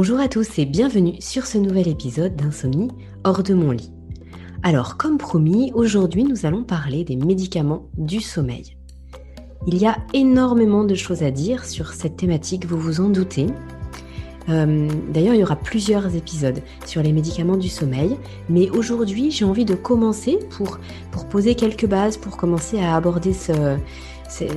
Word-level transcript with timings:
Bonjour 0.00 0.20
à 0.20 0.28
tous 0.28 0.60
et 0.60 0.64
bienvenue 0.64 1.16
sur 1.18 1.44
ce 1.44 1.58
nouvel 1.58 1.88
épisode 1.88 2.36
d'Insomnie 2.36 2.92
hors 3.24 3.42
de 3.42 3.52
mon 3.52 3.72
lit. 3.72 3.90
Alors, 4.62 4.96
comme 4.96 5.18
promis, 5.18 5.72
aujourd'hui 5.74 6.22
nous 6.22 6.46
allons 6.46 6.62
parler 6.62 7.02
des 7.02 7.16
médicaments 7.16 7.88
du 7.96 8.20
sommeil. 8.20 8.76
Il 9.66 9.76
y 9.76 9.86
a 9.86 9.96
énormément 10.14 10.84
de 10.84 10.94
choses 10.94 11.24
à 11.24 11.32
dire 11.32 11.64
sur 11.64 11.94
cette 11.94 12.16
thématique, 12.16 12.64
vous 12.64 12.78
vous 12.78 13.00
en 13.00 13.08
doutez. 13.08 13.46
Euh, 14.48 14.88
d'ailleurs, 15.12 15.34
il 15.34 15.40
y 15.40 15.42
aura 15.42 15.56
plusieurs 15.56 16.14
épisodes 16.14 16.62
sur 16.86 17.02
les 17.02 17.12
médicaments 17.12 17.56
du 17.56 17.68
sommeil, 17.68 18.16
mais 18.48 18.70
aujourd'hui 18.70 19.32
j'ai 19.32 19.44
envie 19.44 19.64
de 19.64 19.74
commencer 19.74 20.38
pour, 20.50 20.78
pour 21.10 21.26
poser 21.26 21.56
quelques 21.56 21.86
bases, 21.86 22.16
pour 22.16 22.36
commencer 22.36 22.78
à 22.78 22.94
aborder 22.94 23.32
ce, 23.32 23.76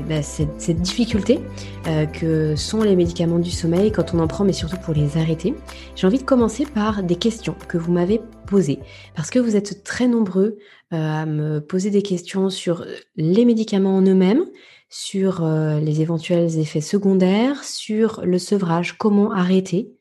bah, 0.07 0.21
cette, 0.21 0.81
difficulté 0.81 1.39
euh, 1.88 2.05
que 2.05 2.55
sont 2.55 2.84
les 2.84 2.95
médicaments 2.95 3.39
du 3.39 3.52
sommeil 3.52 3.91
quand 3.91 4.13
on 4.13 4.20
en 4.20 4.27
prend, 4.27 4.43
mais 4.43 4.53
surtout 4.53 4.77
pour 4.77 4.93
les 4.93 5.17
arrêter. 5.17 5.55
J'ai 5.95 6.07
envie 6.07 6.20
de 6.20 6.23
commencer 6.23 6.66
par 6.66 7.03
des 7.03 7.16
questions 7.16 7.55
que 7.67 7.77
vous 7.77 7.91
m'avez 7.91 8.21
posées, 8.48 8.79
parce 9.15 9.29
que 9.29 9.39
vous 9.39 9.55
êtes 9.55 9.84
très 9.84 10.07
nombreux 10.07 10.57
euh, 10.93 11.21
à 11.21 11.26
me 11.26 11.59
poser 11.59 11.89
des 11.89 12.02
questions 12.02 12.49
sur 12.49 12.85
les 13.15 13.45
médicaments 13.45 13.95
en 13.95 14.02
eux-mêmes, 14.02 14.45
sur 14.89 15.43
euh, 15.43 15.79
les 15.79 16.01
éventuels 16.01 16.59
effets 16.59 16.81
secondaires, 16.81 17.63
sur 17.63 18.21
le 18.26 18.40
sevrage, 18.40 18.98
comment 18.98 19.31
arrêter, 19.31 19.95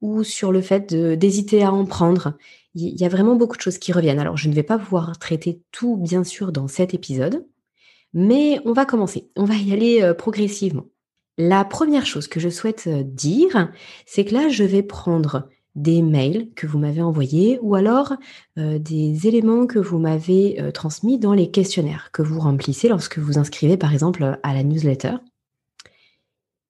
ou 0.00 0.22
sur 0.22 0.52
le 0.52 0.62
fait 0.62 0.94
d'hésiter 0.94 1.62
à 1.64 1.72
en 1.72 1.84
prendre. 1.84 2.34
Il 2.76 2.98
y 2.98 3.04
a 3.04 3.08
vraiment 3.08 3.34
beaucoup 3.34 3.56
de 3.56 3.62
choses 3.62 3.78
qui 3.78 3.92
reviennent. 3.92 4.20
Alors, 4.20 4.36
je 4.36 4.48
ne 4.48 4.54
vais 4.54 4.62
pas 4.62 4.78
pouvoir 4.78 5.18
traiter 5.18 5.60
tout, 5.72 5.96
bien 5.96 6.22
sûr, 6.22 6.52
dans 6.52 6.68
cet 6.68 6.94
épisode. 6.94 7.44
Mais 8.12 8.60
on 8.64 8.72
va 8.72 8.84
commencer, 8.84 9.30
on 9.36 9.44
va 9.44 9.54
y 9.54 9.72
aller 9.72 10.02
euh, 10.02 10.14
progressivement. 10.14 10.86
La 11.38 11.64
première 11.64 12.06
chose 12.06 12.28
que 12.28 12.40
je 12.40 12.48
souhaite 12.48 12.84
euh, 12.86 13.02
dire, 13.04 13.72
c'est 14.06 14.24
que 14.24 14.34
là, 14.34 14.48
je 14.48 14.64
vais 14.64 14.82
prendre 14.82 15.48
des 15.76 16.02
mails 16.02 16.52
que 16.54 16.66
vous 16.66 16.78
m'avez 16.78 17.00
envoyés 17.00 17.58
ou 17.62 17.76
alors 17.76 18.14
euh, 18.58 18.78
des 18.78 19.28
éléments 19.28 19.66
que 19.66 19.78
vous 19.78 19.98
m'avez 19.98 20.60
transmis 20.74 21.18
dans 21.18 21.32
les 21.32 21.50
questionnaires 21.50 22.10
que 22.12 22.22
vous 22.22 22.40
remplissez 22.40 22.88
lorsque 22.88 23.18
vous 23.18 23.38
inscrivez 23.38 23.76
par 23.76 23.92
exemple 23.92 24.38
à 24.42 24.54
la 24.54 24.64
newsletter. 24.64 25.14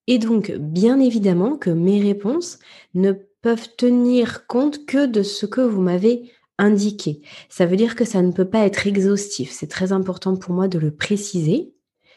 Et 0.06 0.18
donc, 0.18 0.52
bien 0.52 1.00
évidemment 1.00 1.56
que 1.56 1.70
mes 1.70 2.02
réponses 2.02 2.58
ne 2.94 3.12
peuvent 3.42 3.74
tenir 3.76 4.46
compte 4.46 4.84
que 4.84 5.06
de 5.06 5.22
ce 5.22 5.46
que 5.46 5.60
vous 5.60 5.80
m'avez 5.80 6.30
indiqué. 6.60 7.20
Ça 7.48 7.66
veut 7.66 7.76
dire 7.76 7.96
que 7.96 8.04
ça 8.04 8.22
ne 8.22 8.30
peut 8.30 8.48
pas 8.48 8.66
être 8.66 8.86
exhaustif. 8.86 9.50
C'est 9.50 9.66
très 9.66 9.92
important 9.92 10.36
pour 10.36 10.54
moi 10.54 10.68
de 10.68 10.78
le 10.78 10.92
préciser. 10.92 11.72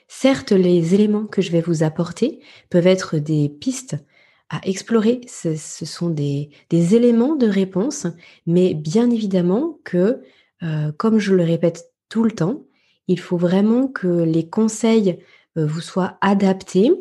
Certes, 0.08 0.52
les 0.52 0.94
éléments 0.94 1.26
que 1.26 1.42
je 1.42 1.52
vais 1.52 1.62
vous 1.62 1.82
apporter 1.82 2.40
peuvent 2.70 2.88
être 2.88 3.18
des 3.18 3.50
pistes 3.50 3.96
à 4.50 4.60
explorer. 4.68 5.22
Ce, 5.28 5.56
sont 5.56 6.10
des, 6.10 6.52
éléments 6.72 7.36
de 7.36 7.48
réponse, 7.48 8.06
mais 8.46 8.74
bien 8.74 9.10
évidemment 9.10 9.80
que, 9.84 10.22
euh, 10.62 10.92
comme 10.98 11.18
je 11.18 11.34
le 11.34 11.44
répète 11.44 11.92
tout 12.10 12.24
le 12.24 12.32
temps, 12.32 12.64
il 13.08 13.20
faut 13.20 13.38
vraiment 13.38 13.88
que 13.88 14.08
les 14.08 14.48
conseils 14.48 15.20
euh, 15.58 15.66
vous 15.66 15.82
soient 15.82 16.18
adaptés 16.22 16.92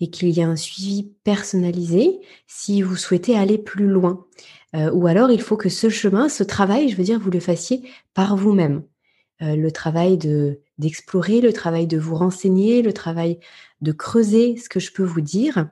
et 0.00 0.10
qu'il 0.10 0.28
y 0.28 0.40
ait 0.40 0.44
un 0.44 0.56
suivi 0.56 1.14
personnalisé 1.24 2.20
si 2.46 2.82
vous 2.82 2.96
souhaitez 2.96 3.36
aller 3.36 3.58
plus 3.58 3.86
loin. 3.86 4.26
Euh, 4.74 4.90
ou 4.92 5.06
alors, 5.06 5.30
il 5.30 5.40
faut 5.40 5.56
que 5.56 5.68
ce 5.68 5.88
chemin, 5.88 6.28
ce 6.28 6.42
travail, 6.42 6.88
je 6.88 6.96
veux 6.96 7.04
dire, 7.04 7.20
vous 7.20 7.30
le 7.30 7.40
fassiez 7.40 7.82
par 8.14 8.36
vous-même. 8.36 8.82
Euh, 9.42 9.56
le 9.56 9.70
travail 9.70 10.16
de 10.16 10.60
d'explorer, 10.78 11.40
le 11.40 11.54
travail 11.54 11.86
de 11.86 11.98
vous 11.98 12.16
renseigner, 12.16 12.82
le 12.82 12.92
travail 12.92 13.38
de 13.80 13.92
creuser 13.92 14.58
ce 14.58 14.68
que 14.68 14.80
je 14.80 14.92
peux 14.92 15.04
vous 15.04 15.22
dire. 15.22 15.70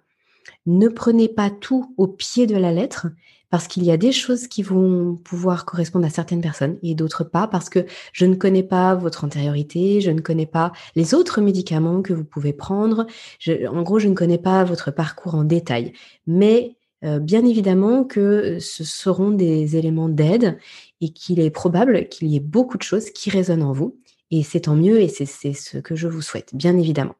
Ne 0.64 0.88
prenez 0.88 1.28
pas 1.28 1.50
tout 1.50 1.94
au 1.98 2.06
pied 2.06 2.46
de 2.46 2.56
la 2.56 2.72
lettre 2.72 3.08
parce 3.54 3.68
qu'il 3.68 3.84
y 3.84 3.92
a 3.92 3.96
des 3.96 4.10
choses 4.10 4.48
qui 4.48 4.64
vont 4.64 5.14
pouvoir 5.14 5.64
correspondre 5.64 6.04
à 6.04 6.10
certaines 6.10 6.40
personnes 6.40 6.76
et 6.82 6.96
d'autres 6.96 7.22
pas 7.22 7.46
parce 7.46 7.68
que 7.68 7.86
je 8.12 8.26
ne 8.26 8.34
connais 8.34 8.64
pas 8.64 8.96
votre 8.96 9.22
antériorité, 9.22 10.00
je 10.00 10.10
ne 10.10 10.20
connais 10.20 10.44
pas 10.44 10.72
les 10.96 11.14
autres 11.14 11.40
médicaments 11.40 12.02
que 12.02 12.12
vous 12.12 12.24
pouvez 12.24 12.52
prendre. 12.52 13.06
en 13.48 13.82
gros, 13.84 14.00
je 14.00 14.08
ne 14.08 14.14
connais 14.14 14.38
pas 14.38 14.64
votre 14.64 14.90
parcours 14.90 15.36
en 15.36 15.44
détail. 15.44 15.92
Mais 16.26 16.74
euh, 17.04 17.20
bien 17.20 17.44
évidemment 17.44 18.02
que 18.02 18.58
ce 18.58 18.82
seront 18.82 19.30
des 19.30 19.76
éléments 19.76 20.08
d'aide 20.08 20.58
et 21.00 21.10
qu'il 21.10 21.38
est 21.38 21.50
probable 21.50 22.08
qu'il 22.08 22.26
y 22.26 22.34
ait 22.34 22.40
beaucoup 22.40 22.76
de 22.76 22.82
choses 22.82 23.10
qui 23.10 23.30
résonnent 23.30 23.62
en 23.62 23.72
vous. 23.72 24.00
Et 24.32 24.42
c'est 24.42 24.62
tant 24.62 24.74
mieux 24.74 25.00
et 25.00 25.06
c'est 25.06 25.26
ce 25.26 25.78
que 25.78 25.94
je 25.94 26.08
vous 26.08 26.22
souhaite, 26.22 26.56
bien 26.56 26.76
évidemment. 26.76 27.14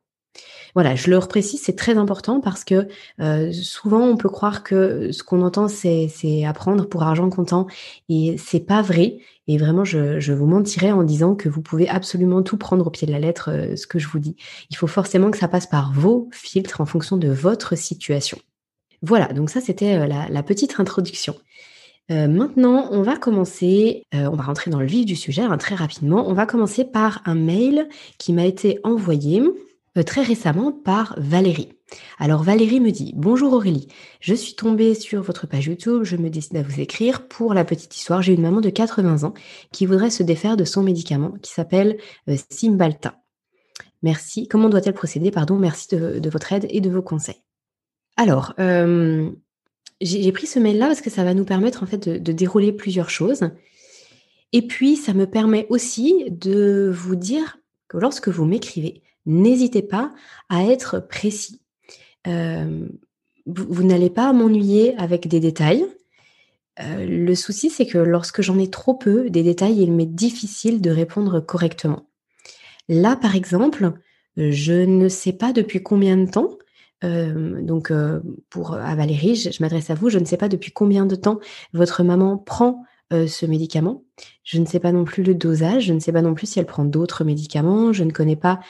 Voilà, 0.75 0.97
je 0.97 1.09
le 1.09 1.19
reprécise, 1.19 1.63
c'est 1.63 1.77
très 1.77 1.97
important 1.97 2.41
parce 2.41 2.65
que 2.65 2.89
euh, 3.21 3.53
souvent 3.53 4.01
on 4.01 4.17
peut 4.17 4.29
croire 4.29 4.65
que 4.65 5.13
ce 5.13 5.23
qu'on 5.23 5.41
entend 5.43 5.69
c'est 5.69 6.45
apprendre 6.45 6.89
pour 6.89 7.05
argent 7.05 7.31
comptant 7.31 7.69
et 8.09 8.37
c'est 8.39 8.67
pas 8.67 8.83
vrai. 8.83 9.19
Et 9.47 9.59
vraiment, 9.59 9.85
je, 9.85 10.33
vous 10.33 10.47
mentirais 10.47 10.91
en 10.91 11.03
disant 11.03 11.35
que 11.35 11.51
vous 11.51 11.61
pouvez 11.61 11.89
absolument 11.89 12.43
tout 12.43 12.57
prendre 12.57 12.87
au 12.87 12.91
pied 12.91 13.07
de 13.07 13.13
la 13.13 13.19
lettre, 13.19 13.51
euh, 13.53 13.77
ce 13.77 13.87
que 13.87 13.99
je 13.99 14.09
vous 14.09 14.19
dis. 14.19 14.37
Il 14.71 14.77
faut 14.77 14.87
forcément 14.87 15.31
que 15.31 15.37
ça 15.37 15.49
passe 15.49 15.67
par 15.67 15.93
vos 15.93 16.31
filtres 16.33 16.81
en 16.81 16.87
fonction 16.87 17.19
de 17.19 17.29
votre 17.29 17.77
situation. 17.77 18.39
Voilà, 19.03 19.27
donc 19.35 19.51
ça 19.51 19.61
c'était 19.61 19.97
euh, 19.97 20.07
la, 20.07 20.43
petite 20.43 20.81
introduction. 20.81 21.37
Maintenant, 22.11 22.89
on 22.91 23.01
va 23.01 23.17
commencer, 23.17 24.05
on 24.13 24.37
va 24.37 24.43
rentrer 24.43 24.71
dans 24.71 24.79
le 24.79 24.85
vif 24.85 25.07
du 25.07 25.17
sujet 25.17 25.41
hein, 25.41 25.57
très 25.57 25.75
rapidement. 25.75 26.29
On 26.29 26.35
va 26.35 26.45
commencer 26.45 26.85
par 26.85 27.23
un 27.25 27.35
mail 27.35 27.89
qui 28.19 28.35
m'a 28.35 28.45
été 28.45 28.79
envoyé 28.85 29.43
très 30.03 30.23
récemment 30.23 30.73
par 30.73 31.15
Valérie. 31.19 31.69
Alors 32.19 32.43
Valérie 32.43 32.81
me 32.81 32.91
dit 32.91 33.13
Bonjour 33.15 33.53
Aurélie, 33.53 33.89
je 34.21 34.35
suis 34.35 34.55
tombée 34.55 34.95
sur 34.95 35.23
votre 35.23 35.47
page 35.47 35.67
YouTube, 35.67 36.03
je 36.03 36.17
me 36.17 36.31
décide 36.31 36.57
à 36.57 36.63
vous 36.63 36.81
écrire 36.81 37.29
pour 37.29 37.55
la 37.55 37.65
petite 37.65 37.95
histoire. 37.95 38.23
J'ai 38.23 38.35
une 38.35 38.43
maman 38.43 38.61
de 38.61 38.71
80 38.71 39.25
ans 39.25 39.35
qui 39.73 39.87
voudrait 39.87 40.11
se 40.11 40.23
défaire 40.23 40.57
de 40.57 40.65
son 40.65 40.83
médicament 40.83 41.35
qui 41.43 41.53
s'appelle 41.53 41.99
Simbalta. 42.51 43.21
Merci. 44.03 44.49
Comment 44.49 44.69
doit-elle 44.69 44.95
procéder? 44.95 45.31
Pardon, 45.31 45.57
merci 45.57 45.89
de 45.97 46.29
votre 46.31 46.53
aide 46.53 46.67
et 46.69 46.81
de 46.81 46.91
vos 46.91 47.03
conseils. 47.03 47.43
Alors, 48.17 48.55
j'ai 50.01 50.33
pris 50.33 50.47
ce 50.47 50.59
mail-là 50.59 50.87
parce 50.87 51.01
que 51.01 51.11
ça 51.11 51.25
va 51.25 51.35
nous 51.35 51.45
permettre 51.45 51.83
en 51.83 51.87
fait 51.87 52.09
de, 52.09 52.33
dérouler 52.33 52.73
plusieurs 52.73 53.11
choses. 53.11 53.51
Et 54.53 54.67
puis, 54.67 54.97
ça 54.97 55.15
me 55.15 55.27
permet 55.27 55.67
aussi 55.69 56.31
de 56.31 56.91
vous 56.93 57.17
dire 57.17 57.59
que 57.89 57.99
lorsque 57.99 58.29
vous 58.29 58.45
m'écrivez, 58.45 59.03
n'hésitez 59.27 59.83
pas 59.83 60.13
à 60.49 60.65
être 60.65 61.01
précis. 61.01 61.61
vous, 62.27 63.83
n'allez 63.83 64.11
pas 64.11 64.33
m'ennuyer 64.33 64.97
avec 64.97 65.29
des 65.29 65.41
détails. 65.41 65.87
le 66.79 67.35
souci, 67.35 67.71
c'est 67.71 67.87
que 67.87 67.99
lorsque 67.99 68.43
j'en 68.43 68.59
ai 68.59 68.71
trop 68.71 68.95
peu, 68.95 69.31
des 69.31 69.43
détails, 69.43 69.81
il 69.81 69.93
m'est 69.93 70.07
difficile 70.07 70.81
de 70.81 70.91
répondre 70.91 71.41
correctement. 71.41 72.07
Là, 72.89 73.17
par 73.17 73.35
exemple, 73.35 73.93
je 74.37 74.73
ne 74.73 75.09
sais 75.09 75.33
pas 75.33 75.53
depuis 75.53 75.83
combien 75.83 76.17
de 76.17 76.31
temps 76.31 76.59
donc, 77.03 77.93
pour 78.49 78.75
à 78.75 78.95
Valérie, 78.95 79.37
je, 79.37 79.63
m'adresse 79.63 79.91
à 79.91 79.95
vous. 79.95 80.09
Je 80.09 80.19
ne 80.19 80.25
sais 80.25 80.39
pas 80.39 80.49
depuis 80.49 80.73
combien 80.73 81.05
de 81.05 81.17
temps 81.17 81.39
votre 81.75 82.03
maman 82.03 82.39
prend 82.39 82.85
ce 83.11 83.47
médicament. 83.47 84.04
Je 84.43 84.59
ne 84.59 84.67
sais 84.67 84.79
pas 84.79 84.93
non 84.93 85.05
plus 85.05 85.23
le 85.23 85.35
dosage. 85.35 85.85
Je 85.85 85.93
ne 85.93 86.01
sais 86.01 86.13
pas 86.13 86.23
non 86.23 86.35
plus 86.35 86.47
si 86.47 86.59
elle 86.59 86.67
prend 86.67 86.85
d'autres 86.85 87.25
médicaments. 87.25 87.93
Je 87.93 88.05
ne 88.05 88.13
connais 88.13 88.37
pas 88.37 88.61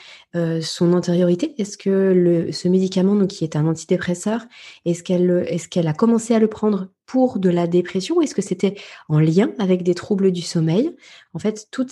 son 0.61 0.93
antériorité. 0.93 1.53
Est-ce 1.57 1.77
que 1.77 2.49
ce 2.51 2.67
médicament, 2.67 3.15
donc, 3.15 3.29
qui 3.29 3.43
est 3.43 3.55
un 3.55 3.67
antidépresseur, 3.67 4.45
est-ce 4.85 5.03
qu'elle 5.03 5.87
a 5.87 5.93
commencé 5.93 6.33
à 6.33 6.39
le 6.39 6.47
prendre 6.47 6.89
pour 7.05 7.39
de 7.39 7.49
la 7.49 7.67
dépression 7.67 8.17
ou 8.17 8.21
est-ce 8.21 8.35
que 8.35 8.41
c'était 8.41 8.75
en 9.09 9.19
lien 9.19 9.51
avec 9.59 9.83
des 9.83 9.95
troubles 9.95 10.31
du 10.31 10.41
sommeil? 10.41 10.95
En 11.33 11.39
fait, 11.39 11.67
tous, 11.71 11.87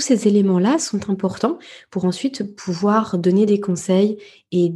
ces 0.00 0.28
éléments-là 0.28 0.78
sont 0.78 1.08
importants 1.10 1.58
pour 1.90 2.04
ensuite 2.04 2.56
pouvoir 2.56 3.18
donner 3.18 3.46
des 3.46 3.60
conseils 3.60 4.18
et, 4.52 4.72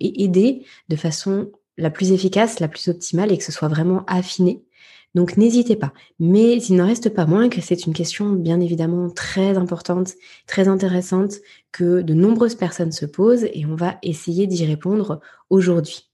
aider 0.00 0.64
de 0.88 0.96
façon 0.96 1.50
la 1.76 1.90
plus 1.90 2.12
efficace, 2.12 2.60
la 2.60 2.68
plus 2.68 2.88
optimale 2.88 3.32
et 3.32 3.38
que 3.38 3.44
ce 3.44 3.52
soit 3.52 3.68
vraiment 3.68 4.04
affiné. 4.06 4.62
Donc 5.14 5.36
n'hésitez 5.36 5.76
pas. 5.76 5.92
Mais 6.18 6.56
il 6.56 6.76
n'en 6.76 6.86
reste 6.86 7.10
pas 7.10 7.26
moins 7.26 7.48
que 7.48 7.60
c'est 7.60 7.86
une 7.86 7.94
question 7.94 8.30
bien 8.30 8.60
évidemment 8.60 9.10
très 9.10 9.56
importante, 9.56 10.14
très 10.46 10.68
intéressante, 10.68 11.34
que 11.72 12.02
de 12.02 12.14
nombreuses 12.14 12.56
personnes 12.56 12.92
se 12.92 13.06
posent 13.06 13.44
et 13.44 13.64
on 13.66 13.76
va 13.76 13.98
essayer 14.02 14.46
d'y 14.46 14.64
répondre 14.66 15.20
aujourd'hui. 15.50 16.10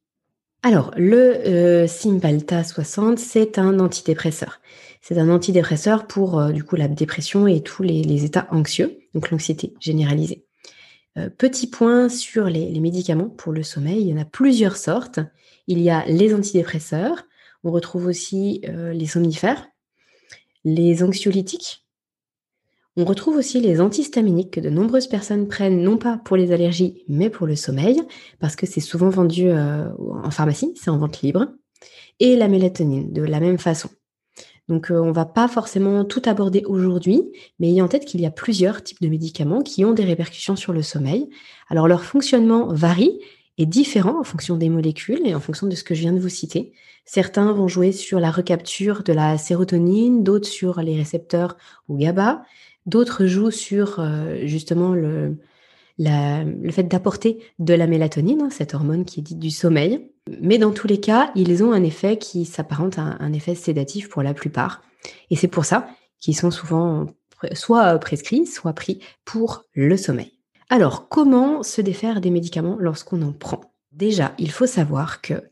Alors, 0.62 0.92
le 0.96 1.16
euh, 1.16 1.86
Simpalta 1.86 2.62
60, 2.62 3.18
c'est 3.18 3.58
un 3.58 3.80
antidépresseur. 3.80 4.60
C'est 5.00 5.16
un 5.16 5.30
antidépresseur 5.30 6.06
pour 6.06 6.38
euh, 6.38 6.52
du 6.52 6.64
coup 6.64 6.76
la 6.76 6.86
dépression 6.86 7.46
et 7.46 7.62
tous 7.62 7.82
les, 7.82 8.24
états 8.26 8.46
anxieux, 8.50 8.98
donc 9.14 9.30
l'anxiété 9.30 9.72
généralisée. 9.80 10.44
Euh, 11.16 11.30
petit 11.30 11.66
point 11.66 12.10
sur 12.10 12.44
les, 12.44 12.78
médicaments 12.78 13.30
pour 13.30 13.54
le 13.54 13.62
sommeil, 13.62 14.02
il 14.02 14.08
y 14.08 14.12
en 14.12 14.20
a 14.20 14.26
plusieurs 14.26 14.76
sortes. 14.76 15.20
Il 15.66 15.80
y 15.80 15.88
a 15.88 16.04
les 16.06 16.34
antidépresseurs, 16.34 17.22
on 17.64 17.70
retrouve 17.70 18.06
aussi 18.06 18.62
euh, 18.68 18.92
les 18.92 19.06
somnifères, 19.06 19.68
les 20.64 21.02
anxiolytiques, 21.02 21.86
On 22.96 23.04
retrouve 23.04 23.36
aussi 23.36 23.60
les 23.60 23.80
antihistaminiques 23.80 24.50
que 24.50 24.60
de 24.60 24.68
nombreuses 24.68 25.06
personnes 25.06 25.48
prennent, 25.48 25.82
non 25.82 25.96
pas 25.96 26.18
pour 26.18 26.36
les 26.36 26.52
allergies, 26.52 27.04
mais 27.08 27.30
pour 27.30 27.46
le 27.46 27.56
sommeil, 27.56 28.02
parce 28.40 28.56
que 28.56 28.66
c'est 28.66 28.80
souvent 28.80 29.08
vendu 29.08 29.48
euh, 29.48 29.88
en 29.98 30.30
pharmacie, 30.30 30.72
c'est 30.74 30.90
en 30.90 30.98
vente 30.98 31.22
libre. 31.22 31.46
Et 32.18 32.36
la 32.36 32.48
mélatonine, 32.48 33.12
de 33.12 33.22
la 33.22 33.40
même 33.40 33.58
façon. 33.58 33.88
Donc 34.68 34.90
euh, 34.90 35.00
on 35.00 35.06
ne 35.06 35.12
va 35.12 35.24
pas 35.24 35.48
forcément 35.48 36.04
tout 36.04 36.22
aborder 36.26 36.62
aujourd'hui, 36.66 37.22
mais 37.58 37.68
ayez 37.68 37.82
en 37.82 37.88
tête 37.88 38.04
qu'il 38.04 38.20
y 38.20 38.26
a 38.26 38.30
plusieurs 38.30 38.82
types 38.82 39.00
de 39.00 39.08
médicaments 39.08 39.62
qui 39.62 39.84
ont 39.84 39.92
des 39.92 40.04
répercussions 40.04 40.56
sur 40.56 40.72
le 40.72 40.82
sommeil. 40.82 41.28
Alors 41.68 41.88
leur 41.88 42.04
fonctionnement 42.04 42.72
varie 42.72 43.18
et 43.60 43.66
différent 43.66 44.18
en 44.18 44.24
fonction 44.24 44.56
des 44.56 44.70
molécules 44.70 45.20
et 45.26 45.34
en 45.34 45.40
fonction 45.40 45.66
de 45.66 45.74
ce 45.74 45.84
que 45.84 45.94
je 45.94 46.00
viens 46.00 46.14
de 46.14 46.18
vous 46.18 46.30
citer. 46.30 46.72
Certains 47.04 47.52
vont 47.52 47.68
jouer 47.68 47.92
sur 47.92 48.18
la 48.18 48.30
recapture 48.30 49.02
de 49.02 49.12
la 49.12 49.36
sérotonine, 49.36 50.24
d'autres 50.24 50.48
sur 50.48 50.80
les 50.80 50.96
récepteurs 50.96 51.58
ou 51.86 51.98
GABA, 51.98 52.42
d'autres 52.86 53.26
jouent 53.26 53.50
sur 53.50 54.00
euh, 54.00 54.46
justement 54.46 54.94
le, 54.94 55.36
le 55.98 56.70
fait 56.70 56.84
d'apporter 56.84 57.40
de 57.58 57.74
la 57.74 57.86
mélatonine, 57.86 58.40
hein, 58.40 58.50
cette 58.50 58.72
hormone 58.72 59.04
qui 59.04 59.20
est 59.20 59.24
dite 59.24 59.38
du 59.38 59.50
sommeil. 59.50 60.08
Mais 60.40 60.56
dans 60.56 60.72
tous 60.72 60.86
les 60.86 61.00
cas, 61.00 61.30
ils 61.34 61.62
ont 61.62 61.72
un 61.72 61.84
effet 61.84 62.16
qui 62.16 62.46
s'apparente 62.46 62.98
à 62.98 63.16
un 63.20 63.32
effet 63.34 63.54
sédatif 63.54 64.08
pour 64.08 64.22
la 64.22 64.32
plupart. 64.32 64.80
Et 65.28 65.36
c'est 65.36 65.48
pour 65.48 65.66
ça 65.66 65.86
qu'ils 66.18 66.36
sont 66.36 66.50
souvent 66.50 67.06
soit 67.52 67.98
prescrits, 67.98 68.46
soit 68.46 68.72
pris 68.72 69.00
pour 69.26 69.64
le 69.74 69.98
sommeil. 69.98 70.39
Alors, 70.72 71.08
comment 71.08 71.64
se 71.64 71.80
défaire 71.80 72.20
des 72.20 72.30
médicaments 72.30 72.76
lorsqu'on 72.78 73.22
en 73.22 73.32
prend? 73.32 73.74
Déjà, 73.90 74.34
il 74.38 74.52
faut 74.52 74.68
savoir 74.68 75.20
que 75.20 75.50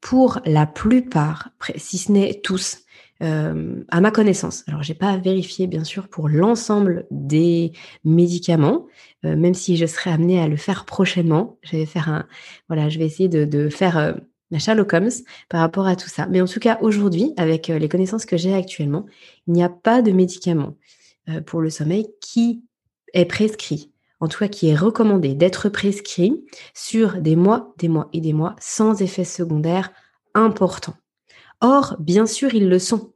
pour 0.00 0.38
la 0.46 0.64
plupart, 0.64 1.50
si 1.74 1.98
ce 1.98 2.12
n'est 2.12 2.40
tous, 2.40 2.78
euh, 3.20 3.82
à 3.88 4.00
ma 4.00 4.12
connaissance. 4.12 4.62
Alors, 4.68 4.84
j'ai 4.84 4.94
pas 4.94 5.16
vérifié 5.16 5.66
bien 5.66 5.82
sûr 5.82 6.06
pour 6.06 6.28
l'ensemble 6.28 7.08
des 7.10 7.72
médicaments, 8.04 8.86
euh, 9.24 9.34
même 9.34 9.54
si 9.54 9.76
je 9.76 9.86
serais 9.86 10.12
amenée 10.12 10.40
à 10.40 10.46
le 10.46 10.56
faire 10.56 10.84
prochainement. 10.84 11.58
Je 11.62 11.76
vais 11.76 11.84
faire 11.84 12.08
un, 12.08 12.28
voilà, 12.68 12.88
je 12.88 13.00
vais 13.00 13.06
essayer 13.06 13.28
de, 13.28 13.68
faire 13.70 13.98
euh, 13.98 14.12
ma 14.52 14.60
Sherlock 14.60 14.92
Holmes 14.92 15.10
par 15.48 15.62
rapport 15.62 15.88
à 15.88 15.96
tout 15.96 16.08
ça. 16.08 16.28
Mais 16.28 16.40
en 16.40 16.46
tout 16.46 16.60
cas, 16.60 16.78
aujourd'hui, 16.80 17.34
avec 17.36 17.66
les 17.66 17.88
connaissances 17.88 18.24
que 18.24 18.36
j'ai 18.36 18.54
actuellement, 18.54 19.04
il 19.48 19.52
n'y 19.52 19.64
a 19.64 19.68
pas 19.68 20.00
de 20.00 20.12
médicament 20.12 20.76
pour 21.44 21.60
le 21.60 21.70
sommeil 21.70 22.06
qui 22.20 22.62
est 23.12 23.26
prescrit, 23.26 23.89
en 24.20 24.28
tout 24.28 24.38
cas 24.38 24.48
qui 24.48 24.68
est 24.68 24.76
recommandé 24.76 25.34
d'être 25.34 25.68
prescrit 25.68 26.44
sur 26.74 27.20
des 27.20 27.36
mois, 27.36 27.74
des 27.78 27.88
mois 27.88 28.08
et 28.12 28.20
des 28.20 28.32
mois 28.32 28.54
sans 28.60 29.02
effet 29.02 29.24
secondaire 29.24 29.90
important. 30.34 30.94
Or, 31.60 31.96
bien 31.98 32.26
sûr, 32.26 32.54
ils 32.54 32.68
le 32.68 32.78
sont. 32.78 33.12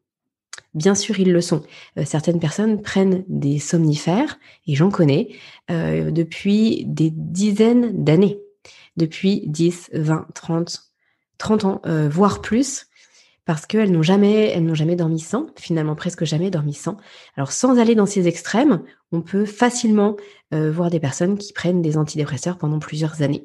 Bien 0.75 0.95
sûr, 0.95 1.19
ils 1.21 1.33
le 1.33 1.41
sont. 1.41 1.63
Euh, 1.99 2.05
certaines 2.05 2.41
personnes 2.41 2.83
prennent 2.83 3.25
des 3.29 3.59
somnifères, 3.59 4.39
et 4.67 4.75
j'en 4.75 4.91
connais, 4.91 5.31
euh, 5.71 6.11
depuis 6.11 6.85
des 6.87 7.11
dizaines 7.11 8.05
d'années, 8.05 8.41
depuis 8.97 9.45
10, 9.47 9.91
20, 9.95 10.27
30, 10.35 10.83
30 11.39 11.65
ans, 11.65 11.81
euh, 11.87 12.09
voire 12.09 12.41
plus, 12.41 12.87
parce 13.45 13.67
qu'elles 13.67 13.93
n'ont 13.93 14.03
jamais, 14.03 14.49
elles 14.49 14.65
n'ont 14.65 14.75
jamais 14.75 14.97
dormi 14.97 15.21
sans, 15.21 15.47
finalement 15.57 15.95
presque 15.95 16.25
jamais 16.25 16.51
dormi 16.51 16.75
sans. 16.75 16.97
Alors, 17.37 17.53
sans 17.53 17.79
aller 17.79 17.95
dans 17.95 18.07
ces 18.07 18.27
extrêmes, 18.27 18.83
on 19.13 19.21
peut 19.21 19.45
facilement 19.45 20.17
voir 20.53 20.89
des 20.89 21.01
personnes 21.01 21.37
qui 21.37 21.53
prennent 21.53 21.83
des 21.83 21.97
antidépresseurs 21.97 22.59
pendant 22.59 22.79
plusieurs 22.79 23.23
années. 23.23 23.43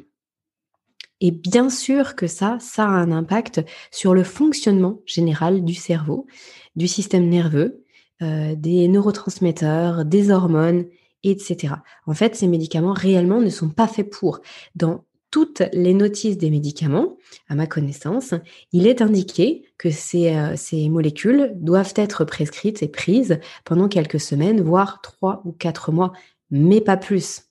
Et 1.21 1.31
bien 1.31 1.69
sûr 1.69 2.15
que 2.15 2.27
ça, 2.27 2.57
ça 2.59 2.85
a 2.85 2.87
un 2.87 3.11
impact 3.11 3.61
sur 3.91 4.13
le 4.13 4.23
fonctionnement 4.23 5.01
général 5.05 5.63
du 5.65 5.73
cerveau, 5.73 6.27
du 6.75 6.87
système 6.87 7.27
nerveux, 7.27 7.83
euh, 8.21 8.55
des 8.55 8.87
neurotransmetteurs, 8.87 10.05
des 10.05 10.31
hormones, 10.31 10.85
etc. 11.23 11.75
En 12.05 12.13
fait, 12.13 12.35
ces 12.35 12.47
médicaments 12.47 12.93
réellement 12.93 13.41
ne 13.41 13.49
sont 13.49 13.69
pas 13.69 13.87
faits 13.87 14.09
pour. 14.09 14.39
Dans 14.75 15.03
toutes 15.31 15.63
les 15.73 15.93
notices 15.93 16.37
des 16.37 16.49
médicaments, 16.49 17.17
à 17.47 17.55
ma 17.55 17.67
connaissance, 17.67 18.33
il 18.71 18.87
est 18.87 19.01
indiqué 19.01 19.63
que 19.77 19.91
ces, 19.91 20.35
euh, 20.35 20.55
ces 20.55 20.89
molécules 20.89 21.53
doivent 21.55 21.93
être 21.95 22.25
prescrites 22.25 22.81
et 22.83 22.87
prises 22.87 23.39
pendant 23.65 23.87
quelques 23.87 24.19
semaines, 24.19 24.61
voire 24.61 25.01
trois 25.01 25.41
ou 25.45 25.51
quatre 25.51 25.91
mois, 25.91 26.13
mais 26.51 26.81
pas 26.81 26.97
plus. 26.97 27.48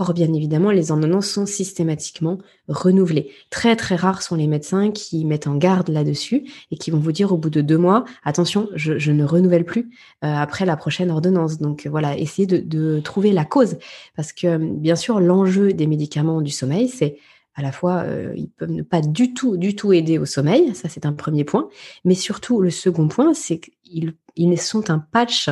Or, 0.00 0.14
bien 0.14 0.32
évidemment, 0.32 0.70
les 0.70 0.92
ordonnances 0.92 1.28
sont 1.28 1.44
systématiquement 1.44 2.38
renouvelées. 2.68 3.32
Très, 3.50 3.76
très 3.76 3.96
rares 3.96 4.22
sont 4.22 4.34
les 4.34 4.46
médecins 4.46 4.92
qui 4.92 5.26
mettent 5.26 5.46
en 5.46 5.56
garde 5.56 5.90
là-dessus 5.90 6.50
et 6.70 6.78
qui 6.78 6.90
vont 6.90 7.00
vous 7.00 7.12
dire 7.12 7.34
au 7.34 7.36
bout 7.36 7.50
de 7.50 7.60
deux 7.60 7.76
mois, 7.76 8.06
attention, 8.24 8.70
je, 8.74 9.10
ne 9.10 9.24
renouvelle 9.24 9.66
plus 9.66 9.90
euh, 10.24 10.34
après 10.34 10.64
la 10.64 10.78
prochaine 10.78 11.10
ordonnance. 11.10 11.58
Donc 11.58 11.86
voilà, 11.86 12.16
essayez 12.16 12.46
de, 12.46 13.00
trouver 13.00 13.32
la 13.32 13.44
cause. 13.44 13.76
Parce 14.16 14.32
que, 14.32 14.56
bien 14.56 14.96
sûr, 14.96 15.20
l'enjeu 15.20 15.74
des 15.74 15.86
médicaments 15.86 16.40
du 16.40 16.50
sommeil, 16.50 16.88
c'est 16.88 17.18
à 17.54 17.60
la 17.60 17.70
fois, 17.70 18.04
euh, 18.06 18.32
ils 18.36 18.48
peuvent 18.48 18.70
ne 18.70 18.80
pas 18.80 19.02
du 19.02 19.34
tout, 19.34 19.58
du 19.58 19.76
tout 19.76 19.92
aider 19.92 20.16
au 20.16 20.24
sommeil, 20.24 20.74
ça 20.74 20.88
c'est 20.88 21.04
un 21.04 21.12
premier 21.12 21.44
point, 21.44 21.68
mais 22.06 22.14
surtout 22.14 22.62
le 22.62 22.70
second 22.70 23.08
point, 23.08 23.34
c'est 23.34 23.60
qu'ils 23.60 24.14
ils 24.34 24.58
sont 24.58 24.88
un 24.88 24.98
patch 24.98 25.50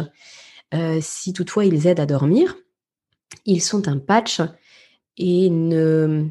euh, 0.73 1.01
si 1.03 1.35
toutefois 1.35 1.67
ils 1.67 1.87
aident 1.87 2.01
à 2.01 2.07
dormir, 2.07 2.57
ils 3.47 3.63
sont 3.63 3.89
un 3.89 3.99
patch 3.99 4.41
et 5.17 5.51
ne, 5.51 6.27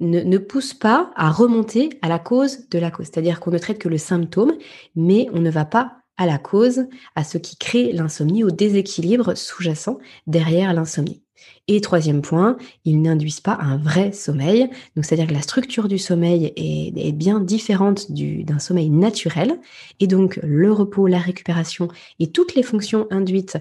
ne, 0.00 0.38
poussent 0.38 0.74
pas 0.74 1.10
à 1.14 1.30
remonter 1.30 1.90
à 2.02 2.08
la 2.08 2.18
cause 2.18 2.68
de 2.68 2.78
la 2.78 2.90
cause. 2.90 3.06
C'est-à-dire 3.06 3.40
qu'on 3.40 3.50
ne 3.50 3.58
traite 3.58 3.78
que 3.78 3.88
le 3.88 3.98
symptôme, 3.98 4.54
mais 4.96 5.28
on 5.32 5.40
ne 5.40 5.50
va 5.50 5.64
pas 5.64 5.98
à 6.16 6.26
la 6.26 6.38
cause, 6.38 6.86
à 7.16 7.24
ce 7.24 7.38
qui 7.38 7.56
crée 7.56 7.92
l'insomnie, 7.92 8.44
au 8.44 8.50
déséquilibre 8.50 9.34
sous-jacent 9.34 9.98
derrière 10.26 10.72
l'insomnie. 10.74 11.22
Et 11.68 11.80
troisième 11.80 12.22
point, 12.22 12.56
ils 12.84 13.00
n'induisent 13.00 13.40
pas 13.40 13.58
un 13.60 13.76
vrai 13.76 14.12
sommeil. 14.12 14.68
Donc, 14.94 15.04
c'est-à-dire 15.04 15.26
que 15.26 15.34
la 15.34 15.42
structure 15.42 15.88
du 15.88 15.98
sommeil 15.98 16.52
est, 16.56 16.92
est 16.96 17.12
bien 17.12 17.40
différente 17.40 18.10
d'un 18.10 18.58
sommeil 18.58 18.90
naturel. 18.90 19.58
Et 20.00 20.06
donc, 20.06 20.38
le 20.42 20.72
repos, 20.72 21.06
la 21.06 21.18
récupération 21.18 21.88
et 22.18 22.30
toutes 22.30 22.54
les 22.54 22.62
fonctions 22.62 23.06
induites 23.10 23.58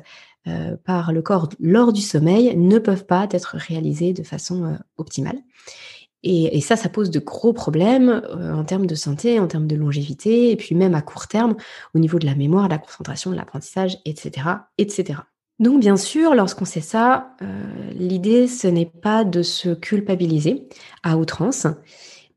euh, 0.48 0.76
par 0.76 1.12
le 1.14 1.22
corps 1.22 1.50
lors 1.60 1.94
du 1.94 2.02
sommeil 2.02 2.58
ne 2.58 2.80
peuvent 2.80 3.06
pas 3.06 3.28
être 3.30 3.58
réalisées 3.58 4.12
de 4.12 4.24
façon 4.24 4.66
euh, 4.66 4.76
optimale. 4.98 5.38
Et, 6.24 6.62
ça, 6.62 6.76
ça 6.76 6.90
pose 6.90 7.12
de 7.12 7.20
gros 7.20 7.54
problèmes 7.54 8.10
euh, 8.10 8.52
en 8.54 8.64
termes 8.64 8.88
de 8.88 8.96
santé, 8.96 9.40
en 9.40 9.46
termes 9.46 9.68
de 9.68 9.76
longévité, 9.76 10.50
et 10.50 10.56
puis 10.56 10.74
même 10.74 10.96
à 10.96 11.02
court 11.04 11.28
terme 11.28 11.56
au 11.94 12.00
niveau 12.00 12.18
de 12.18 12.26
la 12.26 12.34
mémoire, 12.34 12.66
de 12.66 12.74
la 12.74 12.80
concentration, 12.80 13.30
de 13.30 13.36
l'apprentissage, 13.36 14.00
etc., 14.06 14.48
etc. 14.80 15.20
Donc 15.60 15.80
bien 15.80 15.96
sûr, 15.96 16.34
lorsqu'on 16.34 16.66
sait 16.66 16.82
ça, 16.82 17.36
l'idée, 17.94 18.48
ce 18.48 18.68
n'est 18.68 18.88
pas 18.88 19.24
de 19.24 19.44
se 19.44 19.76
culpabiliser 19.76 20.70
à 21.04 21.18
outrance, 21.18 21.68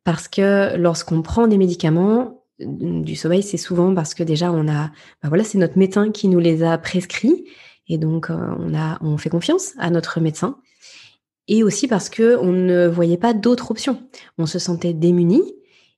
parce 0.02 0.28
que 0.28 0.76
lorsqu'on 0.76 1.23
prend 1.23 1.47
des 1.47 1.59
médicaments, 1.59 2.45
du 2.59 3.17
sommeil, 3.17 3.43
c'est 3.43 3.57
souvent 3.57 3.95
parce 3.95 4.14
que 4.14 4.23
déjà 4.23 4.52
on 4.52 4.69
a, 4.69 4.88
bah 5.23 5.28
voilà, 5.28 5.45
c'est 5.45 5.59
notre 5.59 5.78
médecin 5.78 6.11
qui 6.11 6.28
nous 6.28 6.38
les 6.38 6.62
a 6.62 6.78
prescrits 6.78 7.45
et 7.88 7.99
donc, 7.99 8.31
euh, 8.31 8.37
on, 8.59 8.75
a, 8.75 8.99
on 9.03 9.17
fait 9.19 9.31
confiance 9.31 9.73
à 9.79 9.91
notre 9.91 10.21
médecin. 10.21 10.59
Et 11.47 11.62
aussi 11.62 11.88
parce 11.88 12.09
que 12.09 12.38
on 12.38 12.53
ne 12.53 12.87
voyait 12.87 13.19
pas 13.19 13.35
d'autres 13.35 13.71
options. 13.71 14.03
On 14.38 14.47
se 14.47 14.59
sentait 14.59 14.95
démuni. 14.95 15.43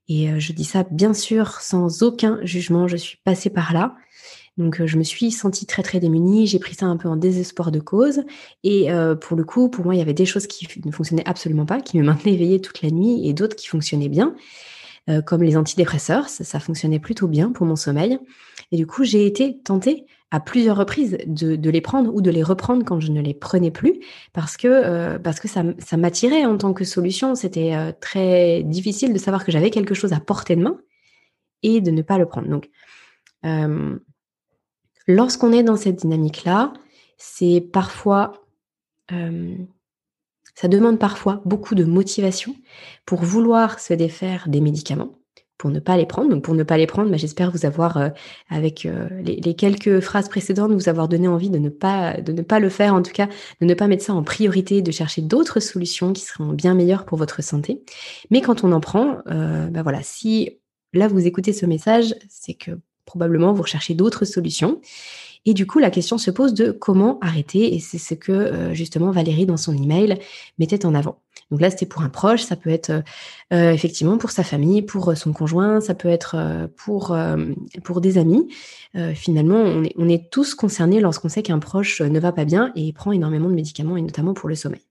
Et 0.08 0.30
euh, 0.30 0.40
je 0.40 0.52
dis 0.52 0.64
ça 0.64 0.84
bien 0.90 1.14
sûr 1.14 1.60
sans 1.60 2.02
aucun 2.02 2.40
jugement. 2.42 2.88
Je 2.88 2.96
suis 2.96 3.18
passée 3.24 3.50
par 3.50 3.72
là. 3.72 3.94
Donc 4.56 4.80
euh, 4.80 4.86
je 4.86 4.96
me 4.96 5.04
suis 5.04 5.30
sentie 5.30 5.66
très 5.66 5.82
très 5.82 6.00
démunie, 6.00 6.46
j'ai 6.46 6.58
pris 6.58 6.74
ça 6.74 6.86
un 6.86 6.96
peu 6.96 7.08
en 7.08 7.16
désespoir 7.16 7.70
de 7.70 7.78
cause 7.78 8.22
et 8.64 8.88
pour 9.20 9.36
le 9.36 9.44
coup 9.44 9.68
pour 9.68 9.84
moi 9.84 9.94
il 9.94 9.98
y 9.98 10.00
avait 10.00 10.14
des 10.14 10.24
choses 10.24 10.46
qui 10.46 10.66
ne 10.82 10.90
fonctionnaient 10.90 11.28
absolument 11.28 11.66
pas, 11.66 11.82
qui 11.82 11.98
me 11.98 12.02
maintenaient 12.02 12.32
éveillée 12.32 12.62
toute 12.62 12.80
la 12.80 12.90
nuit 12.90 13.28
et 13.28 13.34
d'autres 13.34 13.54
qui 13.54 13.66
fonctionnaient 13.66 14.08
bien, 14.08 14.34
comme 15.26 15.42
les 15.42 15.58
antidépresseurs, 15.58 16.30
ça, 16.30 16.42
ça, 16.42 16.58
fonctionnait 16.58 17.00
plutôt 17.00 17.28
bien 17.28 17.52
pour 17.52 17.66
mon 17.66 17.76
sommeil 17.76 18.18
et 18.72 18.78
du 18.78 18.86
coup 18.86 19.04
j'ai 19.04 19.26
été 19.26 19.58
tentée 19.62 20.06
à 20.30 20.40
plusieurs 20.40 20.76
reprises 20.76 21.18
de, 21.26 21.70
les 21.70 21.80
prendre 21.80 22.12
ou 22.12 22.20
de 22.20 22.30
les 22.30 22.42
reprendre 22.42 22.84
quand 22.84 22.98
je 22.98 23.12
ne 23.12 23.20
les 23.20 23.34
prenais 23.34 23.70
plus 23.70 24.00
parce 24.32 24.56
que, 24.56 24.66
euh, 24.66 25.18
ça 25.44 25.96
m'attirait 25.96 26.44
en 26.44 26.56
tant 26.58 26.72
que 26.72 26.84
solution. 26.84 27.34
C'était 27.34 27.74
euh, 27.74 27.92
très 28.00 28.62
difficile 28.64 29.12
de 29.12 29.18
savoir 29.18 29.44
que 29.44 29.52
j'avais 29.52 29.70
quelque 29.70 29.94
chose 29.94 30.12
à 30.12 30.20
portée 30.20 30.56
de 30.56 30.62
main 30.62 30.78
et 31.62 31.80
de 31.80 31.90
ne 31.90 32.02
pas 32.02 32.18
le 32.18 32.26
prendre. 32.26 32.48
Donc, 32.48 32.70
euh, 33.44 33.98
lorsqu'on 35.06 35.52
est 35.52 35.62
dans 35.62 35.76
cette 35.76 35.96
dynamique-là, 35.96 36.72
c'est 37.18 37.60
parfois, 37.72 38.32
ça 39.08 40.68
demande 40.68 40.98
parfois 40.98 41.40
beaucoup 41.46 41.74
de 41.74 41.84
motivation 41.84 42.54
pour 43.06 43.22
vouloir 43.22 43.80
se 43.80 43.94
défaire 43.94 44.48
des 44.48 44.60
médicaments 44.60 45.16
pour 45.58 45.70
ne 45.70 45.80
pas 45.80 45.96
les 45.96 46.06
prendre. 46.06 46.30
Donc 46.30 46.44
pour 46.44 46.54
ne 46.54 46.62
pas 46.62 46.76
les 46.76 46.86
prendre, 46.86 47.10
bah, 47.10 47.16
j'espère 47.16 47.50
vous 47.50 47.64
avoir, 47.64 47.96
euh, 47.96 48.08
avec 48.48 48.86
euh, 48.86 49.08
les, 49.22 49.54
quelques 49.54 50.00
phrases 50.00 50.28
précédentes, 50.28 50.72
vous 50.72 50.88
avoir 50.88 51.08
donné 51.08 51.28
envie 51.28 51.50
de 51.50 51.58
ne 51.58 51.68
pas 51.68 52.20
de 52.20 52.32
ne 52.32 52.42
pas 52.42 52.60
le 52.60 52.68
faire, 52.68 52.94
en 52.94 53.02
tout 53.02 53.12
cas 53.12 53.28
de 53.60 53.66
ne 53.66 53.74
pas 53.74 53.86
mettre 53.88 54.04
ça 54.04 54.14
en 54.14 54.22
priorité, 54.22 54.82
de 54.82 54.90
chercher 54.90 55.22
d'autres 55.22 55.60
solutions 55.60 56.12
qui 56.12 56.22
seront 56.22 56.52
bien 56.52 56.74
meilleures 56.74 57.04
pour 57.04 57.18
votre 57.18 57.42
santé. 57.42 57.82
Mais 58.30 58.40
quand 58.40 58.64
on 58.64 58.72
en 58.72 58.80
prend, 58.80 59.18
euh, 59.28 59.68
bah 59.68 59.82
voilà, 59.82 60.02
si 60.02 60.58
là 60.92 61.08
vous 61.08 61.26
écoutez 61.26 61.52
ce 61.52 61.66
message, 61.66 62.14
c'est 62.28 62.54
que 62.54 62.72
probablement 63.04 63.52
vous 63.52 63.62
recherchez 63.62 63.94
d'autres 63.94 64.24
solutions. 64.24 64.80
Et 65.46 65.54
du 65.54 65.66
coup, 65.66 65.78
la 65.78 65.90
question 65.90 66.18
se 66.18 66.30
pose 66.30 66.52
de 66.52 66.72
comment 66.72 67.18
arrêter, 67.20 67.74
et 67.74 67.80
c'est 67.80 67.98
ce 67.98 68.14
que 68.14 68.32
euh, 68.32 68.74
justement 68.74 69.10
Valérie 69.10 69.46
dans 69.46 69.56
son 69.56 69.74
email 69.74 70.18
mettait 70.58 70.84
en 70.84 70.94
avant. 70.94 71.22
Donc 71.50 71.60
là, 71.60 71.70
c'était 71.70 71.86
pour 71.86 72.02
un 72.02 72.08
proche, 72.08 72.42
ça 72.42 72.56
peut 72.56 72.70
être 72.70 72.90
euh, 73.52 73.70
effectivement 73.70 74.18
pour 74.18 74.30
sa 74.30 74.42
famille, 74.42 74.82
pour 74.82 75.16
son 75.16 75.32
conjoint, 75.32 75.80
ça 75.80 75.94
peut 75.94 76.08
être 76.08 76.68
pour, 76.76 77.16
pour 77.84 78.00
des 78.00 78.18
amis. 78.18 78.52
finalement, 79.14 79.60
on 79.60 79.84
est, 79.84 79.94
on 79.96 80.08
est 80.08 80.28
tous 80.30 80.56
concernés 80.56 81.00
lorsqu'on 81.00 81.28
sait 81.28 81.44
qu'un 81.44 81.60
proche 81.60 82.00
ne 82.00 82.18
va 82.18 82.32
pas 82.32 82.44
bien 82.44 82.72
et 82.74 82.92
prend 82.92 83.12
énormément 83.12 83.48
de 83.48 83.54
médicaments, 83.54 83.96
et 83.96 84.02
notamment 84.02 84.34
pour 84.34 84.48
le 84.48 84.56
sommeil. 84.56 84.82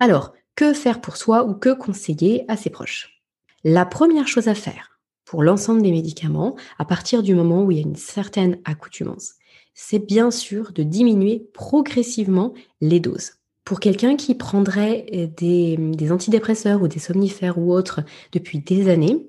Alors, 0.00 0.32
que 0.56 0.72
faire 0.72 1.00
pour 1.00 1.16
soi 1.16 1.44
ou 1.46 1.54
que 1.54 1.72
conseiller 1.72 2.44
à 2.48 2.56
ses 2.56 2.70
proches? 2.70 3.22
La 3.62 3.84
première 3.86 4.26
chose 4.26 4.48
à 4.48 4.54
faire 4.54 4.98
pour 5.24 5.42
l'ensemble 5.42 5.82
des 5.82 5.90
médicaments, 5.90 6.56
à 6.78 6.84
partir 6.84 7.22
du 7.22 7.34
moment 7.34 7.64
où 7.64 7.70
il 7.70 7.78
y 7.78 7.80
a 7.80 7.86
une 7.86 7.96
certaine 7.96 8.58
accoutumance, 8.64 9.34
c'est 9.76 9.98
bien 9.98 10.32
sûr 10.32 10.72
de 10.72 10.82
diminuer 10.82 11.48
progressivement 11.52 12.54
les 12.80 12.98
doses. 12.98 13.34
Pour 13.64 13.78
quelqu'un 13.78 14.16
qui 14.16 14.34
prendrait 14.34 15.06
euh, 15.12 15.26
des, 15.26 16.10
antidépresseurs 16.10 16.82
ou 16.82 16.88
des 16.88 16.98
somnifères 16.98 17.58
ou 17.58 17.72
autres 17.72 18.00
depuis 18.32 18.58
des 18.58 18.88
années, 18.88 19.28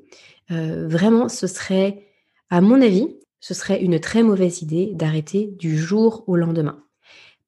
euh, 0.49 0.87
vraiment, 0.87 1.27
ce 1.27 1.47
serait, 1.47 2.07
à 2.49 2.61
mon 2.61 2.81
avis, 2.81 3.17
ce 3.41 3.53
serait 3.53 3.81
une 3.83 3.99
très 3.99 4.23
mauvaise 4.23 4.61
idée 4.61 4.91
d'arrêter 4.93 5.47
du 5.59 5.77
jour 5.77 6.23
au 6.27 6.37
lendemain 6.37 6.81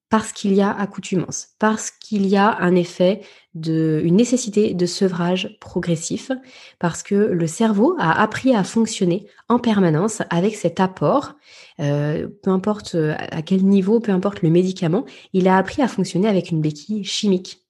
parce 0.09 0.31
qu'il 0.31 0.53
y 0.53 0.61
a 0.61 0.71
accoutumance, 0.71 1.49
parce 1.59 1.91
qu'il 1.91 2.25
y 2.25 2.35
a 2.35 2.57
un 2.59 2.75
effet 2.75 3.21
de, 3.53 4.01
une 4.03 4.15
nécessité 4.15 4.73
de 4.73 4.85
sevrage 4.85 5.57
progressif, 5.59 6.31
parce 6.79 7.03
que 7.03 7.15
le 7.15 7.47
cerveau 7.47 7.95
a 7.99 8.19
appris 8.19 8.55
à 8.55 8.63
fonctionner 8.63 9.27
en 9.49 9.59
permanence 9.59 10.21
avec 10.29 10.55
cet 10.55 10.79
apport, 10.79 11.35
euh, 11.79 12.27
peu 12.43 12.49
importe 12.51 12.95
à 12.95 13.41
quel 13.41 13.65
niveau, 13.65 13.99
peu 13.99 14.11
importe 14.11 14.41
le 14.41 14.49
médicament, 14.49 15.05
il 15.33 15.47
a 15.47 15.57
appris 15.57 15.81
à 15.81 15.87
fonctionner 15.87 16.27
avec 16.27 16.51
une 16.51 16.61
béquille 16.61 17.03
chimique. 17.03 17.68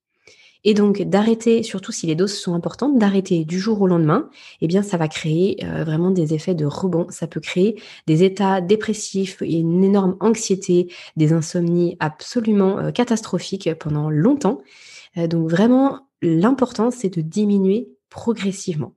Et 0.65 0.73
donc 0.73 1.01
d'arrêter, 1.01 1.63
surtout 1.63 1.91
si 1.91 2.05
les 2.05 2.15
doses 2.15 2.37
sont 2.37 2.53
importantes, 2.53 2.97
d'arrêter 2.97 3.45
du 3.45 3.59
jour 3.59 3.81
au 3.81 3.87
lendemain, 3.87 4.29
eh 4.61 4.67
bien 4.67 4.83
ça 4.83 4.97
va 4.97 5.07
créer 5.07 5.63
euh, 5.63 5.83
vraiment 5.85 6.11
des 6.11 6.33
effets 6.33 6.55
de 6.55 6.65
rebond. 6.65 7.07
Ça 7.09 7.27
peut 7.27 7.39
créer 7.39 7.81
des 8.07 8.23
états 8.23 8.59
dépressifs 8.59 9.41
et 9.41 9.59
une 9.59 9.83
énorme 9.83 10.17
anxiété, 10.19 10.91
des 11.15 11.31
insomnies 11.31 11.95
absolument 11.99 12.77
euh, 12.79 12.91
catastrophiques 12.91 13.69
pendant 13.79 14.09
longtemps. 14.09 14.61
Euh, 15.17 15.27
donc 15.27 15.49
vraiment, 15.49 16.09
l'important 16.21 16.91
c'est 16.91 17.15
de 17.15 17.21
diminuer 17.21 17.89
progressivement. 18.09 18.93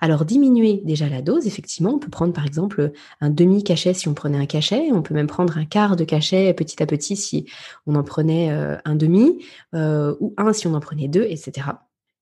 Alors 0.00 0.24
diminuer 0.24 0.82
déjà 0.84 1.08
la 1.08 1.22
dose, 1.22 1.46
effectivement, 1.46 1.94
on 1.94 1.98
peut 1.98 2.10
prendre 2.10 2.32
par 2.32 2.46
exemple 2.46 2.92
un 3.20 3.30
demi-cachet 3.30 3.94
si 3.94 4.08
on 4.08 4.14
prenait 4.14 4.38
un 4.38 4.46
cachet, 4.46 4.90
on 4.92 5.02
peut 5.02 5.14
même 5.14 5.26
prendre 5.26 5.56
un 5.56 5.64
quart 5.64 5.96
de 5.96 6.04
cachet 6.04 6.52
petit 6.54 6.82
à 6.82 6.86
petit 6.86 7.16
si 7.16 7.46
on 7.86 7.94
en 7.94 8.02
prenait 8.02 8.50
euh, 8.50 8.76
un 8.84 8.96
demi, 8.96 9.44
euh, 9.74 10.14
ou 10.20 10.34
un 10.36 10.52
si 10.52 10.66
on 10.66 10.74
en 10.74 10.80
prenait 10.80 11.08
deux, 11.08 11.24
etc. 11.24 11.68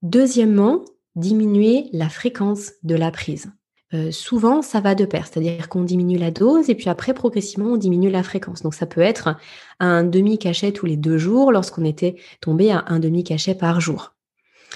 Deuxièmement, 0.03 0.85
diminuer 1.17 1.89
la 1.93 2.09
fréquence 2.09 2.73
de 2.83 2.95
la 2.95 3.11
prise. 3.11 3.51
Euh, 3.95 4.11
souvent, 4.11 4.63
ça 4.63 4.81
va 4.81 4.95
de 4.95 5.05
pair, 5.05 5.27
c'est-à-dire 5.27 5.69
qu'on 5.69 5.83
diminue 5.83 6.17
la 6.17 6.31
dose 6.31 6.71
et 6.71 6.75
puis 6.75 6.89
après, 6.89 7.13
progressivement, 7.13 7.73
on 7.73 7.77
diminue 7.77 8.11
la 8.11 8.23
fréquence. 8.23 8.63
Donc, 8.63 8.75
ça 8.75 8.87
peut 8.87 9.03
être 9.03 9.37
un 9.81 10.03
demi-cachet 10.03 10.73
tous 10.73 10.87
les 10.87 10.97
deux 10.97 11.19
jours 11.19 11.53
lorsqu'on 11.53 11.85
était 11.85 12.17
tombé 12.41 12.71
à 12.71 12.85
un 12.87 13.01
demi-cachet 13.01 13.55
par 13.55 13.81
jour. 13.81 14.15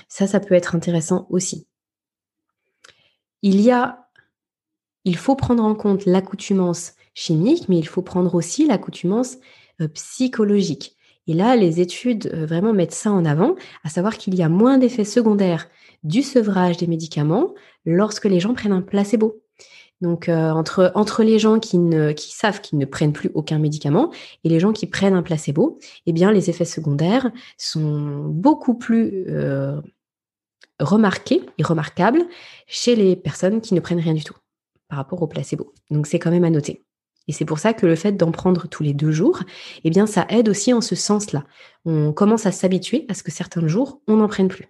Ça, 0.09 0.27
ça 0.27 0.39
peut 0.41 0.55
être 0.55 0.75
intéressant 0.75 1.27
aussi 1.31 1.67
il 3.43 3.61
y 3.61 3.71
a, 3.71 4.09
il 5.05 5.17
faut 5.17 5.37
prendre 5.37 5.65
en 5.65 5.75
compte 5.75 6.07
l'accoutumance 6.07 6.95
chimique, 7.15 7.69
mais 7.69 7.79
il 7.79 7.87
faut 7.87 8.03
prendre 8.03 8.35
aussi 8.35 8.67
l'accoutumance 8.67 9.39
euh, 9.81 9.89
psychologique. 9.89 10.97
Et 11.27 11.35
là, 11.35 11.57
les 11.57 11.81
études 11.81 12.31
euh, 12.33 12.47
vraiment 12.47 12.73
mettent 12.73 12.93
ça 12.93 13.11
en 13.11 13.25
avant, 13.25 13.57
à 13.85 13.89
savoir 13.89 14.17
qu'il 14.17 14.35
y 14.35 14.43
a 14.43 14.49
moins 14.49 14.79
d'effets 14.79 15.05
secondaires 15.05 15.69
du 16.05 16.23
sevrage 16.23 16.77
des 16.77 16.87
médicaments 16.87 17.55
lorsque 17.85 18.27
les 18.27 18.39
gens 18.39 18.55
prennent 18.55 18.73
un 18.73 18.83
placebo. 18.83 19.43
Donc 20.03 20.29
euh, 20.29 20.51
entre, 20.51 20.93
entre 20.95 21.23
les 21.23 21.39
gens 21.39 21.59
qui, 21.59 21.79
ne, 21.79 22.13
qui 22.13 22.33
savent 22.33 22.61
qu'ils 22.61 22.79
ne 22.79 22.85
prennent 22.85 23.15
plus 23.15 23.31
aucun 23.35 23.59
médicament 23.59 24.13
et 24.45 24.51
les 24.51 24.61
gens 24.61 24.73
qui 24.73 24.87
prennent 24.87 25.15
un 25.15 25.23
placebo, 25.23 25.79
eh 26.05 26.13
bien 26.13 26.33
les 26.33 26.51
effets 26.51 26.67
secondaires 26.67 27.31
sont 27.57 28.27
beaucoup 28.29 28.75
plus 28.75 29.25
remarqué 30.81 31.43
et 31.59 31.63
remarquable 31.63 32.23
chez 32.67 32.97
les 32.97 33.17
personnes 33.17 33.61
qui 33.61 33.75
ne 33.75 33.81
prennent 33.81 34.01
rien 34.01 34.15
du 34.15 34.25
tout 34.25 34.37
par 34.89 34.99
rapport 34.99 35.23
au 35.23 35.27
placebo. 35.27 35.73
Donc 35.91 36.07
c'est 36.07 36.19
quand 36.19 36.31
même 36.31 36.45
à 36.45 36.51
noter. 36.51 36.85
Et 37.29 37.33
c'est 37.33 37.45
pour 37.45 37.59
ça 37.59 37.73
que 37.73 37.87
le 37.87 37.97
fait 37.97 38.13
d'en 38.13 38.31
prendre 38.31 38.69
tous 38.69 38.83
les 38.83 38.95
deux 38.95 39.11
jours, 39.11 39.41
eh 39.85 39.91
bien 39.91 40.07
ça 40.07 40.27
aide 40.29 40.49
aussi 40.49 40.73
en 40.73 40.81
ce 40.81 40.95
sens-là. 40.95 41.45
On 41.85 42.13
commence 42.13 42.47
à 42.47 42.53
s'habituer 42.53 43.05
à 43.09 43.15
ce 43.15 43.23
que 43.23 43.33
certains 43.33 43.67
jours, 43.67 44.01
on 44.07 44.17
n'en 44.17 44.29
prenne 44.29 44.49
plus. 44.49 44.69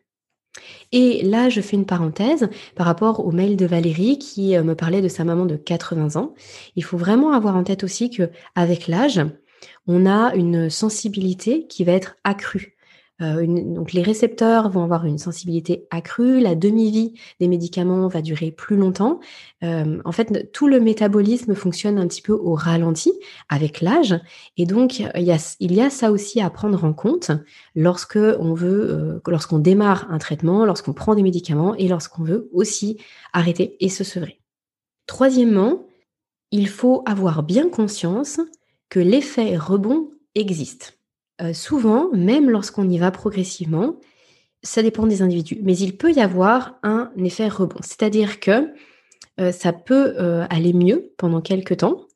Et 0.90 1.22
là, 1.22 1.50
je 1.50 1.60
fais 1.60 1.76
une 1.76 1.84
parenthèse 1.84 2.48
par 2.76 2.86
rapport 2.86 3.26
au 3.26 3.30
mail 3.30 3.56
de 3.56 3.66
Valérie 3.66 4.18
qui 4.18 4.56
euh, 4.56 4.62
me 4.62 4.74
parlait 4.74 5.02
de 5.02 5.08
sa 5.08 5.22
maman 5.22 5.44
de 5.44 5.56
80 5.56 6.16
ans. 6.16 6.34
Il 6.76 6.84
faut 6.84 6.96
vraiment 6.96 7.32
avoir 7.32 7.56
en 7.56 7.64
tête 7.64 7.84
aussi 7.84 8.08
que 8.08 8.30
avec 8.54 8.88
l'âge, 8.88 9.20
on 9.86 10.06
a 10.06 10.34
une 10.34 10.70
sensibilité 10.70 11.66
qui 11.66 11.84
va 11.84 11.92
être 11.92 12.16
accrue 12.24 12.75
euh, 13.22 13.46
donc 13.46 13.92
les 13.92 14.02
récepteurs 14.02 14.68
vont 14.68 14.84
avoir 14.84 15.06
une 15.06 15.18
sensibilité 15.18 15.86
accrue, 15.90 16.40
la 16.40 16.54
demi-vie 16.54 17.14
des 17.40 17.48
médicaments 17.48 18.08
va 18.08 18.20
durer 18.20 18.50
plus 18.50 18.76
longtemps. 18.76 19.20
Euh, 19.62 20.00
en 20.04 20.12
fait, 20.12 20.52
tout 20.52 20.66
le 20.66 20.80
métabolisme 20.80 21.54
fonctionne 21.54 21.98
un 21.98 22.06
petit 22.06 22.20
peu 22.20 22.34
au 22.34 22.54
ralenti 22.54 23.12
avec 23.48 23.80
l'âge, 23.80 24.18
et 24.56 24.66
donc 24.66 24.98
il 25.00 25.22
y, 25.22 25.32
a, 25.32 25.56
il 25.60 25.72
y 25.72 25.80
a 25.80 25.90
ça 25.90 26.10
aussi 26.10 26.40
à 26.40 26.50
prendre 26.50 26.84
en 26.84 26.92
compte 26.92 27.30
lorsque 27.74 28.18
on 28.18 28.52
veut, 28.52 28.90
euh, 28.90 29.20
lorsqu'on 29.26 29.58
démarre 29.58 30.06
un 30.10 30.18
traitement, 30.18 30.66
lorsqu'on 30.66 30.92
prend 30.92 31.14
des 31.14 31.22
médicaments 31.22 31.74
et 31.74 31.88
lorsqu'on 31.88 32.22
veut 32.22 32.50
aussi 32.52 32.98
arrêter 33.32 33.76
et 33.80 33.88
se 33.88 34.04
sevrer. 34.04 34.40
Troisièmement, 35.06 35.86
il 36.50 36.68
faut 36.68 37.02
avoir 37.06 37.42
bien 37.42 37.68
conscience 37.68 38.40
que 38.88 39.00
l'effet 39.00 39.56
rebond 39.56 40.10
existe. 40.34 40.95
Euh, 41.42 41.52
souvent, 41.52 42.10
même 42.12 42.50
lorsqu'on 42.50 42.88
y 42.88 42.98
va 42.98 43.10
progressivement, 43.10 43.96
ça 44.62 44.82
dépend 44.82 45.06
des 45.06 45.22
individus, 45.22 45.60
mais 45.62 45.76
il 45.76 45.96
peut 45.96 46.12
y 46.12 46.20
avoir 46.20 46.78
un 46.82 47.10
effet 47.16 47.48
rebond. 47.48 47.78
C'est-à-dire 47.82 48.40
que 48.40 48.72
euh, 49.38 49.52
ça 49.52 49.72
peut 49.72 50.14
euh, 50.18 50.46
aller 50.48 50.72
mieux 50.72 51.12
pendant 51.18 51.40
quelques 51.40 51.78
temps, 51.78 52.06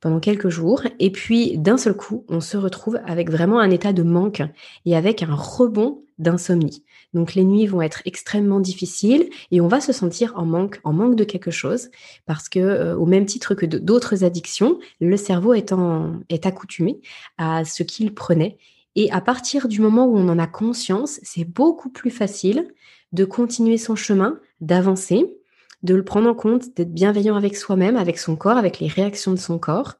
pendant 0.00 0.20
quelques 0.20 0.48
jours, 0.50 0.82
et 0.98 1.10
puis 1.10 1.58
d'un 1.58 1.78
seul 1.78 1.94
coup, 1.94 2.24
on 2.28 2.40
se 2.40 2.56
retrouve 2.56 3.00
avec 3.06 3.30
vraiment 3.30 3.58
un 3.58 3.70
état 3.70 3.92
de 3.92 4.02
manque 4.02 4.42
et 4.84 4.96
avec 4.96 5.22
un 5.22 5.34
rebond 5.34 6.04
d'insomnie. 6.18 6.84
Donc 7.14 7.34
les 7.34 7.44
nuits 7.44 7.66
vont 7.66 7.80
être 7.80 8.02
extrêmement 8.04 8.60
difficiles 8.60 9.30
et 9.50 9.60
on 9.60 9.68
va 9.68 9.80
se 9.80 9.92
sentir 9.92 10.34
en 10.36 10.44
manque, 10.44 10.80
de 11.16 11.24
quelque 11.24 11.50
chose, 11.50 11.90
parce 12.26 12.48
que 12.48 12.58
euh, 12.58 12.96
au 12.96 13.06
même 13.06 13.24
titre 13.24 13.54
que 13.54 13.66
d'autres 13.66 14.24
addictions, 14.24 14.78
le 15.00 15.16
cerveau 15.16 15.54
est 15.54 16.46
accoutumé 16.46 17.00
à 17.38 17.64
ce 17.64 17.82
qu'il 17.82 18.14
prenait. 18.14 18.58
Et 18.94 19.10
à 19.12 19.20
partir 19.20 19.68
du 19.68 19.80
moment 19.80 20.06
où 20.06 20.16
on 20.16 20.28
en 20.28 20.38
a 20.38 20.46
conscience, 20.46 21.20
c'est 21.22 21.44
beaucoup 21.44 21.88
plus 21.88 22.10
facile 22.10 22.68
de 23.12 23.24
continuer 23.24 23.78
son 23.78 23.96
chemin, 23.96 24.38
d'avancer, 24.60 25.38
de 25.82 25.94
le 25.94 26.04
prendre 26.04 26.28
en 26.28 26.34
compte, 26.34 26.74
d'être 26.76 26.92
bienveillant 26.92 27.36
avec 27.36 27.56
soi-même, 27.56 27.96
avec 27.96 28.18
son 28.18 28.36
corps, 28.36 28.56
avec 28.56 28.80
les 28.80 28.88
réactions 28.88 29.32
de 29.32 29.38
son 29.38 29.58
corps. 29.58 29.94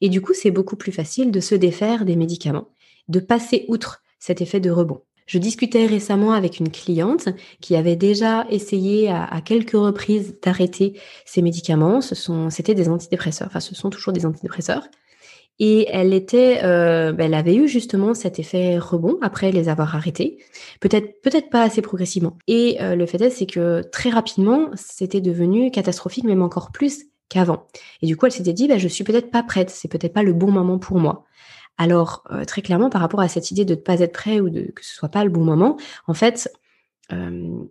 Et 0.00 0.08
du 0.08 0.20
coup, 0.20 0.34
c'est 0.34 0.50
beaucoup 0.50 0.76
plus 0.76 0.92
facile 0.92 1.30
de 1.30 1.40
se 1.40 1.54
défaire 1.54 2.04
des 2.04 2.16
médicaments, 2.16 2.68
de 3.08 3.20
passer 3.20 3.64
outre 3.68 4.02
cet 4.18 4.40
effet 4.40 4.60
de 4.60 4.70
rebond. 4.70 5.02
Je 5.26 5.38
discutais 5.38 5.86
récemment 5.86 6.32
avec 6.32 6.58
une 6.60 6.70
cliente 6.70 7.28
qui 7.60 7.76
avait 7.76 7.96
déjà 7.96 8.46
essayé 8.50 9.08
à, 9.10 9.40
quelques 9.44 9.72
reprises 9.72 10.36
d'arrêter 10.42 10.98
ses 11.24 11.42
médicaments. 11.42 12.00
Ce 12.00 12.14
sont, 12.14 12.50
c'était 12.50 12.74
des 12.74 12.88
antidépresseurs. 12.88 13.48
Enfin, 13.48 13.60
ce 13.60 13.74
sont 13.74 13.90
toujours 13.90 14.12
des 14.12 14.26
antidépresseurs. 14.26 14.84
Et 15.58 15.86
elle 15.90 16.12
était, 16.12 16.64
euh, 16.64 17.14
elle 17.18 17.34
avait 17.34 17.54
eu 17.54 17.68
justement 17.68 18.14
cet 18.14 18.38
effet 18.38 18.78
rebond 18.78 19.18
après 19.20 19.52
les 19.52 19.68
avoir 19.68 19.94
arrêtés. 19.94 20.38
Peut-être, 20.80 21.20
peut-être 21.22 21.50
pas 21.50 21.62
assez 21.62 21.82
progressivement. 21.82 22.36
Et 22.48 22.78
euh, 22.80 22.96
le 22.96 23.06
fait 23.06 23.20
est, 23.20 23.30
c'est 23.30 23.46
que 23.46 23.82
très 23.92 24.10
rapidement, 24.10 24.70
c'était 24.74 25.20
devenu 25.20 25.70
catastrophique, 25.70 26.24
même 26.24 26.42
encore 26.42 26.72
plus 26.72 27.04
qu'avant. 27.28 27.66
Et 28.00 28.06
du 28.06 28.16
coup, 28.16 28.26
elle 28.26 28.32
s'était 28.32 28.52
dit, 28.52 28.66
ben, 28.66 28.78
je 28.78 28.88
suis 28.88 29.04
peut-être 29.04 29.30
pas 29.30 29.42
prête. 29.42 29.70
C'est 29.70 29.88
peut-être 29.88 30.12
pas 30.12 30.22
le 30.22 30.32
bon 30.32 30.50
moment 30.50 30.78
pour 30.78 30.98
moi. 30.98 31.24
Alors, 31.78 32.24
euh, 32.30 32.44
très 32.44 32.62
clairement, 32.62 32.90
par 32.90 33.00
rapport 33.00 33.20
à 33.20 33.28
cette 33.28 33.50
idée 33.50 33.64
de 33.64 33.74
ne 33.74 33.80
pas 33.80 34.00
être 34.00 34.12
prêt 34.12 34.40
ou 34.40 34.50
de, 34.50 34.70
que 34.72 34.84
ce 34.84 34.94
soit 34.94 35.08
pas 35.08 35.24
le 35.24 35.30
bon 35.30 35.44
moment, 35.44 35.76
en 36.06 36.14
fait, 36.14 36.50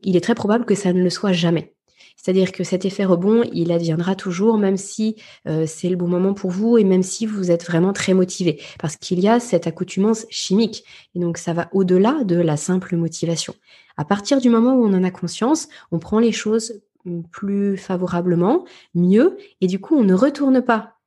il 0.03 0.15
est 0.15 0.21
très 0.21 0.35
probable 0.35 0.65
que 0.65 0.75
ça 0.75 0.93
ne 0.93 1.01
le 1.01 1.09
soit 1.09 1.31
jamais. 1.31 1.73
C'est-à-dire 2.21 2.51
que 2.51 2.63
cet 2.63 2.85
effet 2.85 3.03
rebond, 3.03 3.41
il 3.51 3.71
adviendra 3.71 4.15
toujours, 4.15 4.59
même 4.59 4.77
si 4.77 5.15
euh, 5.47 5.65
c'est 5.65 5.89
le 5.89 5.95
bon 5.95 6.07
moment 6.07 6.35
pour 6.35 6.51
vous 6.51 6.77
et 6.77 6.83
même 6.83 7.01
si 7.01 7.25
vous 7.25 7.49
êtes 7.49 7.65
vraiment 7.65 7.93
très 7.93 8.13
motivé, 8.13 8.61
parce 8.79 8.95
qu'il 8.95 9.19
y 9.19 9.27
a 9.27 9.39
cette 9.39 9.65
accoutumance 9.65 10.27
chimique. 10.29 10.83
Et 11.15 11.19
donc, 11.19 11.39
ça 11.39 11.53
va 11.53 11.69
au-delà 11.73 12.23
de 12.23 12.35
la 12.35 12.57
simple 12.57 12.95
motivation. 12.95 13.55
À 13.97 14.05
partir 14.05 14.39
du 14.39 14.51
moment 14.51 14.75
où 14.75 14.85
on 14.85 14.93
en 14.93 15.03
a 15.03 15.09
conscience, 15.09 15.67
on 15.91 15.97
prend 15.97 16.19
les 16.19 16.31
choses 16.31 16.81
plus 17.31 17.75
favorablement, 17.77 18.65
mieux, 18.93 19.37
et 19.59 19.65
du 19.65 19.79
coup, 19.79 19.95
on 19.95 20.03
ne 20.03 20.13
retourne 20.13 20.61
pas 20.61 21.00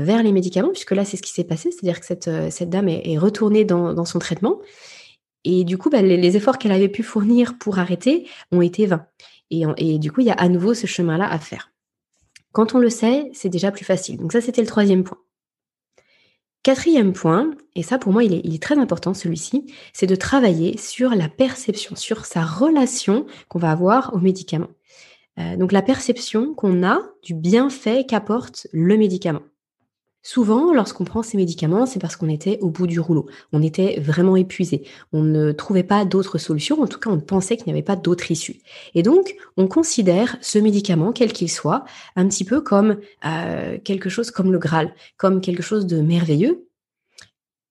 vers 0.00 0.22
les 0.22 0.32
médicaments, 0.32 0.70
puisque 0.70 0.92
là, 0.92 1.04
c'est 1.04 1.16
ce 1.16 1.22
qui 1.22 1.32
s'est 1.32 1.44
passé, 1.44 1.70
c'est-à-dire 1.70 2.00
que 2.00 2.06
cette, 2.06 2.28
euh, 2.28 2.50
cette 2.50 2.70
dame 2.70 2.88
est, 2.88 3.18
retournée 3.18 3.64
dans, 3.64 4.04
son 4.04 4.18
traitement, 4.18 4.60
et 5.44 5.64
du 5.64 5.78
coup, 5.78 5.90
bah, 5.90 6.02
les, 6.02 6.36
efforts 6.36 6.58
qu'elle 6.58 6.72
avait 6.72 6.88
pu 6.88 7.02
fournir 7.02 7.58
pour 7.58 7.78
arrêter 7.78 8.26
ont 8.52 8.60
été 8.60 8.86
vains. 8.86 9.06
Et, 9.50 9.62
et 9.76 9.98
du 9.98 10.12
coup, 10.12 10.20
il 10.20 10.26
y 10.26 10.30
a 10.30 10.34
à 10.34 10.48
nouveau 10.48 10.74
ce 10.74 10.86
chemin-là 10.86 11.30
à 11.30 11.38
faire. 11.38 11.72
Quand 12.52 12.74
on 12.74 12.78
le 12.78 12.90
sait, 12.90 13.30
c'est 13.32 13.48
déjà 13.48 13.70
plus 13.70 13.84
facile. 13.84 14.18
Donc 14.18 14.32
ça, 14.32 14.40
c'était 14.40 14.60
le 14.60 14.66
troisième 14.66 15.04
point. 15.04 15.18
Quatrième 16.64 17.12
point, 17.12 17.52
et 17.76 17.82
ça 17.82 17.98
pour 17.98 18.12
moi 18.12 18.24
il 18.24 18.34
est, 18.34 18.62
très 18.62 18.76
important 18.78 19.14
celui-ci, 19.14 19.72
c'est 19.92 20.06
de 20.06 20.16
travailler 20.16 20.76
sur 20.76 21.10
la 21.10 21.28
perception, 21.28 21.94
sur 21.94 22.26
sa 22.26 22.42
relation 22.42 23.26
qu'on 23.48 23.58
va 23.58 23.70
avoir 23.70 24.12
au 24.12 24.18
médicament. 24.18 24.68
Euh, 25.38 25.56
donc 25.56 25.72
la 25.72 25.82
perception 25.82 26.54
qu'on 26.54 26.84
a 26.84 27.00
du 27.22 27.32
bienfait 27.32 28.04
qu'apporte 28.06 28.66
le 28.72 28.98
médicament. 28.98 29.42
Souvent, 30.30 30.74
lorsqu'on 30.74 31.04
prend 31.04 31.22
ces 31.22 31.38
médicaments, 31.38 31.86
c'est 31.86 32.00
parce 32.00 32.14
qu'on 32.14 32.28
était 32.28 32.58
au 32.60 32.68
bout 32.68 32.86
du 32.86 33.00
rouleau. 33.00 33.30
On 33.54 33.62
était 33.62 33.98
vraiment 33.98 34.36
épuisé. 34.36 34.84
On 35.14 35.22
ne 35.22 35.52
trouvait 35.52 35.82
pas 35.82 36.04
d'autres 36.04 36.36
solutions. 36.36 36.82
En 36.82 36.86
tout 36.86 37.00
cas, 37.00 37.08
on 37.08 37.18
pensait 37.18 37.56
qu'il 37.56 37.64
n'y 37.64 37.72
avait 37.72 37.80
pas 37.80 37.96
d'autre 37.96 38.30
issue. 38.30 38.60
Et 38.94 39.02
donc, 39.02 39.36
on 39.56 39.68
considère 39.68 40.36
ce 40.42 40.58
médicament, 40.58 41.12
quel 41.12 41.32
qu'il 41.32 41.50
soit, 41.50 41.86
un 42.14 42.28
petit 42.28 42.44
peu 42.44 42.60
comme 42.60 42.98
euh, 43.24 43.78
quelque 43.82 44.10
chose 44.10 44.30
comme 44.30 44.52
le 44.52 44.58
Graal, 44.58 44.92
comme 45.16 45.40
quelque 45.40 45.62
chose 45.62 45.86
de 45.86 46.02
merveilleux 46.02 46.68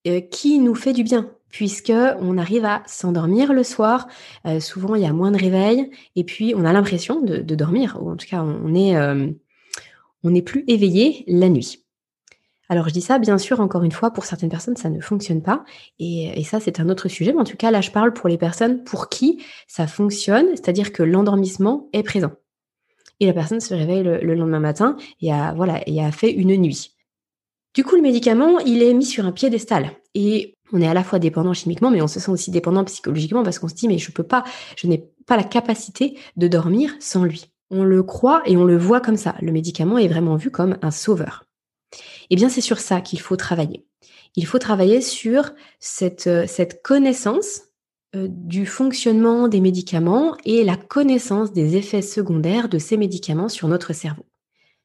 euh, 0.07 0.19
qui 0.19 0.57
nous 0.57 0.73
fait 0.73 0.93
du 0.93 1.03
bien, 1.03 1.29
puisque 1.51 1.93
on 2.19 2.39
arrive 2.39 2.65
à 2.65 2.81
s'endormir 2.87 3.53
le 3.53 3.61
soir. 3.61 4.07
Euh, 4.47 4.59
souvent, 4.59 4.95
il 4.95 5.03
y 5.03 5.05
a 5.05 5.13
moins 5.13 5.29
de 5.29 5.37
réveil, 5.37 5.91
et 6.15 6.23
puis 6.23 6.55
on 6.55 6.65
a 6.65 6.73
l'impression 6.73 7.21
de, 7.21 7.53
dormir, 7.53 7.99
ou 8.01 8.09
en 8.09 8.15
tout 8.15 8.25
cas, 8.27 8.41
on 8.41 8.73
est, 8.73 8.97
on 10.23 10.33
est 10.33 10.41
plus 10.41 10.63
éveillé 10.67 11.23
la 11.27 11.49
nuit. 11.49 11.83
Alors 12.69 12.87
je 12.87 12.93
dis 12.93 13.01
ça, 13.01 13.17
bien 13.17 13.37
sûr, 13.37 13.59
encore 13.59 13.83
une 13.83 13.91
fois, 13.91 14.11
pour 14.11 14.25
certaines 14.25 14.49
personnes, 14.49 14.75
ça 14.75 14.89
ne 14.89 14.99
fonctionne 14.99 15.41
pas. 15.41 15.63
Et, 15.99 16.43
ça, 16.43 16.59
c'est 16.59 16.79
un 16.79 16.89
autre 16.89 17.07
sujet. 17.07 17.31
Mais 17.33 17.39
en 17.39 17.45
tout 17.45 17.57
cas, 17.57 17.71
là, 17.71 17.81
je 17.81 17.91
parle 17.91 18.13
pour 18.13 18.27
les 18.29 18.37
personnes 18.37 18.83
pour 18.83 19.09
qui 19.09 19.43
ça 19.67 19.87
fonctionne, 19.87 20.47
c'est-à-dire 20.51 20.91
que 20.91 21.03
l'endormissement 21.03 21.89
est 21.93 22.03
présent. 22.03 22.31
Et 23.19 23.25
la 23.25 23.33
personne 23.33 23.61
se 23.61 23.73
réveille 23.73 24.03
le, 24.03 24.35
lendemain 24.35 24.59
matin 24.59 24.97
et 25.21 25.31
a, 25.31 25.53
voilà, 25.53 25.81
et 25.87 26.03
a 26.03 26.11
fait 26.11 26.31
une 26.31 26.55
nuit. 26.57 26.93
Du 27.73 27.83
coup, 27.83 27.95
le 27.95 28.01
médicament, 28.01 28.59
il 28.59 28.83
est 28.83 28.93
mis 28.93 29.05
sur 29.05 29.25
un 29.25 29.31
piédestal. 29.31 29.91
Et 30.13 30.57
on 30.73 30.81
est 30.81 30.87
à 30.87 30.93
la 30.93 31.03
fois 31.03 31.19
dépendant 31.19 31.53
chimiquement, 31.53 31.89
mais 31.89 32.01
on 32.01 32.07
se 32.07 32.19
sent 32.19 32.31
aussi 32.31 32.51
dépendant 32.51 32.83
psychologiquement 32.83 33.43
parce 33.43 33.59
qu'on 33.59 33.67
se 33.67 33.75
dit, 33.75 33.87
mais 33.87 33.97
je 33.97 34.11
peux 34.11 34.23
pas, 34.23 34.43
je 34.75 34.87
n'ai 34.87 35.09
pas 35.25 35.37
la 35.37 35.43
capacité 35.43 36.17
de 36.35 36.47
dormir 36.47 36.95
sans 36.99 37.23
lui. 37.23 37.45
On 37.69 37.83
le 37.83 38.03
croit 38.03 38.41
et 38.45 38.57
on 38.57 38.63
le 38.63 38.77
voit 38.77 39.01
comme 39.01 39.17
ça. 39.17 39.35
Le 39.41 39.51
médicament 39.51 39.97
est 39.97 40.07
vraiment 40.07 40.35
vu 40.35 40.51
comme 40.51 40.77
un 40.81 40.91
sauveur. 40.91 41.46
Eh 42.29 42.35
bien, 42.35 42.49
c'est 42.49 42.61
sur 42.61 42.79
ça 42.79 43.01
qu'il 43.01 43.19
faut 43.19 43.35
travailler. 43.35 43.85
Il 44.35 44.45
faut 44.45 44.59
travailler 44.59 45.01
sur 45.01 45.51
cette, 45.79 46.27
euh, 46.27 46.45
cette 46.47 46.83
connaissance 46.83 47.61
euh, 48.15 48.27
du 48.29 48.65
fonctionnement 48.65 49.47
des 49.47 49.59
médicaments 49.59 50.37
et 50.45 50.63
la 50.63 50.77
connaissance 50.77 51.51
des 51.51 51.75
effets 51.75 52.01
secondaires 52.01 52.69
de 52.69 52.77
ces 52.77 52.97
médicaments 52.97 53.49
sur 53.49 53.67
notre 53.67 53.93
cerveau. 53.93 54.25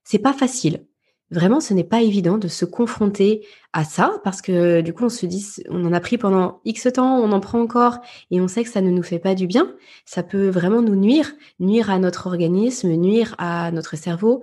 C'est 0.05 0.19
pas 0.19 0.33
facile. 0.33 0.87
Vraiment, 1.31 1.61
ce 1.61 1.73
n'est 1.73 1.85
pas 1.85 2.03
évident 2.03 2.37
de 2.37 2.49
se 2.49 2.67
confronter 2.67 3.47
à 3.73 3.85
ça 3.85 4.21
parce 4.23 4.43
que 4.43 4.83
du 4.83 4.93
coup, 4.93 5.05
on 5.05 5.09
se 5.09 5.25
dit, 5.25 5.47
on 5.71 5.85
en 5.87 5.93
a 5.95 6.01
pris 6.01 6.19
pendant 6.19 6.61
X 6.67 6.89
temps, 6.93 7.19
on 7.21 7.33
en 7.33 7.41
prend 7.41 7.61
encore 7.61 8.01
et 8.31 8.41
on 8.41 8.49
sait 8.49 8.65
que 8.65 8.71
ça 8.71 8.83
ne 8.83 8.91
nous 8.91 9.03
fait 9.03 9.19
pas 9.19 9.35
du 9.35 9.47
bien. 9.47 9.75
Ça 10.05 10.23
peut 10.23 10.49
vraiment 10.49 10.83
nous 10.83 10.97
nuire, 10.97 11.33
nuire 11.59 11.89
à 11.89 11.99
notre 11.99 12.27
organisme, 12.27 12.91
nuire 12.91 13.35
à 13.39 13.71
notre 13.71 13.97
cerveau. 13.97 14.43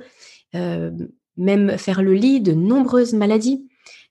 Euh, 0.56 0.90
même 1.40 1.78
faire 1.78 2.04
le 2.04 2.14
lit 2.14 2.42
de 2.42 2.54
nombreuses 2.54 3.14
maladies, 3.14 3.66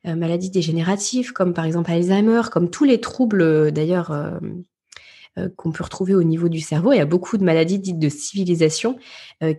euh, 0.06 0.16
maladies 0.16 0.50
dégénératives 0.50 1.32
comme 1.32 1.54
par 1.54 1.64
exemple 1.64 1.90
Alzheimer, 1.90 2.42
comme 2.50 2.70
tous 2.70 2.84
les 2.84 3.00
troubles 3.00 3.42
euh, 3.42 3.70
d'ailleurs 3.70 4.10
euh, 4.10 5.48
qu'on 5.56 5.70
peut 5.70 5.84
retrouver 5.84 6.14
au 6.14 6.24
niveau 6.24 6.48
du 6.48 6.60
cerveau. 6.60 6.92
Il 6.92 6.96
y 6.96 7.00
a 7.00 7.06
beaucoup 7.06 7.38
de 7.38 7.44
maladies 7.44 7.78
dites 7.78 7.98
de 7.98 8.08
civilisation 8.08 8.98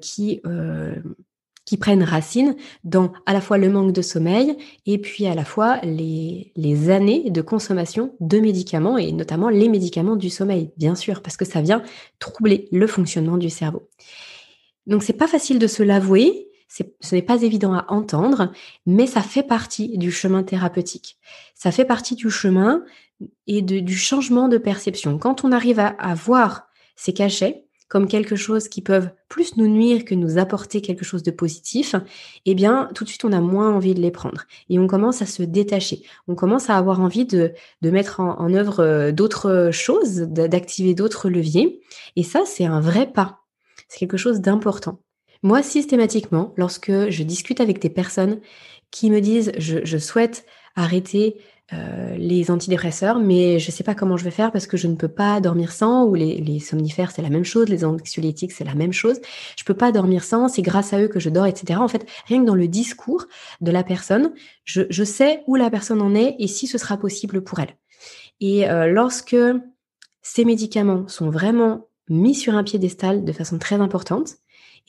qui 0.01 0.41
prennent 1.79 2.03
racine 2.03 2.57
dans 2.83 3.13
à 3.25 3.31
la 3.31 3.39
fois 3.39 3.57
le 3.57 3.69
manque 3.69 3.93
de 3.93 4.01
sommeil 4.01 4.57
et 4.85 4.97
puis 4.97 5.25
à 5.25 5.35
la 5.35 5.45
fois 5.45 5.79
les, 5.83 6.51
les 6.57 6.89
années 6.89 7.29
de 7.29 7.41
consommation 7.41 8.13
de 8.19 8.39
médicaments 8.39 8.97
et 8.97 9.13
notamment 9.13 9.47
les 9.47 9.69
médicaments 9.69 10.17
du 10.17 10.29
sommeil, 10.29 10.71
bien 10.75 10.95
sûr, 10.95 11.21
parce 11.21 11.37
que 11.37 11.45
ça 11.45 11.61
vient 11.61 11.81
troubler 12.19 12.67
le 12.73 12.85
fonctionnement 12.85 13.37
du 13.37 13.49
cerveau. 13.49 13.87
Donc 14.85 15.03
c'est 15.03 15.13
pas 15.13 15.27
facile 15.27 15.59
de 15.59 15.67
se 15.67 15.81
l'avouer, 15.81 16.48
ce 16.69 17.15
n'est 17.15 17.21
pas 17.21 17.41
évident 17.41 17.73
à 17.73 17.85
entendre, 17.89 18.51
mais 18.85 19.07
ça 19.07 19.21
fait 19.21 19.43
partie 19.43 19.97
du 19.97 20.11
chemin 20.11 20.43
thérapeutique. 20.43 21.17
Ça 21.55 21.71
fait 21.71 21.85
partie 21.85 22.15
du 22.15 22.29
chemin 22.29 22.83
et 23.47 23.61
du 23.61 23.97
changement 23.97 24.47
de 24.47 24.57
perception. 24.57 25.17
Quand 25.17 25.43
on 25.43 25.51
arrive 25.51 25.79
à, 25.79 26.13
voir 26.13 26.67
ces 26.95 27.11
cachets 27.11 27.65
comme 27.87 28.07
quelque 28.07 28.35
chose 28.35 28.67
qui 28.69 28.83
peuvent 28.83 29.09
plus 29.29 29.57
nous 29.57 29.67
nuire 29.67 30.05
que 30.05 30.13
nous 30.13 30.37
apporter 30.37 30.79
quelque 30.79 31.03
chose 31.03 31.23
de 31.23 31.31
positif, 31.31 31.95
eh 32.45 32.53
bien, 32.53 32.87
tout 32.93 33.03
de 33.03 33.09
suite, 33.09 33.25
on 33.25 33.31
a 33.31 33.41
moins 33.41 33.73
envie 33.73 33.95
de 33.95 33.99
les 33.99 34.11
prendre. 34.11 34.43
Et 34.69 34.77
on 34.77 34.85
commence 34.85 35.23
à 35.23 35.25
se 35.25 35.41
détacher. 35.41 36.03
On 36.27 36.35
commence 36.35 36.69
à 36.69 36.77
avoir 36.77 37.01
envie 37.01 37.25
de, 37.25 37.51
mettre 37.81 38.19
en, 38.19 38.39
en 38.39 38.53
œuvre 38.53 38.81
euh, 38.81 39.11
d'autres 39.11 39.71
choses, 39.73 40.17
d'activer 40.17 40.93
d'autres 40.93 41.29
leviers. 41.29 41.81
Et 42.15 42.21
ça, 42.21 42.43
c'est 42.45 42.65
un 42.65 42.79
vrai 42.79 43.11
pas. 43.11 43.39
C'est 43.87 43.97
quelque 43.97 44.17
chose 44.17 44.39
d'important. 44.39 44.99
Moi, 45.41 45.63
systématiquement, 45.63 46.53
lorsque 46.57 46.91
je 47.09 47.23
discute 47.23 47.61
avec 47.61 47.79
des 47.79 47.89
personnes 47.89 48.39
qui 48.91 49.09
me 49.09 49.21
disent 49.21 49.51
je, 49.57 49.97
souhaite 49.97 50.45
arrêter 50.75 51.37
euh, 51.71 52.15
les 52.17 52.51
antidépresseurs, 52.51 53.19
mais 53.19 53.59
je 53.59 53.67
ne 53.67 53.71
sais 53.71 53.83
pas 53.83 53.95
comment 53.95 54.17
je 54.17 54.23
vais 54.23 54.31
faire 54.31 54.51
parce 54.51 54.67
que 54.67 54.75
je 54.75 54.87
ne 54.87 54.95
peux 54.95 55.07
pas 55.07 55.39
dormir 55.39 55.71
sans, 55.71 56.05
ou 56.05 56.15
les, 56.15 56.59
somnifères, 56.59 57.11
c'est 57.11 57.21
la 57.21 57.29
même 57.29 57.45
chose, 57.45 57.69
les 57.69 57.85
anxiolytiques, 57.85 58.51
c'est 58.51 58.65
la 58.65 58.73
même 58.75 58.91
chose. 58.91 59.19
Je 59.55 59.63
ne 59.63 59.65
peux 59.65 59.75
pas 59.75 59.91
dormir 59.91 60.23
sans, 60.23 60.49
c'est 60.49 60.61
grâce 60.61 60.91
à 60.91 61.01
eux 61.01 61.07
que 61.07 61.19
je 61.19 61.29
dors, 61.29 61.45
etc. 61.45 61.79
En 61.79 61.87
fait, 61.87 62.05
rien 62.25 62.41
que 62.41 62.45
dans 62.45 62.55
le 62.55 62.67
discours 62.67 63.25
de 63.61 63.71
la 63.71 63.83
personne, 63.83 64.33
je, 64.65 65.03
sais 65.03 65.43
où 65.47 65.55
la 65.55 65.69
personne 65.69 66.01
en 66.01 66.15
est 66.15 66.35
et 66.39 66.47
si 66.47 66.67
ce 66.67 66.77
sera 66.77 66.97
possible 66.97 67.43
pour 67.43 67.59
elle. 67.59 67.77
Et 68.41 68.69
euh, 68.69 68.87
lorsque 68.87 69.37
ces 70.21 70.43
médicaments 70.43 71.07
sont 71.07 71.29
vraiment 71.29 71.87
mis 72.09 72.35
sur 72.35 72.55
un 72.55 72.63
piédestal 72.63 73.23
de 73.23 73.31
façon 73.31 73.59
très 73.59 73.75
importante, 73.75 74.35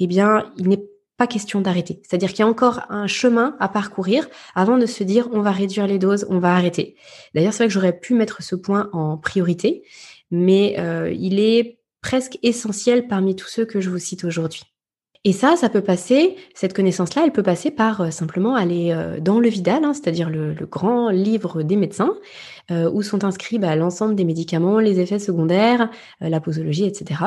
eh 0.01 0.07
bien, 0.07 0.51
il 0.57 0.69
n'est 0.69 0.83
pas 1.17 1.27
question 1.27 1.61
d'arrêter. 1.61 2.01
C'est-à-dire 2.03 2.31
qu'il 2.31 2.41
y 2.41 2.43
a 2.43 2.47
encore 2.47 2.81
un 2.89 3.07
chemin 3.07 3.55
à 3.61 3.69
parcourir 3.69 4.27
avant 4.55 4.79
de 4.79 4.87
se 4.87 5.05
dire 5.05 5.29
on 5.33 5.43
va 5.43 5.53
réduire 5.53 5.87
les 5.87 5.99
doses, 5.99 6.27
on 6.31 6.39
va 6.39 6.55
arrêter. 6.55 6.97
D'ailleurs, 7.35 7.53
c'est 7.53 7.59
vrai 7.59 7.69
que 7.69 7.75
j'aurais 7.75 7.99
pu 7.99 8.15
mettre 8.15 8.43
ce 8.43 8.57
point 8.57 8.89
en 8.95 9.19
priorité, 9.19 9.83
mais 10.31 10.77
euh, 10.79 11.13
il 11.13 11.39
est 11.39 11.79
presque 12.01 12.39
essentiel 12.43 13.07
parmi 13.07 13.37
tous 13.37 13.49
ceux 13.49 13.67
que 13.67 13.83
je 13.83 13.91
vous 13.91 13.99
cite 13.99 14.25
aujourd'hui. 14.25 14.63
Et 15.24 15.35
ça, 15.35 15.54
ça 15.54 15.68
peut 15.68 15.83
passer, 15.83 16.37
cette 16.54 16.72
connaissance-là, 16.72 17.24
elle 17.26 17.33
peut 17.33 17.42
passer 17.42 17.70
par 17.70 18.00
euh, 18.00 18.11
simplement 18.11 18.54
aller 18.54 18.90
euh, 18.90 19.20
dans 19.20 19.38
le 19.38 19.50
Vidal, 19.50 19.85
hein, 19.85 19.92
c'est-à-dire 19.92 20.30
le, 20.30 20.54
grand 20.64 21.11
livre 21.11 21.62
des 21.62 21.76
médecins, 21.76 22.14
euh, 22.70 22.90
où 22.90 23.02
sont 23.02 23.22
inscrits 23.22 23.59
bah, 23.59 23.76
l'ensemble 23.76 24.14
des 24.14 24.24
médicaments, 24.24 24.78
les 24.78 24.98
effets 24.98 25.18
secondaires, 25.18 25.90
la 26.20 26.40
posologie, 26.40 26.87
etc. 26.87 27.20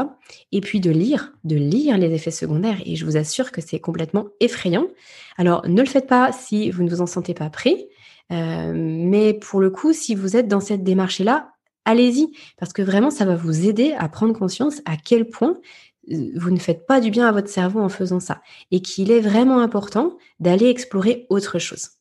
Et 0.51 0.59
puis 0.59 0.79
de 0.79 0.89
lire, 0.89 1.33
de 1.43 1.55
lire 1.55 1.99
les 1.99 2.11
effets 2.13 2.31
secondaires. 2.31 2.77
Et 2.83 2.95
je 2.95 3.05
vous 3.05 3.15
assure 3.15 3.51
que 3.51 3.61
c'est 3.61 3.79
complètement 3.79 4.25
effrayant. 4.39 4.87
Alors, 5.37 5.67
ne 5.67 5.81
le 5.81 5.87
faites 5.87 6.07
pas 6.07 6.31
si 6.31 6.71
vous 6.71 6.81
ne 6.81 6.89
vous 6.89 7.01
en 7.01 7.07
sentez 7.07 7.35
pas 7.35 7.51
prêt. 7.51 7.89
mais 8.31 9.33
pour 9.35 9.59
le 9.59 9.69
coup, 9.69 9.93
si 9.93 10.15
vous 10.15 10.35
êtes 10.35 10.47
dans 10.47 10.61
cette 10.61 10.83
démarche-là, 10.83 11.49
allez-y, 11.85 12.31
parce 12.57 12.73
que 12.73 12.81
vraiment, 12.81 13.11
ça 13.11 13.25
va 13.25 13.35
vous 13.35 13.67
aider 13.67 13.93
à 13.97 14.09
prendre 14.09 14.33
conscience 14.33 14.81
à 14.85 14.95
quel 14.97 15.29
point 15.29 15.57
vous 16.09 16.51
ne 16.51 16.59
faites 16.59 16.85
pas 16.85 16.99
du 16.99 17.11
bien 17.11 17.27
à 17.27 17.31
votre 17.31 17.49
cerveau 17.49 17.79
en 17.79 17.89
faisant 17.89 18.19
ça 18.19 18.41
et 18.71 18.81
qu'il 18.81 19.11
est 19.11 19.21
vraiment 19.21 19.59
important 19.59 20.17
d'aller 20.39 20.67
explorer 20.67 21.25
autre 21.29 21.59
chose. 21.59 21.91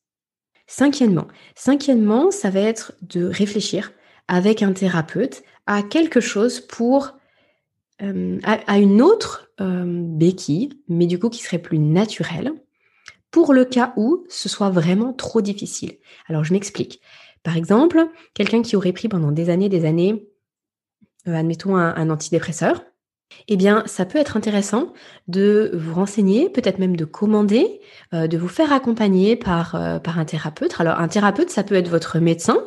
Cinquièmement, 0.66 1.28
cinquièmement, 1.54 2.30
ça 2.30 2.50
va 2.50 2.60
être 2.60 2.94
de 3.02 3.24
réfléchir 3.24 3.92
avec 4.28 4.62
un 4.62 4.72
thérapeute 4.72 5.42
à 5.66 5.82
quelque 5.82 6.20
chose 6.20 6.60
pour 6.60 7.14
euh, 8.00 8.40
à, 8.42 8.78
une 8.78 9.02
autre 9.02 9.50
euh, 9.60 9.84
béquille, 9.86 10.70
mais 10.88 11.06
du 11.06 11.18
coup 11.18 11.28
qui 11.28 11.42
serait 11.42 11.58
plus 11.58 11.78
naturelle, 11.78 12.52
pour 13.30 13.52
le 13.52 13.64
cas 13.64 13.92
où 13.96 14.24
ce 14.28 14.48
soit 14.48 14.70
vraiment 14.70 15.12
trop 15.12 15.40
difficile. 15.40 15.98
Alors 16.28 16.44
je 16.44 16.52
m'explique. 16.52 17.00
Par 17.42 17.56
exemple, 17.56 18.08
quelqu'un 18.34 18.62
qui 18.62 18.76
aurait 18.76 18.92
pris 18.92 19.08
pendant 19.08 19.32
des 19.32 19.50
années, 19.50 19.68
des 19.68 19.84
années, 19.84 20.28
euh, 21.28 21.34
admettons 21.34 21.76
un 21.76 22.10
antidépresseur, 22.10 22.82
eh 23.48 23.56
bien, 23.56 23.82
ça 23.86 24.04
peut 24.04 24.18
être 24.18 24.36
intéressant 24.36 24.92
de 25.28 25.70
vous 25.74 25.94
renseigner, 25.94 26.48
peut-être 26.48 26.78
même 26.78 26.96
de 26.96 27.04
commander, 27.04 27.80
euh, 28.14 28.26
de 28.26 28.38
vous 28.38 28.48
faire 28.48 28.72
accompagner 28.72 29.36
par, 29.36 29.74
euh, 29.74 29.98
par 29.98 30.18
un 30.18 30.24
thérapeute. 30.24 30.74
Alors, 30.80 30.98
un 30.98 31.08
thérapeute, 31.08 31.50
ça 31.50 31.62
peut 31.62 31.74
être 31.74 31.88
votre 31.88 32.18
médecin. 32.18 32.58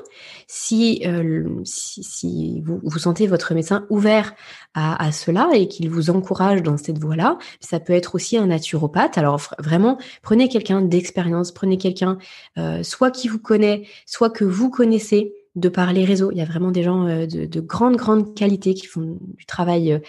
Si, 0.47 1.01
euh, 1.06 1.47
si, 1.63 2.62
vous, 2.62 2.80
vous, 2.84 2.99
sentez 2.99 3.28
votre 3.28 3.54
médecin 3.54 3.86
ouvert 3.89 4.34
à, 4.73 5.04
à 5.04 5.12
cela 5.12 5.49
et 5.54 5.67
qu'il 5.67 5.89
vous 5.89 6.10
encourage 6.10 6.62
dans 6.63 6.78
cette 6.78 6.99
voie-là, 6.99 7.38
ça 7.60 7.80
peut 7.80 7.93
être 7.93 8.15
aussi 8.15 8.38
un 8.38 8.47
naturopathe. 8.47 9.17
Alors, 9.17 9.41
vraiment, 9.60 9.97
prenez 10.21 10.49
quelqu'un 10.49 10.82
d'expérience, 10.82 11.51
prenez 11.51 11.78
quelqu'un 11.78 12.17
soit 12.84 13.12
qui 13.12 13.28
vous 13.28 13.39
connaît, 13.39 13.88
soit 14.06 14.30
que 14.30 14.45
vous 14.45 14.69
connaissez 14.69 15.34
de 15.56 15.70
par 15.70 15.94
les 15.94 16.04
réseaux. 16.04 16.32
Il 16.32 16.38
y 16.38 16.41
a 16.41 16.46
vraiment 16.46 16.72
des 16.72 16.84
gens 16.84 17.08
euh, 17.08 17.26
de, 17.26 17.60
grande, 17.62 17.96
grande 17.96 18.36
qualité 18.36 18.74
qui 18.74 18.88
font 18.88 19.18
du 19.22 19.46
travail 19.46 19.94
euh, 19.94 20.00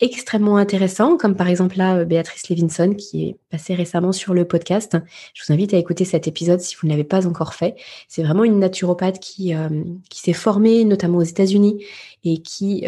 extrêmement 0.00 0.56
intéressant, 0.56 1.16
comme 1.16 1.36
par 1.36 1.48
exemple 1.48 1.78
là, 1.78 1.98
euh, 1.98 2.04
Béatrice 2.04 2.48
Levinson, 2.48 2.94
qui 2.94 3.28
est 3.28 3.36
passée 3.50 3.74
récemment 3.74 4.12
sur 4.12 4.34
le 4.34 4.44
podcast. 4.44 4.96
Je 5.34 5.44
vous 5.44 5.52
invite 5.52 5.74
à 5.74 5.78
écouter 5.78 6.04
cet 6.04 6.26
épisode 6.26 6.60
si 6.60 6.74
vous 6.76 6.88
ne 6.88 6.92
l'avez 6.92 7.04
pas 7.04 7.26
encore 7.26 7.54
fait. 7.54 7.76
C'est 8.08 8.22
vraiment 8.22 8.44
une 8.44 8.58
naturopathe 8.58 9.20
qui, 9.20 9.54
s'est 10.12 10.32
formée 10.32 10.84
notamment 10.84 11.18
aux 11.18 11.22
États-Unis 11.22 11.84
et 12.24 12.38
qui, 12.38 12.84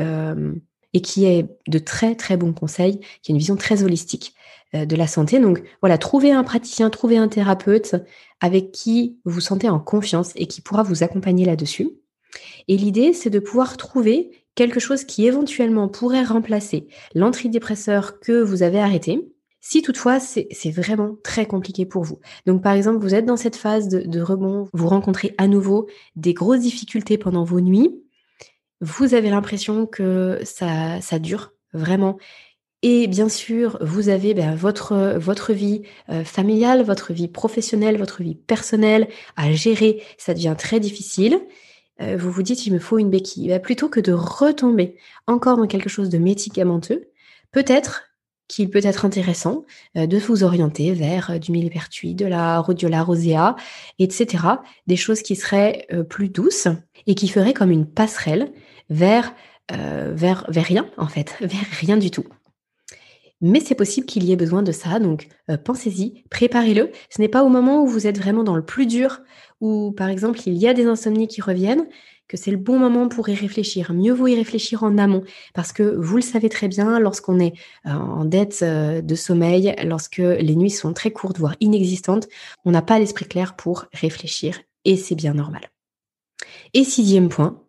et 0.93 1.01
qui 1.01 1.25
est 1.27 1.47
de 1.69 1.79
très, 1.79 2.15
très 2.15 2.37
bons 2.37 2.53
conseils, 2.53 3.01
qui 3.23 3.31
a 3.31 3.33
une 3.33 3.39
vision 3.39 3.57
très 3.57 3.83
holistique 3.85 4.35
de 4.75 4.97
la 4.97 5.07
santé. 5.07 5.39
Donc 5.39 5.63
voilà, 5.81 5.99
trouvez 5.99 6.33
un 6.33 6.43
praticien, 6.43 6.91
trouvez 6.91 7.17
un 7.17 7.29
thérapeute 7.29 7.95
avec 8.41 8.73
qui 8.73 9.19
vous 9.25 9.41
sentez 9.41 9.69
en 9.69 9.79
confiance 9.79 10.33
et 10.37 10.47
qui 10.47 10.61
pourra 10.61 10.83
vous 10.83 11.03
accompagner 11.03 11.45
là-dessus. 11.45 11.91
Et 12.69 12.77
l'idée, 12.77 13.13
c'est 13.13 13.31
de 13.31 13.39
pouvoir 13.39 13.77
trouver 13.77 14.31
quelque 14.55 14.81
chose 14.81 15.05
qui 15.05 15.27
éventuellement 15.27 15.89
pourrait 15.89 16.25
remplacer 16.25 16.89
l'antidépresseur 17.15 18.19
que 18.21 18.43
vous 18.43 18.63
avez 18.63 18.81
arrêté, 18.81 19.21
si 19.61 19.83
toutefois 19.83 20.19
c'est 20.19 20.71
vraiment 20.71 21.17
très 21.23 21.47
compliqué 21.47 21.87
pour 21.87 22.03
vous. 22.03 22.21
Donc 22.47 22.63
par 22.63 22.73
exemple, 22.73 22.99
vous 22.99 23.15
êtes 23.15 23.25
dans 23.25 23.37
cette 23.37 23.57
phase 23.57 23.89
de, 23.89 24.21
rebond, 24.21 24.69
vous 24.73 24.89
rencontrez 24.89 25.35
à 25.39 25.47
nouveau 25.47 25.89
des 26.17 26.35
grosses 26.35 26.61
difficultés 26.61 27.19
pendant 27.19 27.45
vos 27.45 27.61
nuits, 27.61 28.03
vous 28.81 29.15
avez 29.15 29.31
l'impression 29.31 29.87
que 29.87 30.41
ça, 30.45 31.19
dure 31.19 31.53
vraiment. 31.73 32.19
Et 32.83 33.09
bien 33.09 33.29
sûr, 33.29 33.77
vous 33.81 34.09
avez 34.09 34.35
ben, 34.35 34.55
votre, 34.55 35.17
votre 35.19 35.53
vie 35.53 35.83
euh, 36.11 36.25
familiale, 36.25 36.83
votre 36.83 37.13
vie 37.13 37.27
professionnelle, 37.27 37.99
votre 37.99 38.23
vie 38.23 38.37
personnelle 38.37 39.09
à 39.37 39.51
gérer. 39.53 40.03
Ça 40.17 40.33
devient 40.33 40.55
très 40.57 40.79
difficile. 40.79 41.41
Euh, 42.01 42.17
vous 42.17 42.31
vous 42.31 42.43
dites 42.43 42.67
il 42.67 42.73
me 42.73 42.79
faut 42.79 42.99
une 42.99 43.11
béquille. 43.11 43.49
Bah, 43.49 43.59
plutôt 43.59 43.89
que 43.89 44.01
de 44.01 44.13
retomber 44.13 44.97
encore 45.27 45.57
dans 45.57 45.67
quelque 45.67 45.89
chose 45.89 46.09
de 46.09 46.19
médicamenteux, 46.19 47.11
peut-être 47.53 48.05
qu'il 48.47 48.71
peut 48.71 48.81
être 48.83 49.05
intéressant 49.05 49.65
euh, 49.97 50.07
de 50.07 50.19
vous 50.19 50.43
orienter 50.43 50.93
vers 50.93 51.31
euh, 51.31 51.39
du 51.39 51.53
millepertuis, 51.53 52.15
de 52.15 52.27
la 52.27 52.61
rhodiola 52.61 53.03
rosea, 53.03 53.57
etc. 53.99 54.45
Des 54.87 54.97
choses 54.97 55.23
qui 55.23 55.37
seraient 55.37 55.87
plus 56.09 56.29
douces 56.29 56.69
et 57.07 57.15
qui 57.15 57.29
feraient 57.29 57.55
comme 57.55 57.71
une 57.71 57.87
passerelle 57.87 58.53
vers, 58.91 59.35
vers, 59.71 60.47
vers 60.49 60.65
rien, 60.65 60.91
en 60.97 61.09
fait, 61.09 61.37
vers 61.41 61.67
rien 61.81 61.97
du 61.97 62.11
tout. 62.11 62.25
Mais 63.41 63.61
c'est 63.61 63.77
possible 63.77 64.07
qu'il 64.07 64.25
y 64.25 64.33
ait 64.33 64.37
besoin 64.37 64.63
de 64.63 64.73
ça, 64.73 64.99
donc 64.99 65.29
pensez-y, 65.65 66.25
préparez-le. 66.29 66.91
Ce 67.09 67.21
n'est 67.21 67.29
pas 67.29 67.45
au 67.45 67.49
moment 67.49 67.83
où 67.83 67.87
vous 67.87 68.09
êtes 68.09 68.19
vraiment 68.19 68.43
dans 68.43 68.57
le 68.57 68.65
plus 68.65 68.87
dur, 68.87 69.21
ou 69.61 69.93
par 69.93 70.09
exemple 70.09 70.41
il 70.47 70.55
y 70.55 70.69
a 70.69 70.75
des 70.75 70.87
insomnies 70.87 71.29
qui 71.29 71.41
reviennent, 71.41 71.87
que 72.29 72.37
c'est 72.37 72.51
le 72.51 72.59
bon 72.59 72.79
moment 72.79 73.09
pour 73.09 73.29
y 73.29 73.35
réfléchir. 73.35 73.93
Mieux 73.93 74.13
vaut 74.13 74.27
y 74.27 74.37
réfléchir 74.37 74.85
en 74.85 74.99
amont, 74.99 75.25
parce 75.55 75.73
que 75.73 75.83
vous 75.83 76.17
le 76.17 76.23
savez 76.23 76.51
très 76.51 76.69
bien, 76.69 77.01
lorsqu'on 77.01 77.41
est 77.41 77.55
euh, 77.87 77.91
en 77.91 78.25
dette 78.25 78.61
euh, 78.63 79.01
de 79.01 79.15
sommeil, 79.15 79.75
lorsque 79.85 80.19
les 80.19 80.55
nuits 80.55 80.71
sont 80.71 80.93
très 80.93 81.11
courtes, 81.11 81.39
voire 81.39 81.57
inexistantes, 81.61 82.29
on 82.65 82.71
n'a 82.71 82.83
pas 82.83 82.99
l'esprit 82.99 83.25
clair 83.25 83.57
pour 83.57 83.87
réfléchir, 83.93 84.61
et 84.85 84.97
c'est 84.97 85.15
bien 85.15 85.35
normal. 85.35 85.71
Et 86.75 86.85
sixième 86.85 87.31
point, 87.31 87.63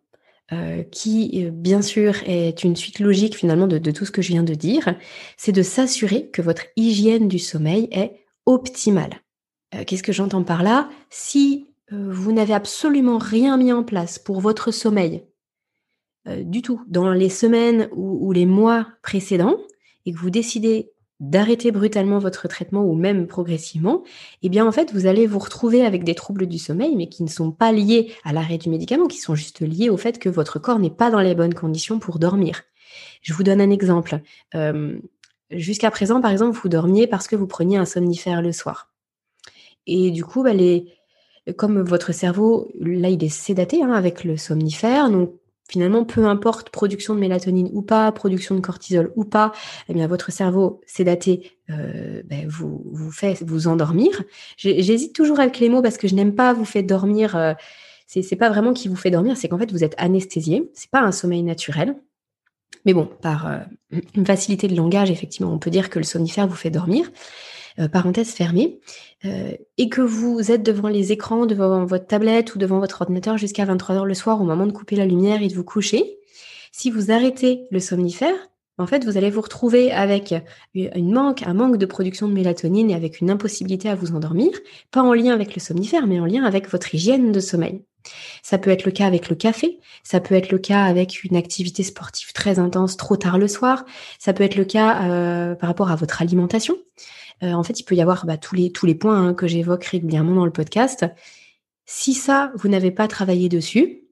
euh, 0.52 0.82
qui 0.82 1.48
bien 1.50 1.80
sûr 1.80 2.16
est 2.26 2.64
une 2.64 2.76
suite 2.76 2.98
logique 2.98 3.36
finalement 3.36 3.66
de, 3.66 3.78
tout 3.90 4.04
ce 4.04 4.10
que 4.10 4.20
je 4.20 4.28
viens 4.28 4.42
de 4.42 4.54
dire, 4.54 4.94
c'est 5.38 5.52
de 5.52 5.62
s'assurer 5.62 6.28
que 6.28 6.42
votre 6.42 6.64
hygiène 6.76 7.28
du 7.28 7.38
sommeil 7.38 7.88
est 7.92 8.24
optimale. 8.46 9.22
Qu'est-ce 9.86 10.02
que 10.02 10.12
j'entends 10.12 10.42
par 10.42 10.64
là? 10.64 10.90
Si 11.10 11.69
vous 11.90 12.32
n'avez 12.32 12.54
absolument 12.54 13.18
rien 13.18 13.56
mis 13.56 13.72
en 13.72 13.82
place 13.82 14.18
pour 14.18 14.40
votre 14.40 14.70
sommeil 14.70 15.24
euh, 16.28 16.42
du 16.44 16.62
tout 16.62 16.82
dans 16.86 17.12
les 17.12 17.30
semaines 17.30 17.88
ou, 17.92 18.32
les 18.32 18.46
mois 18.46 18.86
précédents 19.02 19.56
et 20.04 20.12
que 20.12 20.18
vous 20.18 20.30
décidez 20.30 20.92
d'arrêter 21.18 21.70
brutalement 21.70 22.18
votre 22.18 22.48
traitement 22.48 22.82
ou 22.84 22.94
même 22.94 23.26
progressivement, 23.26 24.02
eh 24.42 24.48
bien 24.48 24.66
en 24.66 24.72
fait 24.72 24.92
vous 24.92 25.06
allez 25.06 25.26
vous 25.26 25.38
retrouver 25.38 25.84
avec 25.84 26.04
des 26.04 26.14
troubles 26.14 26.46
du 26.46 26.58
sommeil 26.58 26.94
mais 26.96 27.08
qui 27.08 27.22
ne 27.22 27.28
sont 27.28 27.50
pas 27.50 27.72
liés 27.72 28.12
à 28.24 28.32
l'arrêt 28.32 28.58
du 28.58 28.70
médicament, 28.70 29.06
qui 29.06 29.18
sont 29.18 29.34
juste 29.34 29.60
liés 29.60 29.90
au 29.90 29.96
fait 29.96 30.18
que 30.18 30.28
votre 30.28 30.58
corps 30.58 30.78
n'est 30.78 30.90
pas 30.90 31.10
dans 31.10 31.20
les 31.20 31.34
bonnes 31.34 31.54
conditions 31.54 31.98
pour 31.98 32.18
dormir. 32.18 32.62
Je 33.22 33.34
vous 33.34 33.42
donne 33.42 33.60
un 33.60 33.70
exemple. 33.70 34.20
Euh, 34.54 34.98
jusqu'à 35.50 35.90
présent, 35.90 36.20
par 36.20 36.30
exemple, 36.30 36.58
vous 36.62 36.68
dormiez 36.68 37.06
parce 37.06 37.28
que 37.28 37.36
vous 37.36 37.46
preniez 37.46 37.76
un 37.76 37.84
somnifère 37.84 38.42
le 38.42 38.52
soir. 38.52 38.92
Et 39.86 40.10
du 40.10 40.24
coup, 40.24 40.42
bah, 40.42 40.54
les, 40.54 40.86
comme 41.56 41.80
votre 41.82 42.12
cerveau, 42.12 42.70
là, 42.78 43.08
il 43.08 43.22
est 43.24 43.28
sédaté 43.28 43.82
hein, 43.82 43.92
avec 43.92 44.24
le 44.24 44.36
somnifère, 44.36 45.10
donc 45.10 45.32
finalement, 45.70 46.04
peu 46.04 46.24
importe 46.26 46.70
production 46.70 47.14
de 47.14 47.20
mélatonine 47.20 47.70
ou 47.72 47.82
pas, 47.82 48.10
production 48.12 48.54
de 48.56 48.60
cortisol 48.60 49.12
ou 49.16 49.24
pas, 49.24 49.52
eh 49.88 49.94
bien, 49.94 50.06
votre 50.06 50.32
cerveau 50.32 50.80
sédaté 50.84 51.52
euh, 51.70 52.22
ben, 52.24 52.46
vous, 52.48 52.82
vous 52.92 53.12
fait 53.12 53.42
vous 53.44 53.68
endormir. 53.68 54.24
J'hésite 54.56 55.14
toujours 55.14 55.38
avec 55.38 55.60
les 55.60 55.68
mots 55.68 55.82
parce 55.82 55.96
que 55.96 56.08
je 56.08 56.14
n'aime 56.14 56.34
pas 56.34 56.52
vous 56.52 56.64
faire 56.64 56.82
dormir. 56.82 57.36
Euh, 57.36 57.54
c'est 58.06 58.36
pas 58.36 58.48
vraiment 58.48 58.72
qui 58.72 58.88
vous 58.88 58.96
fait 58.96 59.12
dormir, 59.12 59.36
c'est 59.36 59.48
qu'en 59.48 59.58
fait, 59.58 59.70
vous 59.70 59.84
êtes 59.84 59.94
anesthésié. 59.96 60.68
C'est 60.74 60.90
pas 60.90 61.00
un 61.00 61.12
sommeil 61.12 61.44
naturel. 61.44 61.94
Mais 62.84 62.92
bon, 62.92 63.08
par 63.22 63.46
euh, 63.46 63.58
une 64.14 64.26
facilité 64.26 64.66
de 64.66 64.74
langage, 64.74 65.10
effectivement, 65.10 65.52
on 65.52 65.58
peut 65.58 65.70
dire 65.70 65.90
que 65.90 66.00
le 66.00 66.04
somnifère 66.04 66.48
vous 66.48 66.56
fait 66.56 66.70
dormir. 66.70 67.10
Euh, 67.78 67.88
parenthèse 67.88 68.30
fermée, 68.30 68.80
euh, 69.24 69.52
et 69.78 69.88
que 69.88 70.00
vous 70.00 70.50
êtes 70.50 70.62
devant 70.62 70.88
les 70.88 71.12
écrans, 71.12 71.46
devant 71.46 71.84
votre 71.84 72.06
tablette 72.06 72.54
ou 72.54 72.58
devant 72.58 72.80
votre 72.80 73.00
ordinateur 73.02 73.38
jusqu'à 73.38 73.64
23h 73.64 74.04
le 74.04 74.14
soir 74.14 74.40
au 74.40 74.44
moment 74.44 74.66
de 74.66 74.72
couper 74.72 74.96
la 74.96 75.06
lumière 75.06 75.42
et 75.42 75.48
de 75.48 75.54
vous 75.54 75.64
coucher, 75.64 76.18
si 76.72 76.90
vous 76.90 77.12
arrêtez 77.12 77.66
le 77.70 77.78
somnifère, 77.78 78.34
en 78.78 78.86
fait, 78.86 79.04
vous 79.04 79.18
allez 79.18 79.30
vous 79.30 79.42
retrouver 79.42 79.92
avec 79.92 80.34
une 80.74 81.12
manque, 81.12 81.42
un 81.42 81.52
manque 81.52 81.76
de 81.76 81.84
production 81.86 82.28
de 82.28 82.32
mélatonine 82.32 82.90
et 82.90 82.94
avec 82.94 83.20
une 83.20 83.30
impossibilité 83.30 83.90
à 83.90 83.94
vous 83.94 84.14
endormir, 84.14 84.50
pas 84.90 85.02
en 85.02 85.12
lien 85.12 85.34
avec 85.34 85.54
le 85.54 85.60
somnifère, 85.60 86.06
mais 86.06 86.18
en 86.18 86.24
lien 86.24 86.44
avec 86.44 86.68
votre 86.70 86.94
hygiène 86.94 87.30
de 87.30 87.40
sommeil. 87.40 87.82
Ça 88.42 88.56
peut 88.56 88.70
être 88.70 88.86
le 88.86 88.92
cas 88.92 89.06
avec 89.06 89.28
le 89.28 89.36
café, 89.36 89.78
ça 90.02 90.20
peut 90.20 90.34
être 90.34 90.50
le 90.50 90.58
cas 90.58 90.84
avec 90.84 91.24
une 91.24 91.36
activité 91.36 91.82
sportive 91.82 92.32
très 92.32 92.58
intense 92.58 92.96
trop 92.96 93.16
tard 93.16 93.36
le 93.36 93.48
soir, 93.48 93.84
ça 94.18 94.32
peut 94.32 94.44
être 94.44 94.56
le 94.56 94.64
cas 94.64 95.10
euh, 95.10 95.54
par 95.54 95.68
rapport 95.68 95.90
à 95.90 95.96
votre 95.96 96.22
alimentation. 96.22 96.76
Euh, 97.42 97.52
en 97.52 97.62
fait, 97.62 97.80
il 97.80 97.84
peut 97.84 97.94
y 97.94 98.02
avoir 98.02 98.26
bah, 98.26 98.36
tous, 98.36 98.54
les, 98.54 98.94
points 98.94 99.28
hein, 99.28 99.34
que 99.34 99.46
j'évoque 99.46 99.84
régulièrement 99.84 100.34
dans 100.34 100.44
le 100.44 100.52
podcast. 100.52 101.06
Si 101.86 102.14
ça, 102.14 102.52
vous 102.56 102.68
n'avez 102.68 102.90
pas 102.90 103.08
travaillé 103.08 103.48
dessus, 103.48 104.04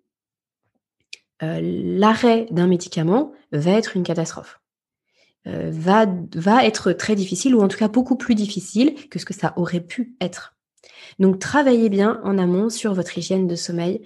euh, 1.42 1.60
l'arrêt 1.62 2.46
d'un 2.50 2.66
médicament 2.66 3.32
va 3.52 3.72
être 3.72 3.96
une 3.96 4.02
catastrophe. 4.02 4.60
Euh, 5.46 5.70
va 5.72 6.64
être 6.64 6.92
très 6.92 7.14
difficile, 7.14 7.54
ou 7.54 7.62
en 7.62 7.68
tout 7.68 7.78
cas 7.78 7.88
beaucoup 7.88 8.16
plus 8.16 8.34
difficile 8.34 9.08
que 9.08 9.18
ce 9.18 9.24
que 9.24 9.34
ça 9.34 9.52
aurait 9.56 9.80
pu 9.80 10.16
être. 10.20 10.56
Donc 11.18 11.38
travaillez 11.38 11.88
bien 11.88 12.20
en 12.24 12.38
amont 12.38 12.68
sur 12.68 12.92
votre 12.94 13.16
hygiène 13.16 13.46
de 13.46 13.54
sommeil 13.54 14.02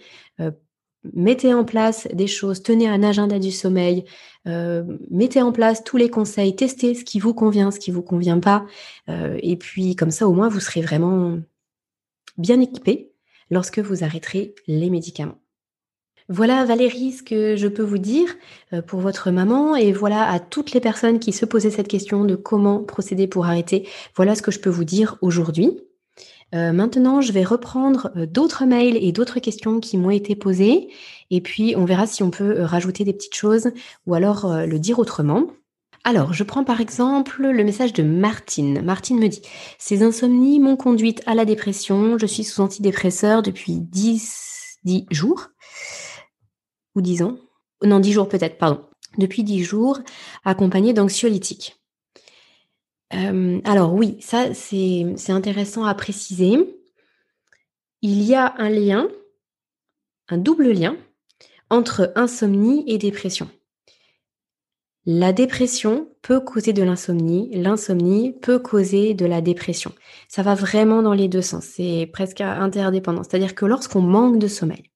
mettez 1.13 1.53
en 1.55 1.65
place 1.65 2.09
des 2.13 2.27
choses, 2.27 2.63
tenez 2.63 2.89
un 2.89 3.03
agenda 3.03 3.39
du 3.39 3.51
sommeil, 3.51 4.05
euh, 4.47 4.85
mettez 5.11 5.43
en 5.43 5.53
place 5.53 5.85
tous 5.85 5.97
les 5.97 6.09
conseils, 6.09 6.57
testez 6.57 6.95
ce 6.95 7.05
qui 7.05 7.19
vous 7.19 7.35
convient, 7.35 7.71
ce 7.71 7.79
qui 7.79 7.91
vous 7.91 8.03
convient 8.03 8.41
pas, 8.41 8.67
euh, 9.09 9.39
et 9.43 9.57
puis 9.57 9.97
comme 9.97 10.11
ça 10.11 10.29
au 10.29 10.33
moins 10.33 10.49
vous 10.49 10.61
serez 10.61 10.81
vraiment 10.81 11.39
bien 12.39 12.61
équipé 12.61 13.13
lorsque 13.51 13.79
vous 13.79 14.05
arrêterez 14.05 14.55
les 14.67 14.91
médicaments. 14.91 15.39
Voilà 16.29 16.65
Valérie 16.65 17.13
ce 17.13 17.23
que 17.23 17.57
je 17.57 17.69
peux 17.69 17.83
vous 17.83 17.99
dire 17.99 18.35
euh, 18.73 18.81
pour 18.81 19.01
votre 19.01 19.31
maman 19.31 19.77
et 19.77 19.93
voilà 19.93 20.31
à 20.31 20.39
toutes 20.39 20.73
les 20.73 20.81
personnes 20.81 21.19
qui 21.19 21.33
se 21.33 21.45
posaient 21.45 21.71
cette 21.71 21.89
question 21.89 22.25
de 22.25 22.37
comment 22.37 22.83
procéder 22.83 23.27
pour 23.27 23.45
arrêter. 23.45 23.89
Voilà 24.17 24.35
ce 24.35 24.43
que 24.43 24.51
je 24.51 24.61
peux 24.61 24.71
vous 24.71 24.85
dire 24.85 25.19
aujourd'hui. 25.21 25.81
Euh, 26.55 26.73
maintenant, 26.73 27.21
je 27.21 27.33
vais 27.33 27.45
reprendre 27.45 28.11
euh, 28.17 28.27
d'autres 28.27 28.65
mails 28.65 28.97
et 28.97 29.13
d'autres 29.13 29.41
questions 29.41 29.81
qui 29.81 29.97
m'ont 29.97 30.11
été 30.11 30.37
posées. 30.37 30.89
Et 31.31 31.41
puis, 31.41 31.75
on 31.77 31.85
verra 31.85 32.07
si 32.07 32.23
on 32.23 32.31
peut 32.31 32.61
euh, 32.61 32.67
rajouter 32.67 33.05
des 33.05 33.15
petites 33.15 33.35
choses 33.35 33.71
ou 34.07 34.15
alors 34.15 34.53
le 34.67 34.79
dire 34.79 34.99
autrement. 34.99 35.47
Alors, 36.05 36.33
je 36.33 36.43
prends 36.43 36.65
par 36.65 36.81
exemple 36.81 37.47
le 37.47 37.65
message 37.65 37.93
de 37.93 38.03
Martine. 38.03 38.83
Martine 38.83 39.19
me 39.19 39.29
dit 39.29 39.43
Ces 39.79 40.03
insomnies 40.03 40.61
m'ont 40.61 40.77
conduite 40.77 41.23
à 41.27 41.35
la 41.35 41.45
dépression. 41.45 42.19
Je 42.19 42.27
suis 42.27 42.45
sous 42.45 42.61
antidépresseur 42.61 43.43
depuis 43.43 43.79
10, 43.79 44.79
10 44.85 45.07
jours. 45.11 45.49
Ou 46.97 47.01
10 47.01 47.23
ans. 47.23 47.37
Non, 47.85 48.01
10 48.01 48.13
jours 48.13 48.29
peut-être, 48.29 48.59
pardon. 48.59 48.83
depuis 49.17 49.45
10 49.45 49.63
jours, 49.63 50.01
accompagné 50.45 50.93
d'anxiolytiques. 50.93 51.82
Euh, 53.15 53.61
alors 53.65 53.95
oui, 53.95 54.17
ça 54.21 54.55
c'est 54.55 55.31
intéressant 55.31 55.85
à 55.85 55.95
préciser. 55.95 56.59
Il 58.01 58.23
y 58.23 58.35
a 58.35 58.55
un 58.59 58.71
lien, 58.71 59.09
un 60.29 60.39
double 60.39 60.71
lien, 60.71 60.97
entre 61.71 62.13
insomnie 62.17 62.85
et 62.87 62.99
dépression. 62.99 63.49
La 65.05 65.33
dépression 65.33 66.09
peut 66.23 66.39
causer 66.39 66.73
de 66.73 66.83
l'insomnie, 66.83 67.51
l'insomnie 67.53 68.33
peut 68.33 68.61
causer 68.61 69.15
de 69.15 69.27
la 69.27 69.41
dépression. 69.41 69.93
Ça 70.29 70.43
va 70.43 70.55
vraiment 70.55 71.03
dans 71.03 71.13
les 71.13 71.27
deux 71.29 71.43
sens, 71.43 71.65
c'est 71.65 72.09
presque 72.13 72.41
interdépendant. 72.41 73.25
C'est-à-dire 73.25 73.57
que 73.57 73.67
lorsqu'on 73.67 74.01
manque 74.01 74.39
de 74.39 74.47
sommeil, 74.47 74.91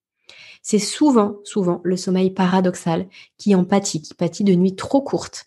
c'est 0.63 0.79
souvent, 0.79 1.39
souvent 1.45 1.81
le 1.83 1.97
sommeil 1.97 2.31
paradoxal 2.31 3.09
qui 3.37 3.55
en 3.55 3.65
pâtit, 3.65 4.03
qui 4.03 4.15
pâtit 4.15 4.45
de 4.45 4.55
nuits 4.55 4.77
trop 4.77 5.01
courtes. 5.01 5.47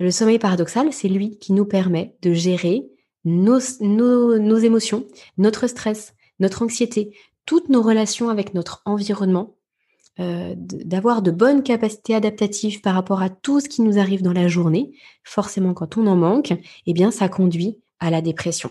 Le 0.00 0.10
sommeil 0.10 0.38
paradoxal, 0.38 0.92
c'est 0.92 1.08
lui 1.08 1.38
qui 1.38 1.52
nous 1.52 1.64
permet 1.64 2.16
de 2.22 2.32
gérer 2.32 2.88
nos, 3.24 4.58
émotions, 4.58 5.06
notre 5.38 5.66
stress, 5.66 6.14
notre 6.40 6.62
anxiété, 6.62 7.16
toutes 7.46 7.68
nos 7.68 7.82
relations 7.82 8.28
avec 8.28 8.54
notre 8.54 8.82
environnement 8.84 9.56
euh, 10.20 10.54
d'avoir 10.56 11.22
de 11.22 11.30
bonnes 11.30 11.62
capacités 11.62 12.14
adaptatives 12.14 12.80
par 12.80 12.94
rapport 12.94 13.22
à 13.22 13.30
tout 13.30 13.60
ce 13.60 13.68
qui 13.68 13.80
nous 13.82 13.98
arrive 13.98 14.22
dans 14.22 14.32
la 14.32 14.46
journée, 14.46 14.92
forcément 15.24 15.72
quand 15.72 15.96
on 15.96 16.06
en 16.06 16.16
manque, 16.16 16.52
eh 16.86 16.92
bien 16.92 17.10
ça 17.10 17.28
conduit 17.28 17.80
à 17.98 18.10
la 18.10 18.20
dépression. 18.20 18.70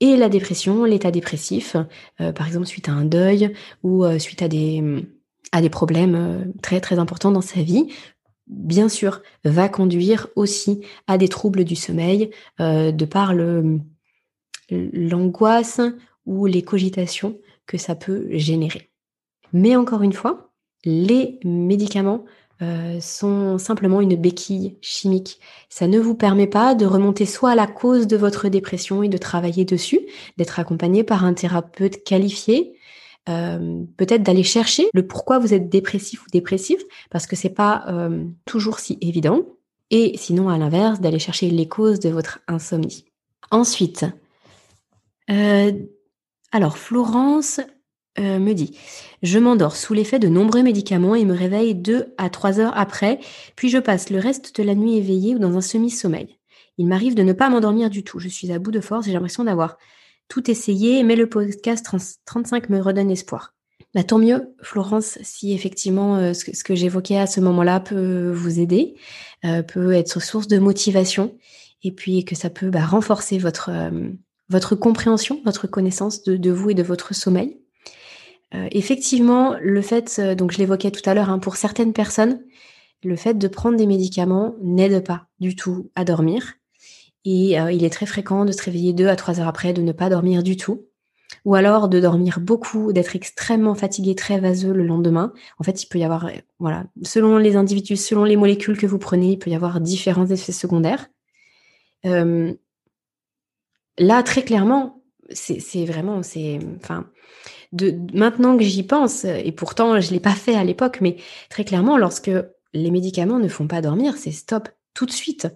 Et 0.00 0.16
la 0.16 0.28
dépression, 0.28 0.84
l'état 0.84 1.10
dépressif, 1.10 1.76
euh, 2.20 2.32
par 2.32 2.46
exemple 2.46 2.66
suite 2.66 2.88
à 2.88 2.92
un 2.92 3.04
deuil 3.04 3.54
ou 3.82 4.04
euh, 4.04 4.18
suite 4.18 4.42
à 4.42 4.48
des, 4.48 4.82
à 5.52 5.62
des 5.62 5.70
problèmes 5.70 6.52
très 6.62 6.80
très 6.80 6.98
importants 6.98 7.30
dans 7.30 7.40
sa 7.40 7.62
vie, 7.62 7.88
bien 8.46 8.88
sûr, 8.88 9.22
va 9.44 9.68
conduire 9.68 10.28
aussi 10.36 10.80
à 11.06 11.18
des 11.18 11.28
troubles 11.28 11.64
du 11.64 11.76
sommeil 11.76 12.30
de 12.58 13.04
par 13.04 13.34
l'angoisse 14.70 15.80
ou 16.26 16.46
les 16.46 16.62
cogitations 16.62 17.38
que 17.66 17.78
ça 17.78 17.94
peut 17.94 18.26
générer. 18.30 18.90
Mais 19.52 19.76
encore 19.76 20.02
une 20.02 20.12
fois, 20.12 20.50
les 20.84 21.38
médicaments 21.44 22.24
euh, 22.62 23.00
sont 23.00 23.58
simplement 23.58 24.00
une 24.00 24.16
béquille 24.16 24.76
chimique. 24.80 25.40
Ça 25.68 25.88
ne 25.88 25.98
vous 25.98 26.14
permet 26.14 26.46
pas 26.46 26.74
de 26.74 26.86
remonter 26.86 27.26
soit 27.26 27.50
à 27.50 27.54
la 27.54 27.66
cause 27.66 28.06
de 28.06 28.16
votre 28.16 28.48
dépression 28.48 29.02
et 29.02 29.08
de 29.08 29.18
travailler 29.18 29.64
dessus, 29.64 30.00
d'être 30.36 30.60
accompagné 30.60 31.02
par 31.02 31.24
un 31.24 31.34
thérapeute 31.34 32.04
qualifié, 32.04 32.78
euh, 33.28 33.84
peut-être 33.96 34.22
d'aller 34.22 34.42
chercher 34.42 34.88
le 34.92 35.06
pourquoi 35.06 35.38
vous 35.38 35.54
êtes 35.54 35.68
dépressif 35.68 36.24
ou 36.24 36.30
dépressif, 36.30 36.82
parce 37.10 37.26
que 37.26 37.36
c'est 37.36 37.48
pas 37.50 37.84
euh, 37.88 38.24
toujours 38.44 38.78
si 38.78 38.98
évident. 39.00 39.42
Et 39.90 40.16
sinon, 40.16 40.48
à 40.48 40.58
l'inverse, 40.58 41.00
d'aller 41.00 41.18
chercher 41.18 41.50
les 41.50 41.68
causes 41.68 42.00
de 42.00 42.08
votre 42.08 42.40
insomnie. 42.48 43.04
Ensuite, 43.50 44.06
alors 46.52 46.78
Florence 46.78 47.60
euh, 48.20 48.38
me 48.38 48.52
dit 48.52 48.78
Je 49.22 49.40
m'endors 49.40 49.74
sous 49.74 49.92
l'effet 49.92 50.20
de 50.20 50.28
nombreux 50.28 50.62
médicaments 50.62 51.16
et 51.16 51.24
me 51.24 51.34
réveille 51.34 51.74
deux 51.74 52.14
à 52.16 52.30
trois 52.30 52.60
heures 52.60 52.76
après, 52.76 53.18
puis 53.56 53.68
je 53.68 53.78
passe 53.78 54.10
le 54.10 54.20
reste 54.20 54.56
de 54.56 54.62
la 54.62 54.76
nuit 54.76 54.96
éveillée 54.96 55.34
ou 55.34 55.40
dans 55.40 55.56
un 55.56 55.60
semi-sommeil. 55.60 56.38
Il 56.78 56.86
m'arrive 56.86 57.16
de 57.16 57.22
ne 57.22 57.32
pas 57.32 57.50
m'endormir 57.50 57.90
du 57.90 58.04
tout. 58.04 58.20
Je 58.20 58.28
suis 58.28 58.52
à 58.52 58.60
bout 58.60 58.70
de 58.70 58.80
force 58.80 59.06
et 59.06 59.10
j'ai 59.10 59.14
l'impression 59.14 59.44
d'avoir 59.44 59.78
tout 60.28 60.50
essayé, 60.50 61.02
mais 61.02 61.16
le 61.16 61.28
podcast 61.28 61.86
35 62.24 62.68
me 62.70 62.80
redonne 62.80 63.10
espoir. 63.10 63.54
Bah, 63.94 64.02
tant 64.02 64.18
mieux, 64.18 64.54
Florence, 64.62 65.18
si 65.22 65.52
effectivement 65.52 66.16
euh, 66.16 66.32
ce 66.32 66.64
que, 66.64 66.74
j'évoquais 66.74 67.18
à 67.18 67.26
ce 67.26 67.40
moment-là 67.40 67.80
peut 67.80 68.30
vous 68.30 68.58
aider, 68.58 68.94
euh, 69.44 69.62
peut 69.62 69.92
être 69.92 70.20
source 70.20 70.48
de 70.48 70.58
motivation, 70.58 71.36
et 71.82 71.92
puis 71.92 72.24
que 72.24 72.34
ça 72.34 72.50
peut 72.50 72.70
bah, 72.70 72.84
renforcer 72.84 73.38
votre, 73.38 73.70
votre 74.48 74.74
compréhension, 74.74 75.40
votre 75.44 75.66
connaissance 75.66 76.22
de 76.22 76.50
vous 76.50 76.70
et 76.70 76.74
de 76.74 76.82
votre 76.82 77.14
sommeil. 77.14 77.60
Euh, 78.54 78.68
effectivement, 78.70 79.56
le 79.60 79.82
fait, 79.82 80.16
euh, 80.18 80.34
donc 80.34 80.52
je 80.52 80.58
l'évoquais 80.58 80.90
tout 80.90 81.08
à 81.08 81.14
l'heure, 81.14 81.30
hein, 81.30 81.38
pour 81.38 81.56
certaines 81.56 81.92
personnes, 81.92 82.42
le 83.02 83.16
fait 83.16 83.34
de 83.34 83.48
prendre 83.48 83.76
des 83.76 83.86
médicaments 83.86 84.54
n'aide 84.62 85.04
pas 85.04 85.26
du 85.40 85.56
tout 85.56 85.90
à 85.94 86.04
dormir. 86.04 86.54
Et 87.24 87.58
euh, 87.60 87.72
il 87.72 87.84
est 87.84 87.90
très 87.90 88.06
fréquent 88.06 88.44
de 88.44 88.52
se 88.52 88.62
réveiller 88.62 88.92
deux 88.92 89.08
à 89.08 89.16
trois 89.16 89.40
heures 89.40 89.48
après, 89.48 89.72
de 89.72 89.82
ne 89.82 89.92
pas 89.92 90.08
dormir 90.08 90.42
du 90.42 90.56
tout. 90.56 90.86
Ou 91.44 91.54
alors 91.54 91.88
de 91.88 92.00
dormir 92.00 92.38
beaucoup, 92.40 92.92
d'être 92.92 93.16
extrêmement 93.16 93.74
fatigué, 93.74 94.14
très 94.14 94.38
vaseux 94.40 94.72
le 94.72 94.86
lendemain. 94.86 95.32
En 95.58 95.64
fait, 95.64 95.82
il 95.82 95.86
peut 95.86 95.98
y 95.98 96.04
avoir, 96.04 96.30
voilà, 96.58 96.84
selon 97.02 97.38
les 97.38 97.56
individus, 97.56 97.96
selon 97.96 98.24
les 98.24 98.36
molécules 98.36 98.78
que 98.78 98.86
vous 98.86 98.98
prenez, 98.98 99.32
il 99.32 99.38
peut 99.38 99.50
y 99.50 99.54
avoir 99.54 99.80
différents 99.80 100.26
effets 100.26 100.52
secondaires. 100.52 101.08
là, 102.04 102.52
très 104.22 104.42
clairement, 104.42 105.02
c'est 105.30 105.84
vraiment, 105.84 106.22
c'est, 106.22 106.58
enfin, 106.76 107.06
de, 107.72 107.98
maintenant 108.12 108.56
que 108.56 108.64
j'y 108.64 108.82
pense, 108.82 109.24
et 109.24 109.52
pourtant 109.52 110.00
je 110.00 110.12
l'ai 110.12 110.20
pas 110.20 110.34
fait 110.34 110.54
à 110.54 110.64
l'époque, 110.64 110.98
mais 111.00 111.16
très 111.50 111.64
clairement, 111.64 111.98
lorsque 111.98 112.30
les 112.72 112.90
médicaments 112.90 113.38
ne 113.38 113.48
font 113.48 113.66
pas 113.66 113.80
dormir, 113.80 114.16
c'est 114.16 114.32
stop 114.32 114.68
tout 114.94 115.06
de 115.06 115.12
suite. 115.12 115.48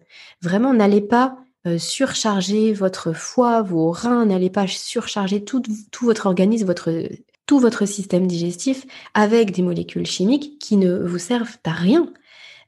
Vraiment, 0.43 0.75
n'allez 0.75 1.01
pas 1.01 1.37
euh, 1.37 1.48
surcharger 1.79 2.73
votre 2.73 3.13
foie, 3.13 3.63
vos 3.63 3.91
reins, 3.91 4.27
n'allez 4.27 4.49
pas 4.49 4.67
surcharger 4.67 5.45
tout, 5.45 5.63
votre 6.03 6.27
organisme, 6.27 6.67
votre, 6.67 6.91
tout 7.49 7.59
votre 7.59 7.87
système 7.87 8.27
digestif 8.27 8.87
avec 9.15 9.51
des 9.51 9.63
molécules 9.63 10.07
chimiques 10.07 10.59
qui 10.61 10.77
ne 10.77 10.99
vous 10.99 11.19
servent 11.19 11.57
à 11.65 11.73
rien. 11.73 12.13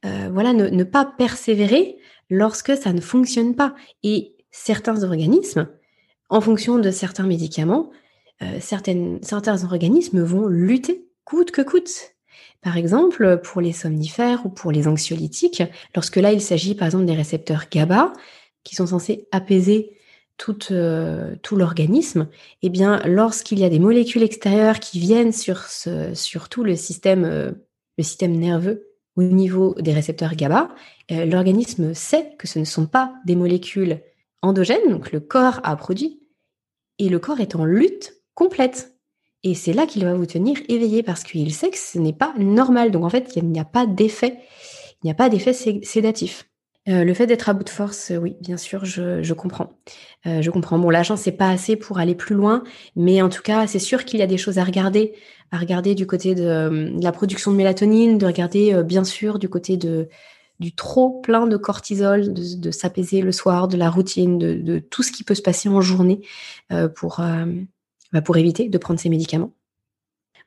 Euh, 0.06 0.30
voilà, 0.32 0.54
ne, 0.54 0.84
pas 0.84 1.04
persévérer 1.04 1.98
lorsque 2.30 2.74
ça 2.76 2.92
ne 2.92 3.00
fonctionne 3.02 3.54
pas. 3.54 3.74
Et 4.02 4.34
certains 4.50 5.04
organismes, 5.04 5.68
en 6.30 6.40
fonction 6.40 6.78
de 6.78 6.90
certains 6.90 7.26
médicaments, 7.26 7.90
euh, 8.42 8.58
certains 8.60 9.64
organismes 9.64 10.22
vont 10.22 10.46
lutter 10.46 11.06
coûte 11.24 11.50
que 11.50 11.62
coûte. 11.62 12.14
Par 12.62 12.78
exemple, 12.78 13.40
pour 13.42 13.60
les 13.60 13.72
somnifères 13.72 14.46
ou 14.46 14.48
pour 14.48 14.72
les 14.72 14.88
anxiolytiques, 14.88 15.62
lorsque 15.94 16.16
là 16.16 16.32
il 16.32 16.40
s'agit 16.40 16.74
par 16.74 16.86
exemple 16.86 17.04
des 17.04 17.14
récepteurs 17.14 17.64
GABA 17.70 18.12
qui 18.64 18.74
sont 18.74 18.86
censés 18.86 19.28
apaiser 19.32 19.96
tout, 20.36 20.72
euh, 20.72 21.36
tout 21.42 21.56
l'organisme, 21.56 22.28
eh 22.62 22.70
bien 22.70 23.02
lorsqu'il 23.04 23.58
y 23.58 23.64
a 23.64 23.68
des 23.68 23.78
molécules 23.78 24.22
extérieures 24.22 24.80
qui 24.80 24.98
viennent 24.98 25.32
sur, 25.32 25.68
tout 26.48 26.64
le 26.64 26.76
système, 26.76 27.24
euh, 27.24 27.52
le 27.98 28.26
nerveux 28.28 28.86
au 29.16 29.22
niveau 29.22 29.74
des 29.78 29.92
récepteurs 29.92 30.34
GABA, 30.34 30.70
l'organisme 31.10 31.92
sait 31.92 32.34
que 32.38 32.46
ce 32.46 32.58
ne 32.58 32.64
sont 32.64 32.86
pas 32.86 33.12
des 33.26 33.36
molécules 33.36 34.00
endogènes, 34.40 34.88
donc 34.88 35.12
le 35.12 35.20
corps 35.20 35.60
a 35.62 35.76
produit, 35.76 36.20
et 36.98 37.08
le 37.08 37.18
corps 37.18 37.40
est 37.40 37.56
en 37.56 37.64
lutte 37.64 38.22
complète. 38.34 38.94
Et 39.42 39.54
c'est 39.54 39.72
là 39.72 39.86
qu'il 39.86 40.04
va 40.04 40.14
vous 40.14 40.26
tenir 40.26 40.58
éveillé 40.68 41.02
parce 41.02 41.24
qu'il 41.24 41.52
sait 41.54 41.70
que 41.70 41.78
ce 41.78 41.98
n'est 41.98 42.12
pas 42.12 42.34
normal. 42.38 42.90
Donc 42.90 43.04
en 43.04 43.10
fait, 43.10 43.32
il 43.36 43.48
n'y 43.48 43.60
a 43.60 43.64
pas 43.64 43.86
d'effet. 43.86 44.38
Il 45.02 45.06
n'y 45.06 45.10
a 45.10 45.14
pas 45.14 45.30
d'effet 45.30 45.54
sédatif. 45.82 46.49
Euh, 46.88 47.04
le 47.04 47.12
fait 47.12 47.26
d'être 47.26 47.48
à 47.48 47.52
bout 47.52 47.64
de 47.64 47.68
force, 47.68 48.10
euh, 48.10 48.16
oui, 48.16 48.36
bien 48.40 48.56
sûr, 48.56 48.84
je, 48.84 49.32
comprends. 49.34 49.78
Euh, 50.26 50.40
je 50.40 50.50
comprends. 50.50 50.78
Bon, 50.78 50.88
la 50.88 51.02
chance, 51.02 51.20
c'est 51.20 51.32
pas 51.32 51.50
assez 51.50 51.76
pour 51.76 51.98
aller 51.98 52.14
plus 52.14 52.34
loin, 52.34 52.64
mais 52.96 53.20
en 53.20 53.28
tout 53.28 53.42
cas, 53.42 53.66
c'est 53.66 53.78
sûr 53.78 54.04
qu'il 54.04 54.20
y 54.20 54.22
a 54.22 54.26
des 54.26 54.38
choses 54.38 54.58
à 54.58 54.64
regarder, 54.64 55.12
à 55.50 55.58
regarder 55.58 55.94
du 55.94 56.06
côté 56.06 56.34
de, 56.34 56.92
la 57.02 57.12
production 57.12 57.52
de 57.52 57.56
mélatonine, 57.56 58.16
de 58.16 58.26
regarder, 58.26 58.82
bien 58.82 59.04
sûr, 59.04 59.38
du 59.38 59.48
côté 59.48 59.76
de 59.76 60.08
du 60.58 60.74
trop 60.74 61.20
plein 61.22 61.46
de 61.46 61.56
cortisol, 61.56 62.34
de, 62.34 62.70
s'apaiser 62.70 63.22
le 63.22 63.32
soir, 63.32 63.66
de 63.66 63.78
la 63.78 63.88
routine, 63.88 64.38
de, 64.38 64.78
tout 64.78 65.02
ce 65.02 65.10
qui 65.10 65.24
peut 65.24 65.34
se 65.34 65.40
passer 65.40 65.70
en 65.70 65.80
journée 65.80 66.20
pour 66.94 67.22
bah, 68.12 68.22
pour 68.22 68.36
éviter 68.36 68.68
de 68.68 68.78
prendre 68.78 69.00
ces 69.00 69.08
médicaments. 69.08 69.52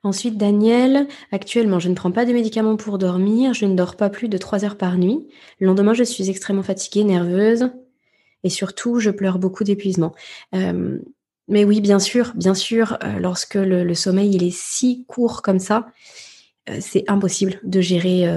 Ensuite, 0.03 0.37
Daniel, 0.37 1.07
actuellement, 1.31 1.79
je 1.79 1.87
ne 1.87 1.95
prends 1.95 2.11
pas 2.11 2.25
de 2.25 2.33
médicaments 2.33 2.75
pour 2.75 2.97
dormir, 2.97 3.53
je 3.53 3.65
ne 3.65 3.75
dors 3.75 3.95
pas 3.95 4.09
plus 4.09 4.27
de 4.27 4.37
3 4.37 4.65
heures 4.65 4.77
par 4.77 4.97
nuit. 4.97 5.27
Le 5.59 5.67
lendemain, 5.67 5.93
je 5.93 6.03
suis 6.03 6.29
extrêmement 6.29 6.61
fatiguée, 6.61 7.05
nerveuse, 7.05 7.69
et 8.43 8.49
surtout, 8.49 8.99
je 8.99 9.09
pleure 9.09 9.39
beaucoup 9.39 9.63
d'épuisement. 9.63 10.13
Euh, 10.53 10.99
mais 11.47 11.63
oui, 11.63 11.79
bien 11.79 11.99
sûr, 11.99 12.33
bien 12.35 12.53
sûr, 12.53 12.97
euh, 13.03 13.19
lorsque 13.19 13.55
le, 13.55 13.93
sommeil 13.93 14.33
il 14.33 14.43
est 14.43 14.55
si 14.55 15.05
court 15.07 15.41
comme 15.41 15.59
ça, 15.59 15.87
euh, 16.69 16.77
c'est 16.81 17.05
impossible 17.07 17.59
de 17.63 17.79
gérer 17.79 18.27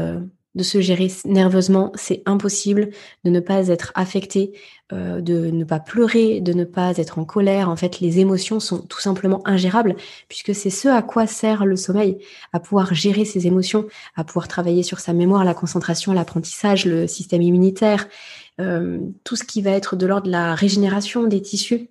de 0.56 0.62
se 0.62 0.80
gérer 0.80 1.12
nerveusement, 1.26 1.92
c'est 1.94 2.22
impossible 2.24 2.88
de 3.24 3.30
ne 3.30 3.40
pas 3.40 3.68
être 3.68 3.92
affecté, 3.94 4.58
euh, 4.92 5.20
de 5.20 5.50
ne 5.50 5.64
pas 5.64 5.78
pleurer, 5.80 6.40
de 6.40 6.54
ne 6.54 6.64
pas 6.64 6.96
être 6.96 7.18
en 7.18 7.26
colère. 7.26 7.68
En 7.68 7.76
fait, 7.76 8.00
les 8.00 8.20
émotions 8.20 8.58
sont 8.58 8.78
tout 8.78 9.00
simplement 9.00 9.46
ingérables 9.46 9.96
puisque 10.28 10.54
c'est 10.54 10.70
ce 10.70 10.88
à 10.88 11.02
quoi 11.02 11.26
sert 11.26 11.66
le 11.66 11.76
sommeil, 11.76 12.18
à 12.54 12.60
pouvoir 12.60 12.94
gérer 12.94 13.26
ses 13.26 13.46
émotions, 13.46 13.86
à 14.16 14.24
pouvoir 14.24 14.48
travailler 14.48 14.82
sur 14.82 14.98
sa 14.98 15.12
mémoire, 15.12 15.44
la 15.44 15.54
concentration, 15.54 16.14
l'apprentissage, 16.14 16.86
le 16.86 17.06
système 17.06 17.42
immunitaire, 17.42 18.08
euh, 18.58 18.98
tout 19.24 19.36
ce 19.36 19.44
qui 19.44 19.60
va 19.60 19.72
être 19.72 19.94
de 19.94 20.06
l'ordre 20.06 20.26
de 20.26 20.32
la 20.32 20.54
régénération 20.54 21.24
des 21.24 21.42
tissus. 21.42 21.90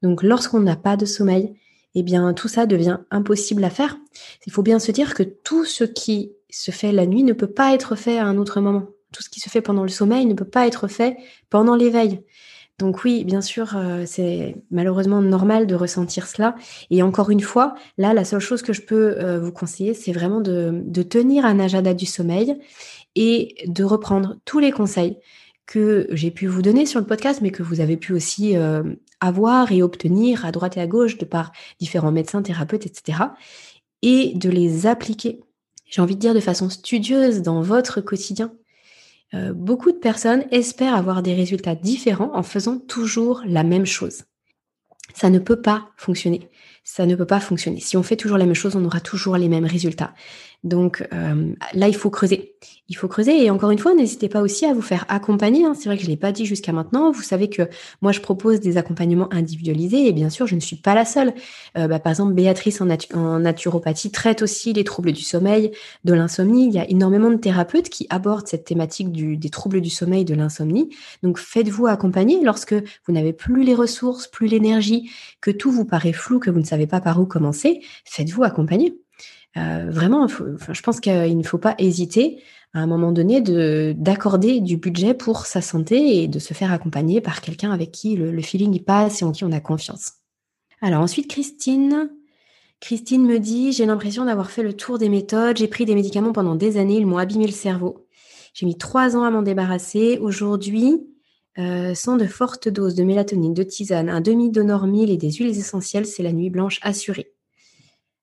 Donc, 0.00 0.22
lorsqu'on 0.22 0.60
n'a 0.60 0.76
pas 0.76 0.96
de 0.96 1.04
sommeil, 1.04 1.54
eh 1.94 2.02
bien, 2.02 2.32
tout 2.32 2.48
ça 2.48 2.64
devient 2.64 3.00
impossible 3.10 3.64
à 3.64 3.70
faire. 3.70 3.98
Il 4.46 4.52
faut 4.52 4.62
bien 4.62 4.78
se 4.78 4.92
dire 4.92 5.14
que 5.14 5.22
tout 5.22 5.66
ce 5.66 5.84
qui 5.84 6.32
se 6.50 6.70
fait 6.70 6.92
la 6.92 7.06
nuit 7.06 7.22
ne 7.22 7.32
peut 7.32 7.50
pas 7.50 7.74
être 7.74 7.96
fait 7.96 8.18
à 8.18 8.26
un 8.26 8.38
autre 8.38 8.60
moment. 8.60 8.86
Tout 9.12 9.22
ce 9.22 9.30
qui 9.30 9.40
se 9.40 9.48
fait 9.48 9.62
pendant 9.62 9.82
le 9.82 9.88
sommeil 9.88 10.26
ne 10.26 10.34
peut 10.34 10.44
pas 10.44 10.66
être 10.66 10.88
fait 10.88 11.16
pendant 11.50 11.76
l'éveil. 11.76 12.22
Donc 12.78 13.02
oui, 13.02 13.24
bien 13.24 13.40
sûr, 13.40 13.76
euh, 13.76 14.04
c'est 14.06 14.54
malheureusement 14.70 15.20
normal 15.20 15.66
de 15.66 15.74
ressentir 15.74 16.28
cela. 16.28 16.54
Et 16.90 17.02
encore 17.02 17.30
une 17.30 17.40
fois, 17.40 17.74
là, 17.96 18.14
la 18.14 18.24
seule 18.24 18.40
chose 18.40 18.62
que 18.62 18.72
je 18.72 18.82
peux 18.82 19.16
euh, 19.18 19.40
vous 19.40 19.50
conseiller, 19.50 19.94
c'est 19.94 20.12
vraiment 20.12 20.40
de, 20.40 21.02
tenir 21.02 21.44
un 21.44 21.58
agenda 21.58 21.92
du 21.92 22.06
sommeil 22.06 22.56
et 23.16 23.56
de 23.66 23.82
reprendre 23.82 24.36
tous 24.44 24.60
les 24.60 24.70
conseils 24.70 25.18
que 25.66 26.06
j'ai 26.12 26.30
pu 26.30 26.46
vous 26.46 26.62
donner 26.62 26.86
sur 26.86 27.00
le 27.00 27.06
podcast, 27.06 27.40
mais 27.42 27.50
que 27.50 27.64
vous 27.64 27.80
avez 27.80 27.96
pu 27.96 28.12
aussi 28.12 28.56
euh, 28.56 28.84
avoir 29.20 29.72
et 29.72 29.82
obtenir 29.82 30.46
à 30.46 30.52
droite 30.52 30.76
et 30.76 30.80
à 30.80 30.86
gauche 30.86 31.18
de 31.18 31.24
par 31.24 31.50
différents 31.80 32.12
médecins, 32.12 32.42
thérapeutes, 32.42 32.86
etc. 32.86 33.18
Et 34.02 34.32
de 34.36 34.48
les 34.50 34.86
appliquer, 34.86 35.40
j'ai 35.88 36.02
envie 36.02 36.14
de 36.14 36.20
dire 36.20 36.34
de 36.34 36.40
façon 36.40 36.70
studieuse 36.70 37.42
dans 37.42 37.62
votre 37.62 38.00
quotidien. 38.00 38.52
Euh, 39.34 39.52
beaucoup 39.52 39.92
de 39.92 39.96
personnes 39.96 40.44
espèrent 40.50 40.94
avoir 40.94 41.22
des 41.22 41.34
résultats 41.34 41.74
différents 41.74 42.34
en 42.34 42.42
faisant 42.42 42.78
toujours 42.78 43.42
la 43.46 43.62
même 43.62 43.86
chose. 43.86 44.24
Ça 45.14 45.30
ne 45.30 45.38
peut 45.38 45.60
pas 45.60 45.90
fonctionner. 45.96 46.48
Ça 46.90 47.04
ne 47.04 47.14
peut 47.14 47.26
pas 47.26 47.38
fonctionner. 47.38 47.80
Si 47.80 47.98
on 47.98 48.02
fait 48.02 48.16
toujours 48.16 48.38
la 48.38 48.46
même 48.46 48.54
chose, 48.54 48.74
on 48.74 48.82
aura 48.82 49.00
toujours 49.00 49.36
les 49.36 49.50
mêmes 49.50 49.66
résultats. 49.66 50.14
Donc 50.64 51.06
euh, 51.12 51.52
là, 51.74 51.86
il 51.86 51.94
faut 51.94 52.10
creuser. 52.10 52.54
Il 52.88 52.96
faut 52.96 53.06
creuser. 53.06 53.44
Et 53.44 53.50
encore 53.50 53.70
une 53.70 53.78
fois, 53.78 53.94
n'hésitez 53.94 54.28
pas 54.28 54.40
aussi 54.40 54.64
à 54.64 54.72
vous 54.72 54.82
faire 54.82 55.04
accompagner. 55.08 55.64
Hein. 55.64 55.74
C'est 55.74 55.88
vrai 55.88 55.96
que 55.96 56.02
je 56.02 56.08
ne 56.08 56.12
l'ai 56.12 56.16
pas 56.16 56.32
dit 56.32 56.46
jusqu'à 56.46 56.72
maintenant. 56.72 57.12
Vous 57.12 57.22
savez 57.22 57.48
que 57.50 57.68
moi, 58.00 58.10
je 58.10 58.20
propose 58.20 58.60
des 58.60 58.78
accompagnements 58.78 59.32
individualisés. 59.32 60.08
Et 60.08 60.12
bien 60.12 60.30
sûr, 60.30 60.46
je 60.46 60.54
ne 60.54 60.60
suis 60.60 60.76
pas 60.76 60.94
la 60.94 61.04
seule. 61.04 61.34
Euh, 61.76 61.86
bah, 61.86 62.00
par 62.00 62.10
exemple, 62.10 62.32
Béatrice 62.32 62.80
en, 62.80 63.38
naturopathie 63.38 64.10
traite 64.10 64.42
aussi 64.42 64.72
les 64.72 64.84
troubles 64.84 65.12
du 65.12 65.22
sommeil, 65.22 65.70
de 66.04 66.14
l'insomnie. 66.14 66.66
Il 66.66 66.72
y 66.72 66.78
a 66.78 66.90
énormément 66.90 67.30
de 67.30 67.36
thérapeutes 67.36 67.90
qui 67.90 68.06
abordent 68.10 68.48
cette 68.48 68.64
thématique 68.64 69.12
des 69.12 69.50
troubles 69.50 69.80
du 69.80 69.90
sommeil, 69.90 70.24
de 70.24 70.34
l'insomnie. 70.34 70.88
Donc 71.22 71.38
faites-vous 71.38 71.86
accompagner 71.86 72.42
lorsque 72.42 72.74
vous 72.74 73.12
n'avez 73.12 73.34
plus 73.34 73.62
les 73.62 73.74
ressources, 73.74 74.26
plus 74.26 74.46
l'énergie, 74.46 75.10
que 75.40 75.50
tout 75.50 75.70
vous 75.70 75.84
paraît 75.84 76.12
flou, 76.12 76.40
que 76.40 76.50
vous 76.50 76.58
ne 76.58 76.64
savez 76.64 76.77
pas 76.86 77.00
par 77.00 77.20
où 77.20 77.26
commencer. 77.26 77.80
Faites-vous 78.04 78.44
accompagner. 78.44 78.96
Euh, 79.56 79.86
vraiment, 79.88 80.28
je 80.28 80.82
pense 80.82 81.00
qu'il 81.00 81.36
ne 81.36 81.42
faut 81.42 81.58
pas 81.58 81.74
hésiter 81.78 82.42
à 82.74 82.80
un 82.80 82.86
moment 82.86 83.12
donné 83.12 83.40
d'accorder 83.94 84.60
du 84.60 84.76
budget 84.76 85.14
pour 85.14 85.46
sa 85.46 85.62
santé 85.62 86.22
et 86.22 86.28
de 86.28 86.38
se 86.38 86.54
faire 86.54 86.72
accompagner 86.72 87.20
par 87.20 87.40
quelqu'un 87.40 87.72
avec 87.72 87.92
qui 87.92 88.16
le, 88.16 88.42
feeling 88.42 88.82
passe 88.82 89.22
et 89.22 89.24
en 89.24 89.32
qui 89.32 89.44
on 89.44 89.52
a 89.52 89.60
confiance. 89.60 90.12
Alors 90.80 91.02
ensuite, 91.02 91.28
Christine. 91.28 92.10
Christine 92.80 93.26
me 93.26 93.40
dit, 93.40 93.72
j'ai 93.72 93.86
l'impression 93.86 94.26
d'avoir 94.26 94.52
fait 94.52 94.62
le 94.62 94.72
tour 94.72 94.98
des 94.98 95.08
méthodes, 95.08 95.56
j'ai 95.56 95.66
pris 95.66 95.84
des 95.84 95.96
médicaments 95.96 96.32
pendant 96.32 96.54
des 96.54 96.76
années, 96.76 96.98
ils 96.98 97.06
m'ont 97.06 97.18
abîmé 97.18 97.46
le 97.46 97.52
cerveau. 97.52 98.06
J'ai 98.54 98.66
mis 98.66 98.78
trois 98.78 99.16
ans 99.16 99.24
à 99.24 99.30
m'en 99.30 99.42
débarrasser. 99.42 100.18
Aujourd'hui, 100.20 101.00
euh, 101.58 101.94
sans 101.94 102.16
de 102.16 102.26
fortes 102.26 102.68
doses 102.68 102.94
de 102.94 103.04
mélatonine, 103.04 103.54
de 103.54 103.62
tisane, 103.62 104.08
un 104.08 104.20
demi 104.20 104.50
d'onormil 104.50 105.10
et 105.10 105.16
des 105.16 105.32
huiles 105.32 105.58
essentielles, 105.58 106.06
c'est 106.06 106.22
la 106.22 106.32
nuit 106.32 106.50
blanche 106.50 106.78
assurée. 106.82 107.32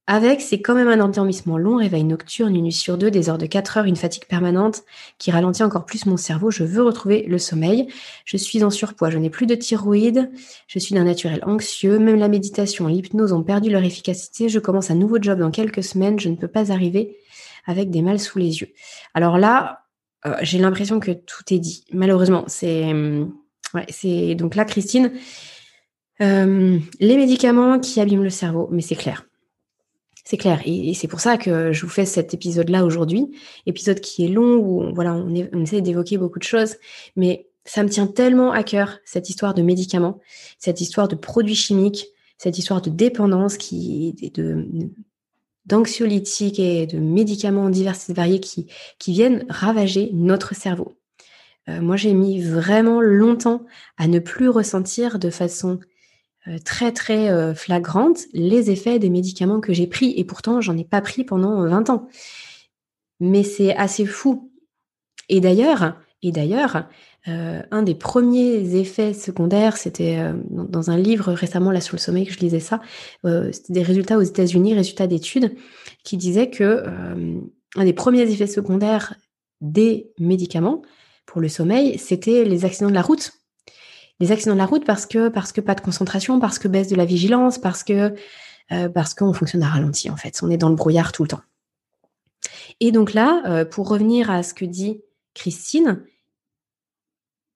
Avec, 0.08 0.40
c'est 0.42 0.62
quand 0.62 0.76
même 0.76 0.88
un 0.88 1.00
endormissement 1.00 1.58
long, 1.58 1.78
réveil 1.78 2.04
nocturne, 2.04 2.56
une 2.56 2.66
nuit 2.66 2.72
sur 2.72 2.96
deux, 2.96 3.10
des 3.10 3.28
heures 3.28 3.40
de 3.40 3.48
4 3.48 3.78
heures, 3.78 3.86
une 3.86 3.96
fatigue 3.96 4.26
permanente 4.26 4.84
qui 5.18 5.32
ralentit 5.32 5.64
encore 5.64 5.86
plus 5.86 6.06
mon 6.06 6.16
cerveau. 6.16 6.52
Je 6.52 6.64
veux 6.64 6.84
retrouver 6.84 7.24
le 7.24 7.40
sommeil. 7.40 7.88
Je 8.24 8.38
suis 8.38 8.64
en 8.64 8.70
surpoids, 8.70 9.10
je 9.10 9.18
n'ai 9.18 9.32
plus 9.32 9.48
de 9.48 9.56
thyroïde, 9.56 10.30
je 10.68 10.78
suis 10.78 10.94
d'un 10.94 11.06
naturel 11.06 11.40
anxieux. 11.44 11.98
Même 11.98 12.20
la 12.20 12.28
méditation, 12.28 12.86
l'hypnose 12.86 13.34
ont 13.34 13.42
perdu 13.42 13.72
leur 13.72 13.84
efficacité. 13.84 14.48
Je 14.48 14.60
commence 14.60 14.92
un 14.92 14.96
nouveau 14.96 15.18
job 15.20 15.40
dans 15.40 15.50
quelques 15.50 15.84
semaines. 15.84 16.20
Je 16.20 16.30
ne 16.30 16.36
peux 16.36 16.48
pas 16.48 16.72
arriver 16.72 17.18
avec 17.66 17.90
des 17.90 18.04
mal 18.04 18.20
sous 18.20 18.38
les 18.38 18.62
yeux. 18.62 18.70
Alors 19.16 19.40
là, 19.40 19.85
euh, 20.26 20.36
j'ai 20.42 20.58
l'impression 20.58 21.00
que 21.00 21.12
tout 21.12 21.44
est 21.52 21.60
dit. 21.60 21.86
Malheureusement, 21.92 22.46
c'est... 22.48 22.94
C'est... 23.90 24.36
Donc 24.36 24.56
là, 24.56 24.64
Christine, 24.64 25.12
euh, 26.22 26.80
les 27.00 27.18
médicaments 27.18 27.80
qui 27.80 28.00
abîment 28.00 28.24
le 28.24 28.30
cerveau, 28.30 28.70
mais 28.72 28.82
c'est 28.82 28.96
clair 28.96 29.26
c'est 30.28 30.38
clair. 30.38 30.60
Et, 30.66 30.94
c'est 30.96 31.08
pour 31.08 31.20
ça 31.20 31.38
que 31.38 31.72
je 31.72 31.82
vous 31.84 31.92
fais 31.92 32.06
cet 32.06 32.34
épisode-là 32.34 32.84
aujourd'hui. 32.84 33.38
Épisode 33.68 34.02
qui 34.02 34.26
est 34.26 34.28
long, 34.28 34.56
où 34.56 34.94
voilà, 34.94 35.14
on, 35.14 35.32
on 35.54 35.62
essaie 35.62 35.82
d'évoquer 35.82 36.18
beaucoup 36.18 36.40
de 36.40 36.44
choses. 36.44 36.78
Mais 37.16 37.48
ça 37.64 37.84
me 37.84 37.90
tient 37.90 38.08
tellement 38.08 38.52
à 38.52 38.64
cœur, 38.64 39.00
cette 39.06 39.30
histoire 39.30 39.54
de 39.54 39.62
médicaments, 39.62 40.20
cette 40.58 40.82
histoire 40.82 41.08
de 41.08 41.16
produits 41.16 41.56
chimiques, 41.56 42.08
cette 42.38 42.58
histoire 42.58 42.82
de 42.82 42.90
dépendance 42.90 43.58
qui 43.58 44.14
de 44.34 44.68
d'anxiolytiques 45.66 46.60
et 46.60 46.86
de 46.86 47.00
médicaments 47.00 47.70
divers 47.70 47.96
et 48.10 48.14
variés 48.14 48.40
qui, 48.40 48.68
viennent 49.08 49.46
ravager 49.50 50.12
notre 50.14 50.56
cerveau. 50.56 50.98
Euh, 51.68 51.82
moi, 51.82 51.96
j'ai 51.96 52.14
mis 52.14 52.42
vraiment 52.42 53.02
longtemps 53.02 53.66
à 53.98 54.08
ne 54.08 54.20
plus 54.20 54.50
ressentir 54.50 55.18
de 55.18 55.30
façon 55.30 55.80
euh, 56.48 56.60
très 56.64 56.92
très 56.92 57.30
euh, 57.30 57.56
flagrante 57.56 58.20
les 58.34 58.70
effets 58.70 59.00
des 59.00 59.10
médicaments 59.10 59.60
que 59.60 59.74
j'ai 59.74 59.88
pris 59.88 60.14
et 60.16 60.24
pourtant 60.24 60.62
j'en 60.62 60.78
ai 60.78 60.84
pas 60.84 61.02
pris 61.02 61.24
pendant 61.24 61.68
20 61.68 61.90
ans. 61.90 62.08
Mais 63.20 63.44
c'est 63.44 63.76
assez 63.76 64.06
fou. 64.06 64.52
Et 65.28 65.40
d'ailleurs, 65.40 65.96
et 66.22 66.32
d'ailleurs, 66.32 66.88
euh, 67.28 67.62
un 67.72 67.82
des 67.82 67.96
premiers 67.96 68.76
effets 68.76 69.14
secondaires, 69.14 69.78
c'était 69.78 70.20
dans 70.50 70.92
un 70.92 70.98
livre 70.98 71.34
récemment 71.34 71.72
là 71.72 71.82
sur 71.82 71.96
le 71.96 72.00
sommeil 72.00 72.26
que 72.26 72.34
je 72.34 72.40
lisais 72.40 72.60
ça, 72.60 72.82
c'était 73.24 73.74
des 73.74 73.84
résultats 73.84 74.18
aux 74.18 74.22
États-Unis, 74.22 74.76
résultats 74.76 75.08
d'études 75.08 75.56
qui 76.04 76.18
disaient 76.18 76.50
que 76.50 76.84
un 77.76 77.84
des 77.84 77.94
premiers 77.94 78.22
effets 78.22 78.48
secondaires 78.48 79.16
des 79.62 80.12
médicaments 80.20 80.84
pour 81.26 81.42
le 81.42 81.50
sommeil, 81.50 81.98
c'était 81.98 82.46
les 82.46 82.64
accidents 82.64 82.90
de 82.90 82.94
la 82.94 83.02
route 83.02 83.34
les 84.20 84.32
accidents 84.32 84.54
de 84.54 84.60
la 84.60 84.66
route 84.66 84.86
parce 84.86 85.06
que 85.06 85.30
parce 85.30 85.52
que 85.52 85.62
pas 85.62 85.76
de 85.76 85.82
concentration, 85.82 86.40
parce 86.40 86.60
que 86.60 86.68
baisse 86.68 86.88
de 86.88 86.96
la 86.96 87.06
vigilance, 87.06 87.58
parce 87.58 87.84
que 87.84 88.16
euh, 88.72 88.90
parce 88.90 89.14
qu'on 89.14 89.34
fonctionne 89.34 89.64
à 89.64 89.70
ralenti 89.70 90.10
en 90.10 90.18
fait. 90.18 90.40
On 90.42 90.50
est 90.50 90.58
dans 90.58 90.70
le 90.70 90.76
brouillard 90.76 91.12
tout 91.12 91.24
le 91.24 91.30
temps. 91.30 91.42
Et 92.80 92.92
donc 92.92 93.14
là, 93.14 93.44
euh, 93.46 93.66
pour 93.66 93.90
revenir 93.90 94.32
à 94.32 94.44
ce 94.44 94.54
que 94.54 94.66
dit 94.66 95.02
Christine, 95.34 96.04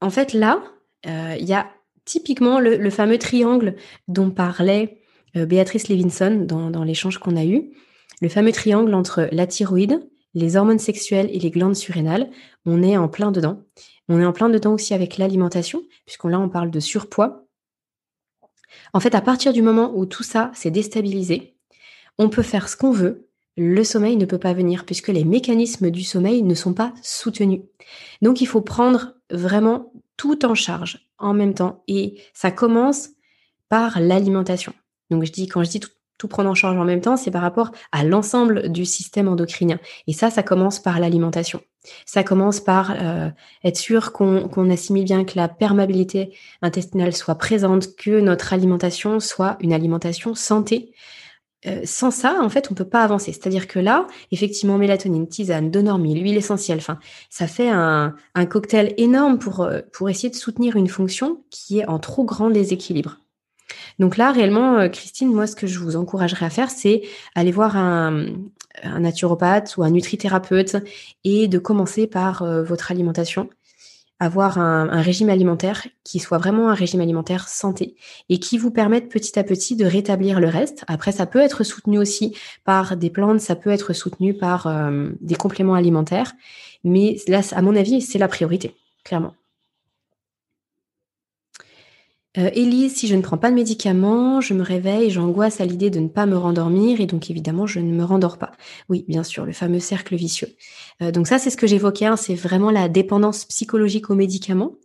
en 0.02 0.10
fait 0.10 0.34
là, 0.34 0.64
euh, 1.06 1.36
il 1.40 1.46
y 1.46 1.54
a 1.54 1.70
typiquement 2.06 2.60
le, 2.60 2.90
fameux 2.90 3.18
triangle 3.18 3.76
dont 4.08 4.32
parlait 4.32 5.02
Béatrice 5.36 5.90
Levinson 5.90 6.44
dans, 6.46 6.72
dans 6.72 6.84
l'échange 6.84 7.20
qu'on 7.20 7.38
a 7.38 7.46
eu, 7.46 7.72
le 8.22 8.30
fameux 8.30 8.52
triangle 8.52 8.94
entre 8.94 9.30
la 9.32 9.48
thyroïde, 9.48 10.10
les 10.34 10.58
hormones 10.58 10.80
sexuelles 10.80 11.30
et 11.32 11.40
les 11.40 11.52
glandes 11.52 11.76
surrénales. 11.76 12.30
On 12.66 12.84
est 12.84 12.98
en 12.98 13.08
plein 13.08 13.32
dedans. 13.32 13.64
On 14.08 14.20
est 14.20 14.26
en 14.26 14.34
plein 14.34 14.50
dedans 14.50 14.74
aussi 14.74 14.94
avec 14.94 15.18
l'alimentation, 15.18 15.84
puisqu'on 16.06 16.30
là 16.30 16.40
on 16.40 16.50
parle 16.50 16.72
de 16.72 16.80
surpoids. 16.80 17.46
En 18.94 19.00
fait, 19.00 19.16
à 19.16 19.22
partir 19.22 19.54
du 19.54 19.62
moment 19.62 19.92
où 19.96 20.06
tout 20.06 20.24
ça 20.24 20.52
s'est 20.54 20.72
déstabilisé, 20.72 21.56
on 22.18 22.30
peut 22.30 22.44
faire 22.44 22.70
ce 22.70 22.76
qu'on 22.76 22.92
veut, 22.92 23.29
le 23.60 23.84
sommeil 23.84 24.16
ne 24.16 24.26
peut 24.26 24.38
pas 24.38 24.54
venir 24.54 24.86
puisque 24.86 25.10
les 25.10 25.26
mécanismes 25.26 25.92
du 25.92 26.04
sommeil 26.04 26.44
ne 26.44 26.56
sont 26.56 26.74
pas 26.74 26.94
soutenus. 27.04 27.62
Donc 28.22 28.42
il 28.42 28.48
faut 28.48 28.62
prendre 28.62 29.16
vraiment 29.30 29.92
tout 30.18 30.46
en 30.46 30.56
charge 30.56 31.10
en 31.18 31.34
même 31.34 31.54
temps 31.54 31.84
et 31.88 32.22
ça 32.34 32.52
commence 32.52 33.10
par 33.68 34.00
l'alimentation. 34.00 34.74
Donc 35.10 35.26
je 35.26 35.32
dis 35.32 35.48
quand 35.48 35.64
je 35.64 35.70
dis 35.70 35.82
tout, 36.18 36.28
prendre 36.28 36.50
en 36.50 36.56
charge 36.56 36.78
en 36.78 36.86
même 36.86 37.02
temps, 37.02 37.18
c'est 37.18 37.32
par 37.32 37.42
rapport 37.42 37.72
à 37.92 38.04
l'ensemble 38.04 38.70
du 38.70 38.86
système 38.86 39.28
endocrinien. 39.28 39.80
Et 40.08 40.14
ça, 40.14 40.30
ça 40.30 40.44
commence 40.44 40.80
par 40.80 41.00
l'alimentation. 41.00 41.62
Ça 42.06 42.24
commence 42.24 42.60
par 42.60 42.92
euh, 42.92 43.30
être 43.64 43.78
sûr 43.78 44.12
qu'on 44.12 44.70
assimile 44.70 45.06
bien 45.06 45.24
que 45.24 45.38
la 45.38 45.48
perméabilité 45.48 46.36
intestinale 46.62 47.16
soit 47.16 47.36
présente, 47.36 47.96
que 47.96 48.20
notre 48.20 48.52
alimentation 48.52 49.22
soit 49.22 49.56
une 49.62 49.72
alimentation 49.72 50.36
santé. 50.36 50.94
Euh, 51.68 51.82
sans 51.84 52.10
ça, 52.12 52.40
en 52.42 52.48
fait, 52.50 52.72
on 52.72 52.74
peut 52.74 52.88
pas 52.88 53.04
avancer. 53.04 53.34
C'est-à-dire 53.34 53.68
que 53.68 53.80
là, 53.80 54.08
effectivement, 54.32 54.78
mélatonine, 54.78 55.28
tisane, 55.28 55.72
donormil, 55.72 56.22
l'huile 56.22 56.38
essentielle, 56.38 56.78
enfin, 56.78 57.00
ça 57.30 57.48
fait 57.48 57.70
un, 57.70 58.16
un 58.34 58.46
cocktail 58.46 58.94
énorme 58.98 59.40
pour, 59.40 59.62
euh, 59.62 59.82
pour 59.92 60.10
essayer 60.10 60.30
de 60.30 60.36
soutenir 60.36 60.78
une 60.78 60.88
fonction 60.88 61.44
qui 61.50 61.80
est 61.80 61.88
en 61.88 62.00
trop 62.00 62.24
grand 62.24 62.50
déséquilibre. 62.50 63.18
Donc 64.00 64.16
là, 64.16 64.32
réellement, 64.32 64.78
euh, 64.78 64.88
Christine, 64.88 65.34
moi, 65.34 65.48
ce 65.48 65.56
que 65.56 65.68
je 65.68 65.80
vous 65.80 65.98
encouragerais 65.98 66.46
à 66.46 66.50
faire, 66.50 66.72
c'est 66.72 67.02
aller 67.36 67.52
voir 67.52 67.76
un, 67.76 68.28
naturopathe 68.98 69.76
ou 69.76 69.84
un 69.84 69.90
nutrithérapeute 69.90 70.78
et 71.26 71.50
de 71.50 71.60
commencer 71.60 72.08
par 72.08 72.46
votre 72.64 72.92
alimentation 72.92 73.50
avoir 74.20 74.58
un, 74.58 75.02
régime 75.02 75.30
alimentaire 75.30 75.88
qui 76.04 76.20
soit 76.20 76.38
vraiment 76.38 76.70
un 76.70 76.74
régime 76.74 77.02
alimentaire 77.02 77.48
santé 77.48 77.96
et 78.28 78.40
qui 78.40 78.58
vous 78.58 78.72
permette 78.72 79.10
petit 79.10 79.40
à 79.40 79.44
petit 79.44 79.76
de 79.76 79.86
rétablir 79.86 80.40
le 80.40 80.48
reste. 80.48 80.84
Après, 80.88 81.12
ça 81.12 81.26
peut 81.26 81.40
être 81.40 81.64
soutenu 81.64 81.98
aussi 81.98 82.36
par 82.66 82.98
des 82.98 83.10
plantes, 83.10 83.40
ça 83.40 83.56
peut 83.56 83.70
être 83.70 83.94
soutenu 83.94 84.34
par 84.34 84.68
euh, 84.68 85.10
des 85.22 85.36
compléments 85.36 85.76
alimentaires, 85.76 86.34
mais 86.84 87.18
là, 87.28 87.42
à 87.52 87.62
mon 87.62 87.76
avis, 87.76 88.02
c'est 88.02 88.20
la 88.20 88.28
priorité, 88.28 88.76
clairement. 89.04 89.34
Euh, 92.40 92.50
Élise, 92.54 92.96
si 92.96 93.08
je 93.08 93.16
ne 93.16 93.22
prends 93.22 93.38
pas 93.38 93.50
de 93.50 93.56
médicaments, 93.56 94.40
je 94.40 94.54
me 94.54 94.64
réveille, 94.64 95.10
j'angoisse 95.10 95.60
à 95.60 95.66
l'idée 95.66 95.90
de 95.90 96.00
ne 96.00 96.08
pas 96.08 96.26
me 96.26 96.38
rendormir 96.38 97.02
et 97.02 97.06
donc 97.06 97.30
évidemment 97.30 97.68
je 97.68 97.80
ne 97.80 97.92
me 97.92 98.04
rendors 98.04 98.38
pas. 98.38 98.52
Oui, 98.88 99.04
bien 99.08 99.24
sûr, 99.24 99.46
le 99.46 99.52
fameux 99.52 99.80
cercle 99.80 100.16
vicieux. 100.16 100.50
Euh, 101.02 101.12
donc 101.12 101.28
ça, 101.28 101.38
c'est 101.38 101.50
ce 101.50 101.58
que 101.58 101.68
j'évoquais, 101.68 102.06
hein, 102.06 102.16
c'est 102.16 102.36
vraiment 102.36 102.72
la 102.72 102.88
dépendance 102.88 103.46
psychologique 103.46 104.10
aux 104.10 104.16
médicaments. 104.16 104.76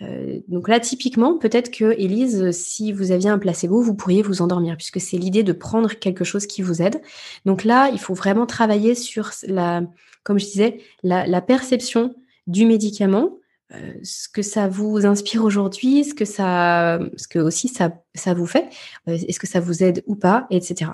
Euh, 0.00 0.40
donc 0.48 0.68
là, 0.68 0.80
typiquement, 0.80 1.36
peut-être 1.36 1.70
que 1.70 1.92
Élise, 1.98 2.50
si 2.52 2.92
vous 2.92 3.12
aviez 3.12 3.28
un 3.28 3.38
placebo, 3.38 3.82
vous 3.82 3.94
pourriez 3.94 4.22
vous 4.22 4.40
endormir, 4.40 4.76
puisque 4.76 5.00
c'est 5.00 5.18
l'idée 5.18 5.42
de 5.42 5.52
prendre 5.52 5.92
quelque 5.94 6.24
chose 6.24 6.46
qui 6.46 6.62
vous 6.62 6.80
aide. 6.80 7.02
Donc 7.44 7.64
là, 7.64 7.90
il 7.92 7.98
faut 7.98 8.14
vraiment 8.14 8.46
travailler 8.46 8.94
sur 8.94 9.30
la, 9.46 9.82
comme 10.22 10.38
je 10.38 10.46
disais, 10.46 10.80
la 11.02 11.40
perception 11.40 12.14
du 12.46 12.64
médicament, 12.66 13.38
euh, 13.74 13.94
ce 14.04 14.28
que 14.28 14.42
ça 14.42 14.68
vous 14.68 15.06
inspire 15.06 15.44
aujourd'hui, 15.44 16.04
ce 16.04 16.14
que 16.14 16.24
ça, 16.24 17.00
ce 17.16 17.26
que 17.26 17.40
aussi 17.40 17.66
ça, 17.66 17.90
ça 18.14 18.32
vous 18.32 18.46
fait, 18.46 18.68
euh, 19.08 19.18
est-ce 19.26 19.40
que 19.40 19.48
ça 19.48 19.58
vous 19.58 19.82
aide 19.82 20.04
ou 20.06 20.14
pas, 20.14 20.46
etc. 20.50 20.92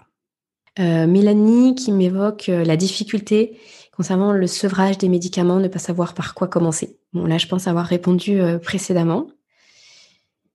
Euh, 0.79 1.07
Mélanie 1.07 1.75
qui 1.75 1.93
m'évoque 1.93 2.47
la 2.47 2.77
difficulté 2.79 3.59
concernant 3.95 4.33
le 4.33 4.47
sevrage 4.47 4.97
des 4.97 5.11
médicaments, 5.11 5.61
ne 5.61 5.69
pas 5.69 5.79
savoir 5.79 6.15
par 6.15 6.33
quoi 6.33 6.49
commencer. 6.49 6.99
Bon, 7.13 7.27
là, 7.27 7.37
je 7.37 7.47
pense 7.47 7.69
avoir 7.69 7.85
répondu 7.85 8.41
précédemment. 8.63 9.27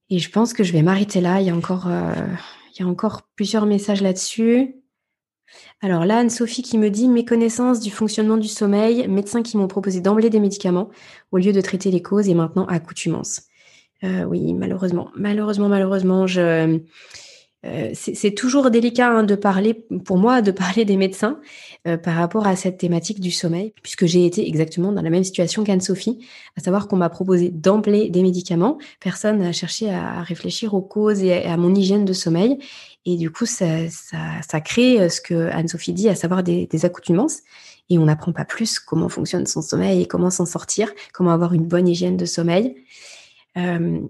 Et 0.09 0.17
je 0.17 0.31
pense 0.31 0.53
que 0.53 0.63
je 0.63 0.73
vais 0.73 0.81
m'arrêter 0.81 1.21
là. 1.21 1.39
Il 1.39 1.45
y 1.45 1.51
a 1.51 1.55
encore, 1.55 1.87
il 1.87 2.81
y 2.81 2.83
a 2.83 2.87
encore 2.87 3.29
plusieurs 3.35 3.67
messages 3.67 4.01
là-dessus. 4.01 4.75
Alors 5.81 6.05
là, 6.05 6.17
Anne-Sophie 6.19 6.61
qui 6.61 6.77
me 6.77 6.89
dit 6.89 7.07
mes 7.07 7.25
connaissances 7.25 7.79
du 7.79 7.91
fonctionnement 7.91 8.37
du 8.37 8.47
sommeil, 8.47 9.07
médecins 9.07 9.43
qui 9.43 9.57
m'ont 9.57 9.67
proposé 9.67 10.01
d'emblée 10.01 10.29
des 10.29 10.39
médicaments 10.39 10.89
au 11.31 11.37
lieu 11.37 11.53
de 11.53 11.61
traiter 11.61 11.91
les 11.91 12.01
causes 12.01 12.29
et 12.29 12.33
maintenant 12.33 12.65
accoutumance. 12.65 13.43
Euh, 14.03 14.23
oui, 14.23 14.53
malheureusement, 14.53 15.09
malheureusement, 15.15 15.69
malheureusement, 15.69 16.25
euh, 17.65 17.89
c'est 17.93 18.35
toujours 18.35 18.69
délicat 18.69 19.09
hein, 19.09 19.23
de 19.23 19.35
parler, 19.35 19.73
pour 20.05 20.17
moi, 20.17 20.41
de 20.41 20.51
parler 20.51 20.85
des 20.85 20.95
médecins 20.95 21.39
euh, 21.87 21.97
par 21.97 22.15
rapport 22.15 22.45
à 22.45 22.55
cette 22.55 22.77
thématique 22.77 23.19
du 23.19 23.31
sommeil, 23.31 23.73
puisque 23.81 24.05
j'ai 24.05 24.25
été 24.25 24.47
exactement 24.47 24.91
dans 24.91 25.01
la 25.01 25.09
même 25.09 25.23
situation 25.23 25.63
qu'Anne-Sophie, 25.63 26.19
à 26.55 26.61
savoir 26.61 26.87
qu'on 26.87 26.97
m'a 26.97 27.09
proposé 27.09 27.49
d'emblée 27.49 28.09
des 28.09 28.21
médicaments. 28.21 28.77
Personne 28.99 29.39
n'a 29.39 29.51
cherché 29.51 29.89
à 29.89 30.21
réfléchir 30.21 30.75
aux 30.75 30.81
causes 30.81 31.23
et 31.23 31.43
à 31.43 31.57
mon 31.57 31.73
hygiène 31.73 32.05
de 32.05 32.13
sommeil. 32.13 32.59
Et 33.09 33.15
du 33.15 33.31
coup, 33.31 33.45
ça, 33.45 33.65
crée 34.59 34.99
euh, 34.99 35.07
ce 35.07 35.21
que 35.21 35.47
Anne-Sophie 35.49 35.93
dit, 35.93 36.09
à 36.09 36.15
savoir 36.15 36.43
des, 36.43 36.67
accoutumances. 36.83 37.39
Et 37.89 37.97
on 37.97 38.03
n'apprend 38.03 38.33
pas 38.33 38.43
plus 38.43 38.79
comment 38.79 39.07
fonctionne 39.07 39.45
son 39.45 39.61
sommeil 39.61 40.01
et 40.01 40.07
comment 40.07 40.29
s'en 40.29 40.45
sortir, 40.45 40.91
comment 41.13 41.31
avoir 41.31 41.53
une 41.53 41.65
bonne 41.65 41.87
hygiène 41.87 42.17
de 42.17 42.25
sommeil. 42.25 42.75
Euh, 43.55 44.01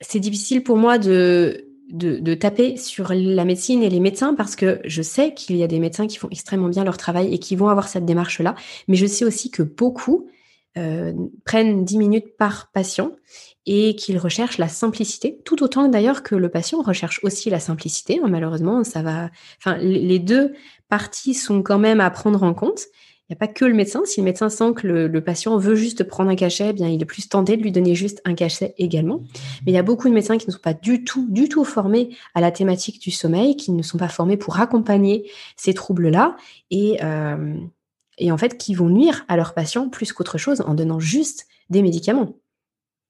c'est 0.00 0.18
difficile 0.18 0.64
pour 0.64 0.76
moi 0.76 0.98
de, 0.98 1.68
taper 2.40 2.76
sur 2.76 3.14
la 3.14 3.44
médecine 3.44 3.84
et 3.84 3.88
les 3.88 4.00
médecins 4.00 4.34
parce 4.34 4.56
que 4.56 4.80
je 4.84 5.00
sais 5.00 5.32
qu'il 5.32 5.56
y 5.56 5.62
a 5.62 5.68
des 5.68 5.78
médecins 5.78 6.08
qui 6.08 6.16
font 6.16 6.28
extrêmement 6.32 6.68
bien 6.68 6.82
leur 6.82 6.96
travail 6.96 7.32
et 7.32 7.38
qui 7.38 7.54
vont 7.54 7.68
avoir 7.68 7.86
cette 7.86 8.04
démarche-là. 8.04 8.56
Mais 8.88 8.96
je 8.96 9.06
sais 9.06 9.24
aussi 9.24 9.52
que 9.52 9.62
beaucoup 9.62 10.28
euh, 10.76 11.12
prennent 11.44 11.84
10 11.84 11.98
minutes 11.98 12.36
par 12.36 12.72
patient 12.72 13.12
et 13.66 13.96
qu'ils 13.96 14.18
recherchent 14.18 14.58
la 14.58 14.68
simplicité, 14.68 15.40
tout 15.44 15.62
autant 15.62 15.88
d'ailleurs 15.88 16.22
que 16.22 16.34
le 16.34 16.48
patient 16.48 16.82
recherche 16.82 17.20
aussi 17.22 17.50
la 17.50 17.60
simplicité. 17.60 18.20
Hein, 18.22 18.28
malheureusement, 18.28 18.84
ça 18.84 19.02
va. 19.02 19.30
Enfin, 19.58 19.78
les 19.78 20.18
deux 20.18 20.52
parties 20.88 21.34
sont 21.34 21.62
quand 21.62 21.78
même 21.78 22.00
à 22.00 22.10
prendre 22.10 22.42
en 22.42 22.54
compte. 22.54 22.82
Il 23.28 23.32
n'y 23.32 23.36
a 23.36 23.38
pas 23.38 23.48
que 23.48 23.64
le 23.64 23.72
médecin. 23.72 24.02
Si 24.04 24.20
le 24.20 24.24
médecin 24.26 24.50
sent 24.50 24.74
que 24.76 24.86
le, 24.86 25.20
patient 25.24 25.56
veut 25.56 25.76
juste 25.76 26.04
prendre 26.04 26.28
un 26.28 26.34
cachet, 26.34 26.68
eh 26.68 26.72
bien, 26.74 26.88
il 26.88 27.00
est 27.00 27.06
plus 27.06 27.26
tenté 27.26 27.56
de 27.56 27.62
lui 27.62 27.72
donner 27.72 27.94
juste 27.94 28.20
un 28.26 28.34
cachet 28.34 28.74
également. 28.76 29.22
Mais 29.64 29.72
il 29.72 29.74
y 29.74 29.78
a 29.78 29.82
beaucoup 29.82 30.10
de 30.10 30.14
médecins 30.14 30.36
qui 30.36 30.46
ne 30.46 30.52
sont 30.52 30.60
pas 30.60 30.74
du 30.74 31.04
tout, 31.04 31.26
du 31.30 31.48
tout 31.48 31.64
formés 31.64 32.14
à 32.34 32.42
la 32.42 32.50
thématique 32.50 33.00
du 33.00 33.10
sommeil, 33.10 33.56
qui 33.56 33.72
ne 33.72 33.82
sont 33.82 33.96
pas 33.96 34.08
formés 34.08 34.36
pour 34.36 34.60
accompagner 34.60 35.30
ces 35.56 35.72
troubles-là 35.72 36.36
et, 36.70 36.98
euh, 37.02 37.54
et 38.18 38.30
en 38.30 38.36
fait 38.36 38.58
qui 38.58 38.74
vont 38.74 38.90
nuire 38.90 39.24
à 39.28 39.38
leurs 39.38 39.54
patients 39.54 39.88
plus 39.88 40.12
qu'autre 40.12 40.36
chose 40.36 40.60
en 40.60 40.74
donnant 40.74 41.00
juste 41.00 41.46
des 41.70 41.80
médicaments. 41.80 42.34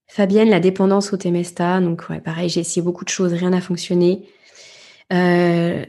Fabienne, 0.06 0.50
la 0.50 0.60
dépendance 0.60 1.12
au 1.12 1.16
Temesta. 1.16 1.80
Donc, 1.80 2.08
ouais, 2.10 2.20
pareil, 2.20 2.48
j'ai 2.48 2.60
essayé 2.60 2.82
beaucoup 2.82 3.04
de 3.04 3.10
choses, 3.10 3.32
rien 3.32 3.50
n'a 3.50 3.60
fonctionné. 3.60 4.28
Euh, 5.12 5.84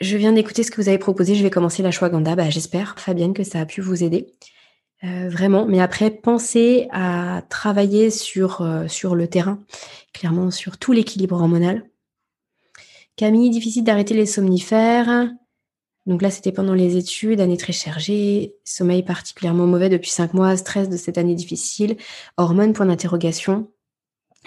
je 0.00 0.16
viens 0.16 0.32
d'écouter 0.32 0.62
ce 0.62 0.70
que 0.70 0.80
vous 0.80 0.88
avez 0.88 0.98
proposé. 0.98 1.34
Je 1.34 1.42
vais 1.42 1.50
commencer 1.50 1.82
la 1.82 1.90
Shwaganda. 1.90 2.36
Bah, 2.36 2.50
J'espère, 2.50 2.98
Fabienne, 2.98 3.34
que 3.34 3.44
ça 3.44 3.60
a 3.60 3.66
pu 3.66 3.80
vous 3.80 4.02
aider. 4.02 4.32
Euh, 5.04 5.28
vraiment. 5.28 5.66
Mais 5.66 5.80
après, 5.80 6.10
pensez 6.10 6.88
à 6.90 7.42
travailler 7.48 8.08
euh, 8.08 8.88
sur 8.88 9.14
le 9.14 9.26
terrain, 9.28 9.58
clairement 10.12 10.50
sur 10.50 10.78
tout 10.78 10.92
l'équilibre 10.92 11.36
hormonal. 11.36 11.84
Camille, 13.16 13.50
difficile 13.50 13.84
d'arrêter 13.84 14.14
les 14.14 14.26
somnifères. 14.26 15.30
Donc 16.06 16.20
là, 16.20 16.30
c'était 16.30 16.52
pendant 16.52 16.74
les 16.74 16.96
études, 16.96 17.40
année 17.40 17.56
très 17.56 17.72
chargée, 17.72 18.56
sommeil 18.64 19.02
particulièrement 19.02 19.66
mauvais 19.66 19.88
depuis 19.88 20.10
cinq 20.10 20.34
mois, 20.34 20.56
stress 20.56 20.88
de 20.88 20.96
cette 20.96 21.16
année 21.16 21.34
difficile, 21.34 21.96
hormones, 22.36 22.74
point 22.74 22.86
d'interrogation. 22.86 23.70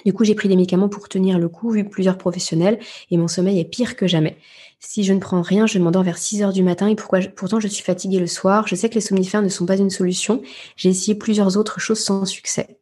Du 0.06 0.14
coup, 0.14 0.24
j'ai 0.24 0.36
pris 0.36 0.48
des 0.48 0.56
médicaments 0.56 0.90
pour 0.90 1.10
tenir 1.10 1.40
le 1.40 1.50
coup, 1.50 1.72
vu 1.72 1.84
plusieurs 1.90 2.20
professionnels, 2.20 2.78
et 3.10 3.18
mon 3.18 3.28
sommeil 3.28 3.60
est 3.60 3.66
pire 3.66 3.96
que 3.96 4.06
jamais. 4.06 4.38
Si 4.80 5.04
je 5.04 5.14
ne 5.14 5.20
prends 5.20 5.42
rien, 5.42 5.66
je 5.66 5.80
m'endors 5.80 6.04
vers 6.04 6.20
6 6.20 6.44
heures 6.44 6.54
du 6.54 6.62
matin, 6.62 6.88
et 6.88 6.96
pourquoi 6.96 7.20
pourtant 7.36 7.60
je 7.60 7.68
suis 7.68 7.84
fatiguée 7.84 8.20
le 8.20 8.28
soir. 8.28 8.68
Je 8.68 8.76
sais 8.76 8.90
que 8.90 8.96
les 8.96 9.02
somnifères 9.02 9.42
ne 9.42 9.50
sont 9.50 9.66
pas 9.66 9.78
une 9.78 9.90
solution. 9.90 10.44
J'ai 10.76 10.90
essayé 10.90 11.16
plusieurs 11.16 11.58
autres 11.58 11.80
choses 11.80 12.00
sans 12.00 12.26
succès 12.26 12.80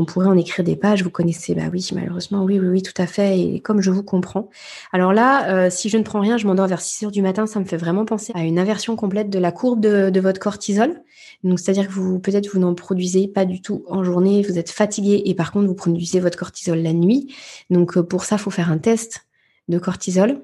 on 0.00 0.06
pourrait 0.06 0.28
en 0.28 0.36
écrire 0.36 0.64
des 0.64 0.76
pages, 0.76 1.02
vous 1.02 1.10
connaissez, 1.10 1.54
bah 1.54 1.64
oui, 1.70 1.86
malheureusement, 1.94 2.42
oui, 2.42 2.58
oui, 2.58 2.68
oui, 2.68 2.82
tout 2.82 2.94
à 2.96 3.06
fait, 3.06 3.38
et 3.38 3.60
comme 3.60 3.82
je 3.82 3.90
vous 3.90 4.02
comprends. 4.02 4.48
Alors 4.92 5.12
là, 5.12 5.50
euh, 5.50 5.68
si 5.68 5.90
je 5.90 5.98
ne 5.98 6.02
prends 6.02 6.20
rien, 6.20 6.38
je 6.38 6.46
m'endors 6.46 6.68
vers 6.68 6.80
6 6.80 7.04
heures 7.04 7.10
du 7.10 7.20
matin, 7.20 7.46
ça 7.46 7.60
me 7.60 7.66
fait 7.66 7.76
vraiment 7.76 8.06
penser 8.06 8.32
à 8.34 8.42
une 8.44 8.58
inversion 8.58 8.96
complète 8.96 9.28
de 9.28 9.38
la 9.38 9.52
courbe 9.52 9.80
de, 9.80 10.20
votre 10.20 10.40
cortisol. 10.40 11.02
Donc, 11.44 11.60
c'est-à-dire 11.60 11.86
que 11.86 11.92
vous, 11.92 12.18
peut-être, 12.18 12.48
vous 12.50 12.58
n'en 12.58 12.74
produisez 12.74 13.28
pas 13.28 13.44
du 13.44 13.60
tout 13.60 13.84
en 13.88 14.02
journée, 14.02 14.42
vous 14.42 14.58
êtes 14.58 14.70
fatigué, 14.70 15.22
et 15.26 15.34
par 15.34 15.52
contre, 15.52 15.66
vous 15.66 15.74
produisez 15.74 16.18
votre 16.18 16.38
cortisol 16.38 16.78
la 16.78 16.94
nuit. 16.94 17.34
Donc, 17.68 17.98
euh, 17.98 18.02
pour 18.02 18.24
ça, 18.24 18.38
faut 18.38 18.50
faire 18.50 18.72
un 18.72 18.78
test 18.78 19.26
de 19.68 19.78
cortisol. 19.78 20.42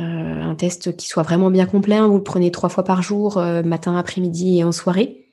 Euh, 0.00 0.02
un 0.02 0.54
test 0.54 0.94
qui 0.96 1.08
soit 1.08 1.22
vraiment 1.22 1.50
bien 1.50 1.64
complet. 1.64 1.96
Hein. 1.96 2.08
vous 2.08 2.18
le 2.18 2.22
prenez 2.22 2.50
trois 2.50 2.68
fois 2.68 2.84
par 2.84 3.00
jour, 3.00 3.38
matin, 3.64 3.96
après-midi 3.96 4.58
et 4.58 4.64
en 4.64 4.72
soirée 4.72 5.23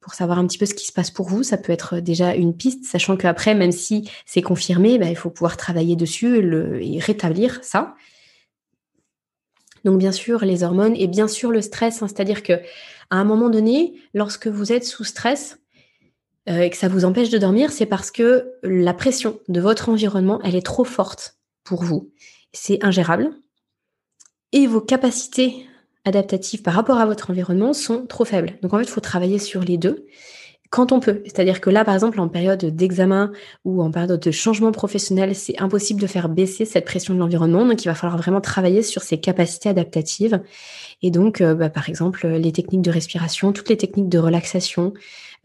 pour 0.00 0.14
savoir 0.14 0.38
un 0.38 0.46
petit 0.46 0.58
peu 0.58 0.66
ce 0.66 0.74
qui 0.74 0.86
se 0.86 0.92
passe 0.92 1.10
pour 1.10 1.28
vous. 1.28 1.42
Ça 1.42 1.58
peut 1.58 1.72
être 1.72 2.00
déjà 2.00 2.34
une 2.34 2.56
piste, 2.56 2.84
sachant 2.84 3.16
qu'après, 3.16 3.54
même 3.54 3.72
si 3.72 4.08
c'est 4.26 4.42
confirmé, 4.42 4.98
bah, 4.98 5.08
il 5.08 5.16
faut 5.16 5.30
pouvoir 5.30 5.56
travailler 5.56 5.96
dessus 5.96 6.38
et, 6.82 6.98
rétablir 7.00 7.60
ça. 7.62 7.94
Donc 9.84 9.98
bien 9.98 10.12
sûr 10.12 10.44
les 10.44 10.62
hormones 10.62 10.94
et 10.94 11.06
bien 11.06 11.26
sûr 11.26 11.50
le 11.50 11.62
stress, 11.62 12.02
hein. 12.02 12.08
c'est-à-dire 12.08 12.42
que 12.42 12.52
à 13.08 13.16
un 13.16 13.24
moment 13.24 13.48
donné, 13.48 13.94
lorsque 14.12 14.46
vous 14.46 14.72
êtes 14.72 14.84
sous 14.84 15.04
stress 15.04 15.58
euh, 16.48 16.60
et 16.60 16.70
que 16.70 16.76
ça 16.76 16.88
vous 16.88 17.04
empêche 17.04 17.30
de 17.30 17.38
dormir, 17.38 17.72
c'est 17.72 17.86
parce 17.86 18.10
que 18.10 18.52
la 18.62 18.92
pression 18.92 19.40
de 19.48 19.60
votre 19.60 19.88
environnement, 19.88 20.40
elle 20.44 20.54
est 20.54 20.64
trop 20.64 20.84
forte 20.84 21.38
pour 21.64 21.82
vous. 21.82 22.12
C'est 22.52 22.84
ingérable. 22.84 23.30
Et 24.52 24.66
vos 24.66 24.80
capacités 24.80 25.66
adaptatives 26.04 26.62
par 26.62 26.74
rapport 26.74 26.98
à 26.98 27.06
votre 27.06 27.30
environnement 27.30 27.72
sont 27.72 28.06
trop 28.06 28.24
faibles. 28.24 28.58
Donc 28.62 28.72
en 28.74 28.78
fait, 28.78 28.84
il 28.84 28.90
faut 28.90 29.00
travailler 29.00 29.38
sur 29.38 29.62
les 29.62 29.78
deux 29.78 30.06
quand 30.70 30.92
on 30.92 31.00
peut. 31.00 31.20
C'est-à-dire 31.24 31.60
que 31.60 31.68
là, 31.68 31.84
par 31.84 31.94
exemple, 31.94 32.20
en 32.20 32.28
période 32.28 32.64
d'examen 32.64 33.32
ou 33.64 33.82
en 33.82 33.90
période 33.90 34.20
de 34.20 34.30
changement 34.30 34.70
professionnel, 34.70 35.34
c'est 35.34 35.60
impossible 35.60 36.00
de 36.00 36.06
faire 36.06 36.28
baisser 36.28 36.64
cette 36.64 36.84
pression 36.84 37.12
de 37.12 37.18
l'environnement. 37.18 37.66
Donc 37.66 37.84
il 37.84 37.88
va 37.88 37.94
falloir 37.94 38.16
vraiment 38.16 38.40
travailler 38.40 38.82
sur 38.82 39.02
ses 39.02 39.18
capacités 39.18 39.68
adaptatives. 39.68 40.40
Et 41.02 41.10
donc, 41.10 41.40
euh, 41.40 41.54
bah, 41.54 41.70
par 41.70 41.88
exemple, 41.88 42.26
les 42.26 42.52
techniques 42.52 42.82
de 42.82 42.90
respiration, 42.90 43.52
toutes 43.52 43.68
les 43.68 43.76
techniques 43.76 44.08
de 44.08 44.18
relaxation, 44.18 44.94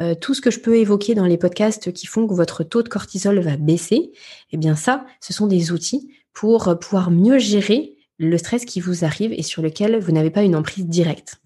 euh, 0.02 0.14
tout 0.14 0.36
ce 0.36 0.42
que 0.42 0.52
je 0.52 0.60
peux 0.60 0.78
évoquer 0.78 1.16
dans 1.16 1.26
les 1.26 1.38
podcasts 1.38 1.92
qui 1.92 2.06
font 2.06 2.28
que 2.28 2.34
votre 2.34 2.64
taux 2.64 2.84
de 2.84 2.90
cortisol 2.90 3.40
va 3.40 3.58
baisser, 3.58 4.12
eh 4.52 4.58
bien 4.58 4.76
ça, 4.76 5.06
ce 5.22 5.34
sont 5.34 5.48
des 5.48 5.72
outils 5.72 6.12
pour 6.34 6.78
pouvoir 6.80 7.10
mieux 7.10 7.40
gérer 7.40 7.95
le 8.18 8.38
stress 8.38 8.66
qui 8.66 8.80
vous 8.80 9.06
arrive 9.06 9.34
et 9.34 9.44
sur 9.44 9.62
lequel 9.62 10.00
vous 10.00 10.12
n'avez 10.12 10.30
pas 10.30 10.44
une 10.44 10.56
emprise 10.56 10.86
directe. 10.86 11.42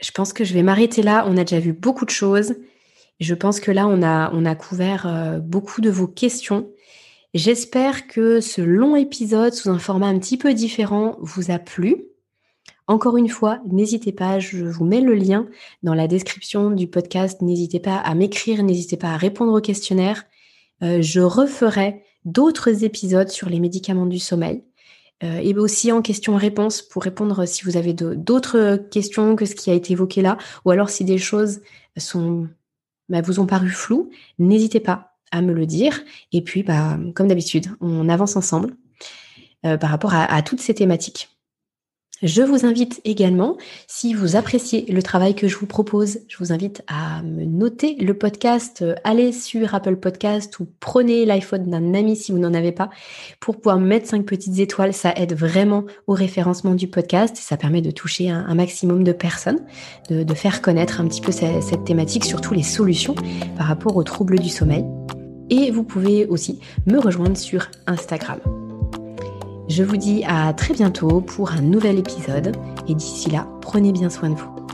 Je 0.00 0.10
pense 0.10 0.32
que 0.32 0.44
je 0.44 0.54
vais 0.54 0.62
m'arrêter 0.62 1.02
là. 1.02 1.24
On 1.28 1.36
a 1.36 1.44
déjà 1.44 1.60
vu 1.60 1.72
beaucoup 1.72 2.04
de 2.04 2.10
choses. 2.10 2.56
Je 3.18 3.34
pense 3.34 3.60
que 3.60 3.70
là, 3.70 3.86
on 3.88 4.02
a, 4.02 4.54
couvert 4.54 5.06
euh, 5.06 5.38
beaucoup 5.38 5.80
de 5.80 5.90
vos 5.90 6.06
questions. 6.06 6.70
J'espère 7.32 8.06
que 8.06 8.40
ce 8.40 8.60
long 8.60 8.94
épisode 8.96 9.54
sous 9.54 9.70
un 9.70 9.78
format 9.78 10.06
un 10.06 10.18
petit 10.18 10.36
peu 10.36 10.52
différent 10.54 11.16
vous 11.20 11.50
a 11.50 11.58
plu. 11.58 12.04
Encore 12.88 13.16
une 13.16 13.28
fois, 13.28 13.58
n'hésitez 13.66 14.12
pas, 14.12 14.38
je 14.38 14.64
vous 14.64 14.84
mets 14.84 15.00
le 15.00 15.14
lien 15.14 15.48
dans 15.82 15.94
la 15.94 16.06
description 16.06 16.70
du 16.70 16.86
podcast. 16.86 17.42
N'hésitez 17.42 17.80
pas 17.80 17.96
à 17.96 18.14
m'écrire, 18.14 18.62
n'hésitez 18.62 18.96
pas 18.96 19.12
à 19.12 19.16
répondre 19.16 19.52
au 19.52 19.60
questionnaire. 19.60 20.24
Euh, 20.82 21.02
je 21.02 21.20
referai 21.20 22.02
d'autres 22.26 22.84
épisodes 22.84 23.30
sur 23.30 23.48
les 23.48 23.60
médicaments 23.60 24.04
du 24.04 24.18
sommeil. 24.18 24.62
Euh, 25.24 25.38
et 25.38 25.54
aussi 25.54 25.92
en 25.92 26.02
question-réponse 26.02 26.82
pour 26.82 27.02
répondre 27.02 27.46
si 27.46 27.64
vous 27.64 27.78
avez 27.78 27.94
d'autres 27.94 28.76
questions 28.90 29.34
que 29.34 29.46
ce 29.46 29.54
qui 29.54 29.70
a 29.70 29.74
été 29.74 29.94
évoqué 29.94 30.20
là, 30.20 30.36
ou 30.66 30.70
alors 30.70 30.90
si 30.90 31.04
des 31.04 31.16
choses 31.16 31.60
bah, 33.08 33.22
vous 33.22 33.40
ont 33.40 33.46
paru 33.46 33.70
floues, 33.70 34.10
n'hésitez 34.38 34.80
pas 34.80 35.16
à 35.30 35.40
me 35.40 35.54
le 35.54 35.64
dire. 35.64 36.02
Et 36.32 36.42
puis, 36.42 36.62
bah, 36.62 36.98
comme 37.14 37.28
d'habitude, 37.28 37.68
on 37.80 38.10
avance 38.10 38.36
ensemble 38.36 38.76
euh, 39.64 39.78
par 39.78 39.88
rapport 39.88 40.12
à 40.14 40.42
toutes 40.42 40.60
ces 40.60 40.74
thématiques. 40.74 41.35
Je 42.22 42.40
vous 42.40 42.64
invite 42.64 43.02
également, 43.04 43.58
si 43.86 44.14
vous 44.14 44.36
appréciez 44.36 44.90
le 44.90 45.02
travail 45.02 45.34
que 45.34 45.48
je 45.48 45.56
vous 45.58 45.66
propose, 45.66 46.20
je 46.28 46.38
vous 46.38 46.50
invite 46.50 46.82
à 46.86 47.22
me 47.22 47.44
noter 47.44 47.94
le 47.96 48.14
podcast. 48.14 48.80
Euh, 48.80 48.94
allez 49.04 49.32
sur 49.32 49.74
Apple 49.74 49.96
Podcast 49.96 50.58
ou 50.58 50.66
prenez 50.80 51.26
l'iPhone 51.26 51.68
d'un 51.68 51.92
ami 51.92 52.16
si 52.16 52.32
vous 52.32 52.38
n'en 52.38 52.54
avez 52.54 52.72
pas 52.72 52.88
pour 53.38 53.56
pouvoir 53.58 53.78
mettre 53.78 54.08
cinq 54.08 54.24
petites 54.24 54.58
étoiles. 54.58 54.94
Ça 54.94 55.12
aide 55.14 55.34
vraiment 55.34 55.84
au 56.06 56.14
référencement 56.14 56.74
du 56.74 56.88
podcast. 56.88 57.36
Ça 57.36 57.58
permet 57.58 57.82
de 57.82 57.90
toucher 57.90 58.30
un, 58.30 58.54
maximum 58.54 59.04
de 59.04 59.12
personnes, 59.12 59.60
de, 60.08 60.34
faire 60.34 60.62
connaître 60.62 61.02
un 61.02 61.08
petit 61.08 61.20
peu 61.20 61.32
cette, 61.32 61.62
cette 61.62 61.84
thématique, 61.84 62.24
surtout 62.24 62.54
les 62.54 62.62
solutions 62.62 63.14
par 63.58 63.66
rapport 63.66 63.94
aux 63.94 64.04
troubles 64.04 64.38
du 64.38 64.48
sommeil. 64.48 64.86
Et 65.50 65.70
vous 65.70 65.84
pouvez 65.84 66.24
aussi 66.24 66.60
me 66.86 66.98
rejoindre 66.98 67.36
sur 67.36 67.68
Instagram. 67.86 68.38
Je 69.68 69.82
vous 69.82 69.96
dis 69.96 70.22
à 70.24 70.52
très 70.52 70.74
bientôt 70.74 71.20
pour 71.20 71.50
un 71.50 71.60
nouvel 71.60 71.98
épisode 71.98 72.56
et 72.86 72.94
d'ici 72.94 73.30
là, 73.30 73.48
prenez 73.60 73.92
bien 73.92 74.10
soin 74.10 74.30
de 74.30 74.36
vous. 74.36 74.65